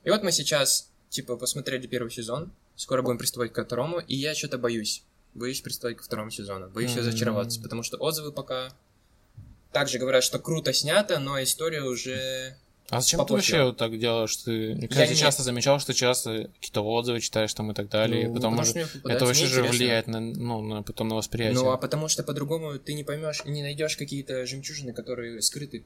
И 0.04 0.10
вот 0.10 0.22
мы 0.22 0.30
сейчас, 0.32 0.90
типа, 1.08 1.36
посмотрели 1.36 1.86
первый 1.86 2.10
сезон, 2.10 2.52
скоро 2.76 3.02
будем 3.02 3.18
приступать 3.18 3.52
ко 3.52 3.64
второму, 3.64 3.98
и 3.98 4.14
я 4.14 4.34
что-то 4.34 4.58
боюсь. 4.58 5.02
Боюсь 5.34 5.60
приступать 5.60 5.96
ко 5.96 6.04
второму 6.04 6.30
сезону. 6.30 6.70
Боюсь 6.70 6.92
М. 6.92 6.98
разочароваться, 6.98 7.60
потому 7.60 7.82
что 7.82 7.96
отзывы 7.96 8.30
пока 8.30 8.72
также 9.72 9.98
говорят, 9.98 10.22
что 10.22 10.38
круто 10.38 10.72
снято, 10.72 11.18
но 11.18 11.42
история 11.42 11.82
уже... 11.82 12.56
А 12.90 13.00
зачем 13.00 13.24
ты 13.24 13.32
вообще 13.32 13.64
вот 13.64 13.76
так 13.78 13.98
делаешь? 13.98 14.36
Ты, 14.36 14.74
мне 14.74 14.88
кажется, 14.88 15.14
не- 15.14 15.20
часто 15.20 15.42
замечал, 15.42 15.80
что 15.80 15.94
часто 15.94 16.50
какие-то 16.60 16.82
отзывы 16.82 17.20
читаешь 17.20 17.52
там 17.54 17.70
и 17.70 17.74
так 17.74 17.88
далее, 17.88 18.28
Ну, 18.28 18.34
потому 18.34 18.56
потому 18.58 18.64
что 18.86 19.08
это 19.08 19.24
вообще 19.24 19.46
же 19.46 19.62
влияет 19.62 20.06
на, 20.06 20.20
ну, 20.20 20.60
на, 20.60 20.82
потом 20.82 21.08
на 21.08 21.14
восприятие. 21.16 21.60
Ну, 21.62 21.70
а 21.70 21.78
потому 21.78 22.08
что 22.08 22.22
по-другому 22.22 22.78
ты 22.78 22.92
не 22.94 23.02
поймешь, 23.02 23.42
не 23.46 23.62
найдешь 23.62 23.96
какие-то 23.96 24.44
жемчужины, 24.46 24.92
которые 24.92 25.40
скрыты. 25.40 25.84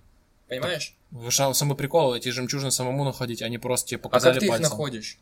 Понимаешь? 0.49 0.94
Вышел 1.11 1.55
самый 1.55 1.76
прикол, 1.76 2.14
эти 2.14 2.30
жемчужины 2.30 2.70
самому 2.70 3.05
находить, 3.05 3.42
они 3.42 3.59
просто 3.59 3.88
тебе 3.90 3.99
А 3.99 4.03
показали 4.03 4.32
как 4.34 4.40
ты 4.40 4.46
их 4.46 4.51
пальцем. 4.53 4.70
находишь? 4.70 5.18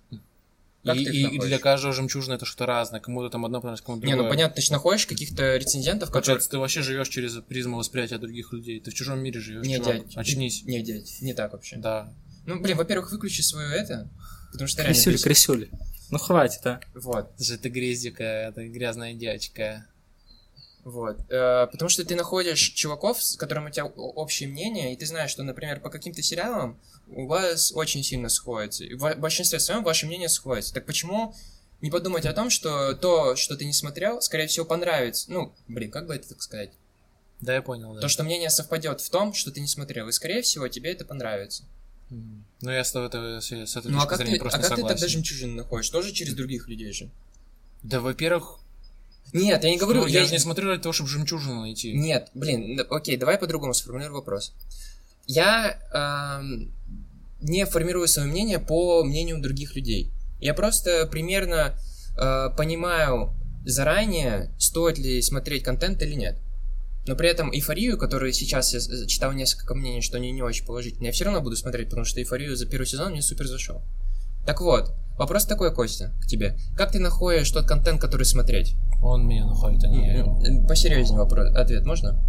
И, 0.87 0.89
Как 0.89 0.97
ты 0.97 1.03
их 1.03 1.13
и- 1.15 1.19
и 1.21 1.25
находишь? 1.25 1.45
для 1.49 1.59
каждого 1.59 1.93
жемчужины 1.93 2.35
это 2.35 2.45
что-то 2.47 2.67
разное. 2.67 3.01
Кому-то 3.01 3.29
там 3.31 3.45
одно 3.45 3.61
понравилось, 3.61 3.81
кому-то 3.81 4.07
Не, 4.07 4.13
другое. 4.13 4.29
ну 4.29 4.35
понятно, 4.37 4.55
ты 4.57 4.63
же 4.63 4.73
находишь 4.73 5.07
каких-то 5.07 5.57
рецензентов, 5.57 6.09
которые... 6.11 6.23
Получается, 6.25 6.51
ты 6.51 6.59
вообще 6.59 6.83
живешь 6.83 7.09
через 7.09 7.33
призму 7.43 7.77
восприятия 7.79 8.19
других 8.19 8.53
людей. 8.53 8.81
Ты 8.81 8.91
в 8.91 8.95
чужом 8.95 9.21
мире 9.21 9.41
живешь, 9.41 9.67
Не, 9.67 9.77
чувак. 9.79 10.07
дядь, 10.07 10.17
Очнись. 10.17 10.63
Не, 10.65 10.83
дядь, 10.83 11.21
не 11.21 11.35
так 11.35 11.53
вообще. 11.53 11.77
Да. 11.77 12.13
Ну, 12.47 12.61
блин, 12.61 12.77
во-первых, 12.77 13.11
выключи 13.11 13.41
свое 13.41 13.69
это, 13.75 14.09
потому 14.53 14.69
что 14.69 14.83
реально... 14.83 14.95
Крисюль, 14.95 15.13
бесит. 15.15 15.25
крисюль. 15.25 15.69
Ну 16.11 16.19
хватит, 16.19 16.65
а. 16.67 16.81
Вот, 16.95 17.33
Это 17.35 17.45
же 17.45 17.59
ты 17.59 17.69
грязика, 17.69 18.23
это 18.23 18.65
грязная 18.69 19.13
дядька. 19.15 19.87
Вот. 20.87 21.19
Э, 21.33 21.67
потому 21.67 21.89
что 21.89 22.05
ты 22.05 22.15
находишь 22.15 22.61
чуваков, 22.61 23.21
с 23.21 23.35
которыми 23.35 23.71
у 23.71 23.73
тебя 23.73 23.87
общее 23.87 24.49
мнение, 24.49 24.93
и 24.93 24.97
ты 24.97 25.05
знаешь, 25.05 25.33
что, 25.33 25.43
например, 25.43 25.81
по 25.81 25.91
каким-то 25.91 26.23
сериалам 26.23 26.79
у 27.09 27.27
вас 27.27 27.73
очень 27.73 28.05
сильно 28.05 28.29
сходится. 28.29 28.85
В 28.95 29.17
большинстве 29.17 29.59
своем 29.59 29.83
ваше 29.83 30.07
мнение 30.07 30.29
сходится. 30.29 30.73
Так 30.73 30.87
почему 30.87 31.35
не 31.81 31.91
подумать 31.91 32.25
о 32.25 32.33
том, 32.33 32.51
что 32.51 32.95
то, 32.95 33.35
что 33.35 33.57
ты 33.57 33.65
не 33.65 33.73
смотрел, 33.73 34.23
скорее 34.23 34.47
всего, 34.47 34.65
понравится? 34.65 35.29
Ну, 35.29 35.53
блин, 35.67 35.91
как 35.91 36.07
бы 36.07 36.15
это 36.15 36.29
так 36.29 36.41
сказать? 36.41 36.71
Да, 37.41 37.57
я 37.57 37.63
понял, 37.63 37.95
да. 37.95 38.01
То, 38.01 38.09
что 38.09 38.23
мнение 38.23 38.49
совпадет 38.49 39.01
в 39.01 39.11
том, 39.11 39.35
что 39.35 39.51
ты 39.51 39.59
не 39.59 39.67
смотрел, 39.67 40.07
и, 40.07 40.13
скорее 40.13 40.43
всего, 40.43 40.69
тебе 40.69 40.93
это 40.93 41.05
понравится. 41.05 41.65
Ну, 42.11 42.71
я 42.71 42.85
с, 42.85 42.93
тобой- 42.93 43.11
с, 43.43 43.51
этой 43.51 43.91
Ну, 43.91 43.99
а 43.99 44.07
как, 44.07 44.19
ты, 44.19 44.39
просто 44.39 44.59
а 44.61 44.63
как 44.63 44.71
ты 44.71 44.77
согласен. 44.77 44.87
тогда 44.97 45.09
жемчужины 45.09 45.55
находишь? 45.55 45.91
Тоже 45.91 46.13
через 46.13 46.35
других 46.35 46.69
людей 46.69 46.93
же. 46.93 47.11
Да, 47.83 47.99
во-первых, 47.99 48.61
Нет, 49.33 49.65
я 49.65 49.71
не 49.71 49.77
говорю... 49.77 50.03
ну, 50.03 50.07
я, 50.07 50.25
же 50.25 50.33
не 50.33 50.39
смотрю 50.39 50.69
ради 50.69 50.83
того, 50.83 50.93
чтобы 50.93 51.11
жемчужину 51.11 51.61
найти. 51.61 51.93
Нет, 51.93 52.31
блин, 52.35 52.81
окей, 52.91 53.17
давай 53.17 53.39
по-другому 53.39 53.75
сформулирую 53.75 54.17
вопрос. 54.17 54.53
Я 55.27 55.79
эм, 56.41 56.73
не 57.41 57.67
формирую 57.67 58.09
свое 58.09 58.29
мнение 58.29 58.59
по 58.59 59.03
мнению 59.05 59.41
других 59.41 59.75
людей. 59.75 60.11
Я 60.41 60.55
просто 60.55 61.07
примерно 61.07 61.75
э, 62.17 62.51
понимаю 62.57 63.35
заранее, 63.65 64.55
стоит 64.59 64.99
ли 64.99 65.21
смотреть 65.23 65.65
контент 65.65 66.01
или 66.03 66.15
нет. 66.15 66.39
Но 67.07 67.15
при 67.17 67.29
этом 67.29 67.53
эйфорию, 67.53 67.99
которую 67.99 68.33
сейчас 68.33 68.73
я 68.75 68.81
с- 68.81 69.07
читал 69.07 69.33
несколько 69.33 69.75
мнений, 69.75 70.03
что 70.03 70.17
они 70.17 70.31
не 70.31 70.43
очень 70.43 70.65
положительные, 70.65 71.09
я 71.09 71.13
все 71.13 71.25
равно 71.25 71.41
буду 71.41 71.57
смотреть, 71.57 71.89
потому 71.89 72.05
что 72.05 72.21
эйфорию 72.21 72.57
за 72.57 72.67
первый 72.67 72.87
сезон 72.87 73.13
мне 73.13 73.23
супер 73.23 73.47
зашел. 73.47 73.83
Так 74.45 74.61
вот, 74.61 74.93
вопрос 75.19 75.45
такой, 75.47 75.75
Костя, 75.75 76.13
к 76.23 76.27
тебе. 76.27 76.57
Как 76.77 76.93
ты 76.93 76.99
находишь 76.99 77.51
тот 77.51 77.67
контент, 77.67 78.01
который 78.01 78.25
смотреть? 78.25 78.77
Он 79.03 79.27
меня 79.27 79.47
находит, 79.47 79.85
а 79.85 79.89
не 79.89 80.07
я 80.07 80.19
его. 80.19 80.67
Посерьезнее 80.67 81.19
вопрос, 81.19 81.55
ответ 81.55 81.85
можно? 81.85 82.23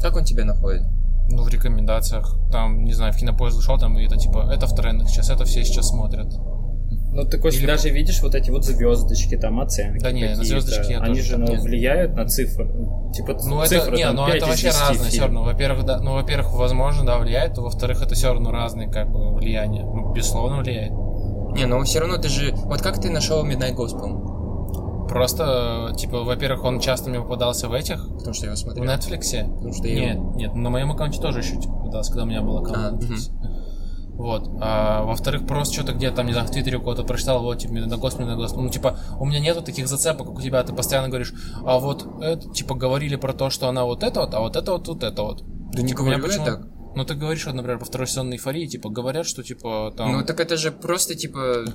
Как 0.00 0.16
он 0.16 0.24
тебя 0.24 0.44
находит? 0.44 0.82
Ну, 1.28 1.42
в 1.42 1.48
рекомендациях. 1.48 2.36
Там, 2.52 2.84
не 2.84 2.92
знаю, 2.92 3.12
в 3.12 3.16
кинопоиск 3.16 3.56
зашел, 3.56 3.78
там 3.78 3.98
и 3.98 4.04
это 4.04 4.16
типа, 4.16 4.48
это 4.52 4.66
в 4.66 4.74
трендах 4.74 5.08
сейчас, 5.08 5.30
это 5.30 5.44
все 5.44 5.64
сейчас 5.64 5.88
смотрят. 5.88 6.32
Ну, 7.16 7.24
ты, 7.24 7.38
Кость, 7.38 7.58
Или- 7.58 7.66
даже 7.66 7.88
видишь 7.88 8.20
вот 8.20 8.34
эти 8.34 8.50
вот 8.50 8.64
звездочки, 8.64 9.36
там 9.38 9.58
оценки. 9.60 10.02
Да 10.02 10.12
не, 10.12 10.22
на 10.22 10.28
какие-то. 10.36 10.44
звездочки 10.44 10.92
я 10.92 11.00
Они 11.00 11.14
тоже 11.14 11.22
же 11.22 11.38
ну, 11.38 11.46
не- 11.46 11.56
влияют 11.56 12.14
на 12.14 12.28
цифры. 12.28 12.66
Типа 13.14 13.38
Ну, 13.42 13.60
это, 13.60 13.68
цифры 13.70 13.96
не, 13.96 14.04
там 14.04 14.16
ну 14.16 14.26
5 14.26 14.36
это 14.36 14.46
вообще 14.46 14.66
10 14.66 14.80
разное 14.80 15.08
все 15.08 15.20
равно. 15.22 15.42
Во-первых, 15.42 15.86
да, 15.86 15.98
ну, 15.98 16.12
во-первых, 16.12 16.52
возможно, 16.52 17.06
да, 17.06 17.18
влияет, 17.18 17.56
во-вторых, 17.56 18.02
это 18.02 18.14
все 18.14 18.32
равно 18.32 18.50
разные, 18.52 18.88
как 18.90 19.10
бы, 19.10 19.34
влияния. 19.34 19.82
Ну, 19.82 20.12
безусловно, 20.12 20.58
влияет. 20.58 20.92
Не, 21.56 21.66
ну 21.66 21.82
все 21.84 22.00
равно 22.00 22.16
ты 22.18 22.28
же... 22.28 22.52
Вот 22.54 22.82
как 22.82 23.00
ты 23.00 23.10
нашел 23.10 23.44
Midnight 23.44 23.74
Gospel? 23.76 25.06
Просто, 25.08 25.92
типа, 25.96 26.24
во-первых, 26.24 26.64
он 26.64 26.80
часто 26.80 27.08
мне 27.10 27.20
попадался 27.20 27.68
в 27.68 27.72
этих, 27.72 28.06
Потому 28.16 28.34
что 28.34 28.46
я 28.46 28.52
его 28.52 28.56
в 28.56 28.58
смотрел. 28.58 28.84
Netflix. 28.84 29.54
Потому 29.54 29.72
что 29.72 29.88
я 29.88 29.94
Нет, 29.94 30.14
его... 30.16 30.32
нет, 30.34 30.54
на 30.54 30.68
моем 30.70 30.90
аккаунте 30.92 31.20
тоже 31.20 31.40
еще 31.40 31.56
типа, 31.60 31.74
попадался, 31.74 32.10
когда 32.12 32.24
у 32.24 32.26
меня 32.26 32.42
был 32.42 32.58
аккаунт 32.58 32.78
А, 32.78 32.90
Netflix. 32.92 33.30
Вот. 34.16 34.48
А, 34.60 35.04
во-вторых, 35.04 35.46
просто 35.46 35.74
что-то 35.74 35.92
где-то 35.92 36.16
там, 36.16 36.26
не 36.26 36.32
знаю, 36.32 36.48
в 36.48 36.50
Твиттере 36.50 36.78
у 36.78 36.80
кого-то 36.80 37.04
прочитал, 37.04 37.42
вот, 37.42 37.58
типа, 37.58 37.74
на 37.74 37.96
Господи. 37.96 38.28
Ну, 38.56 38.68
типа, 38.68 38.98
у 39.20 39.24
меня 39.26 39.40
нету 39.40 39.62
таких 39.62 39.88
зацепок, 39.88 40.26
как 40.28 40.36
у 40.38 40.40
тебя, 40.40 40.62
ты 40.62 40.72
постоянно 40.72 41.08
говоришь, 41.08 41.32
а 41.64 41.78
вот 41.78 42.06
это, 42.20 42.50
типа, 42.50 42.74
говорили 42.74 43.16
про 43.16 43.32
то, 43.32 43.50
что 43.50 43.68
она 43.68 43.84
вот 43.84 44.02
это 44.02 44.20
вот, 44.20 44.34
а 44.34 44.40
вот 44.40 44.56
это 44.56 44.72
вот, 44.72 44.88
вот 44.88 45.02
это 45.04 45.22
вот. 45.22 45.44
Да 45.72 45.82
не 45.82 45.88
Типа, 45.88 46.00
меня 46.02 46.16
говорю 46.18 46.32
я 46.32 46.38
почему- 46.40 46.44
так. 46.46 46.75
Ну, 46.96 47.04
ты 47.04 47.14
говоришь, 47.14 47.44
вот, 47.46 47.54
например, 47.54 47.78
по 47.78 47.84
второй 47.84 48.06
сезон 48.06 48.32
эйфории, 48.32 48.66
типа, 48.66 48.88
говорят, 48.88 49.26
что, 49.26 49.42
типа, 49.42 49.92
там... 49.96 50.12
Ну 50.12 50.24
так 50.24 50.40
это 50.40 50.56
же 50.56 50.72
просто 50.72 51.14
типа... 51.14 51.66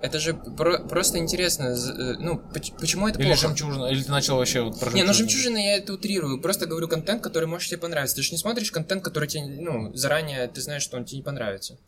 Это 0.00 0.18
же 0.18 0.34
про- 0.34 0.80
просто 0.88 1.18
интересно. 1.18 1.66
э, 1.76 2.14
Ну, 2.18 2.40
поч- 2.52 2.72
почему 2.72 3.06
это 3.06 3.20
Или 3.20 3.28
плохо? 3.28 3.40
жемчужина, 3.46 3.84
или 3.86 4.02
ты 4.02 4.10
начал 4.10 4.36
вообще 4.36 4.62
вот 4.62 4.80
про 4.80 4.90
Не, 4.90 5.04
ну 5.04 5.12
жемчужину? 5.12 5.28
жемчужина 5.30 5.56
я 5.58 5.76
это 5.76 5.92
утрирую. 5.94 6.40
Просто 6.40 6.66
говорю 6.66 6.88
контент, 6.88 7.22
который 7.22 7.46
может 7.46 7.68
тебе 7.70 7.78
понравиться. 7.78 8.16
Ты 8.16 8.22
же 8.22 8.32
не 8.32 8.38
смотришь 8.38 8.72
контент, 8.72 9.04
который 9.04 9.28
тебе, 9.28 9.44
ну, 9.46 9.94
заранее 9.94 10.48
ты 10.48 10.60
знаешь, 10.60 10.82
что 10.82 10.96
он 10.96 11.04
тебе 11.04 11.18
не 11.18 11.22
понравится. 11.22 11.78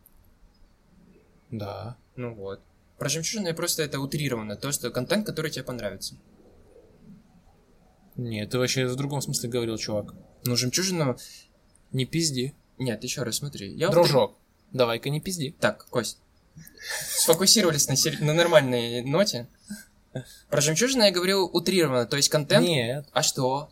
Да. 1.50 1.96
Ну 2.14 2.34
вот. 2.34 2.60
Про 2.98 3.08
жемчужину 3.08 3.48
я 3.48 3.54
просто 3.54 3.82
это 3.82 3.98
утрировано. 3.98 4.54
То, 4.54 4.70
что 4.70 4.90
контент, 4.90 5.26
который 5.26 5.50
тебе 5.50 5.64
понравится. 5.64 6.14
Нет, 8.16 8.50
ты 8.50 8.58
вообще 8.58 8.86
в 8.86 8.94
другом 8.94 9.22
смысле 9.22 9.48
говорил, 9.48 9.76
чувак. 9.76 10.14
Ну, 10.44 10.54
жемчужину... 10.54 11.16
Не 11.94 12.04
пизди. 12.04 12.52
Нет, 12.76 13.02
еще 13.04 13.22
раз 13.22 13.36
смотри. 13.36 13.72
Я 13.72 13.88
Дружок, 13.88 14.36
давай-ка 14.72 15.08
не 15.08 15.20
пизди. 15.20 15.54
Так, 15.60 15.86
Кость. 15.86 16.18
Сфокусировались 17.08 17.88
на, 17.88 17.96
сер- 17.96 18.20
на 18.20 18.34
нормальной 18.34 19.02
ноте. 19.02 19.46
Про 20.50 20.60
жемчужину 20.60 21.04
я 21.04 21.10
говорил 21.10 21.44
утрированно, 21.52 22.04
то 22.06 22.16
есть 22.16 22.28
контент. 22.28 22.66
Нет. 22.66 23.06
А 23.12 23.22
что? 23.22 23.70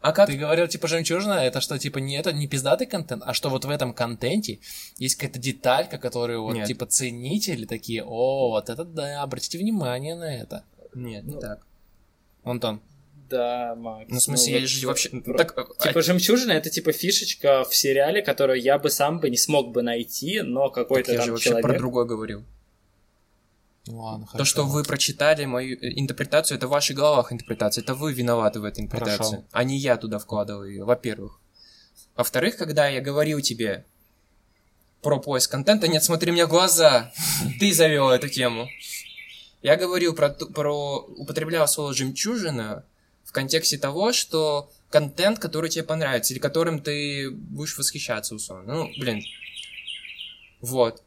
А 0.00 0.12
как? 0.12 0.28
Ты 0.28 0.36
говорил, 0.36 0.66
типа, 0.66 0.88
жемчужина, 0.88 1.32
это 1.34 1.60
что, 1.60 1.78
типа, 1.78 1.98
не 1.98 2.16
это 2.16 2.32
не 2.32 2.46
пиздатый 2.46 2.86
контент, 2.86 3.22
а 3.26 3.34
что 3.34 3.50
вот 3.50 3.64
в 3.64 3.70
этом 3.70 3.92
контенте 3.92 4.60
есть 4.96 5.16
какая-то 5.16 5.38
деталька, 5.38 5.98
которую 5.98 6.42
вот, 6.42 6.54
Нет. 6.54 6.68
типа, 6.68 6.86
ценители 6.86 7.66
такие, 7.66 8.04
о, 8.04 8.50
вот 8.50 8.70
это 8.70 8.84
да, 8.84 9.22
обратите 9.22 9.58
внимание 9.58 10.14
на 10.14 10.34
это. 10.34 10.64
Нет, 10.94 11.24
не 11.24 11.38
так. 11.38 11.66
Антон, 12.44 12.80
Да, 13.28 13.74
Макс. 13.76 14.06
Ну, 14.10 14.18
в 14.18 14.22
смысле, 14.22 14.52
вот 14.54 14.60
я 14.60 14.66
же 14.66 14.86
вообще... 14.86 15.08
про- 15.10 15.36
Так, 15.36 15.54
а- 15.58 15.82
Типа 15.88 16.02
жемчужина 16.02 16.52
это 16.52 16.70
типа 16.70 16.92
фишечка 16.92 17.64
в 17.64 17.74
сериале, 17.74 18.22
которую 18.22 18.60
я 18.60 18.78
бы 18.78 18.90
сам 18.90 19.18
бы 19.20 19.28
не 19.30 19.36
смог 19.36 19.70
бы 19.72 19.82
найти, 19.82 20.40
но 20.42 20.68
так 20.68 20.74
какой-то 20.74 21.12
я 21.12 21.18
же 21.18 21.24
там 21.26 21.32
вообще 21.32 21.58
про 21.60 21.76
другое 21.78 22.04
говорил. 22.06 22.44
ну 23.86 24.00
ладно, 24.00 24.26
хорошо. 24.26 24.38
То, 24.38 24.44
что 24.44 24.64
вы 24.64 24.82
прочитали 24.84 25.44
мою 25.44 25.76
э, 25.76 25.92
интерпретацию, 26.00 26.56
это 26.56 26.66
в 26.66 26.70
ваших 26.70 26.96
головах 26.96 27.32
интерпретация. 27.32 27.82
Это 27.82 27.94
вы 27.94 28.12
виноваты 28.12 28.60
в 28.60 28.64
этой 28.64 28.80
интерпретации. 28.84 29.36
Хорошо. 29.36 29.44
А 29.52 29.64
не 29.64 29.76
я 29.76 29.96
туда 29.96 30.18
вкладываю 30.18 30.70
ее, 30.70 30.84
во-первых. 30.84 31.38
Во-вторых, 32.16 32.56
когда 32.56 32.88
я 32.88 33.00
говорил 33.00 33.40
тебе 33.40 33.84
про 35.02 35.20
поиск 35.20 35.50
контента, 35.50 35.86
нет, 35.86 36.02
смотри 36.02 36.32
мне 36.32 36.46
в 36.46 36.48
глаза. 36.48 37.12
Ты 37.60 37.72
завел 37.72 38.10
эту 38.10 38.28
тему. 38.28 38.68
Я 39.62 39.76
говорил 39.76 40.14
про, 40.14 40.30
про 40.30 40.98
употреблял 41.16 41.66
слово 41.68 41.92
жемчужина 41.94 42.84
в 43.28 43.32
контексте 43.32 43.76
того, 43.76 44.14
что 44.14 44.72
контент, 44.88 45.38
который 45.38 45.68
тебе 45.68 45.84
понравится, 45.84 46.32
или 46.32 46.40
которым 46.40 46.80
ты 46.80 47.30
будешь 47.30 47.76
восхищаться, 47.76 48.34
условно. 48.34 48.74
Ну, 48.74 48.90
блин. 48.98 49.22
Вот. 50.62 51.02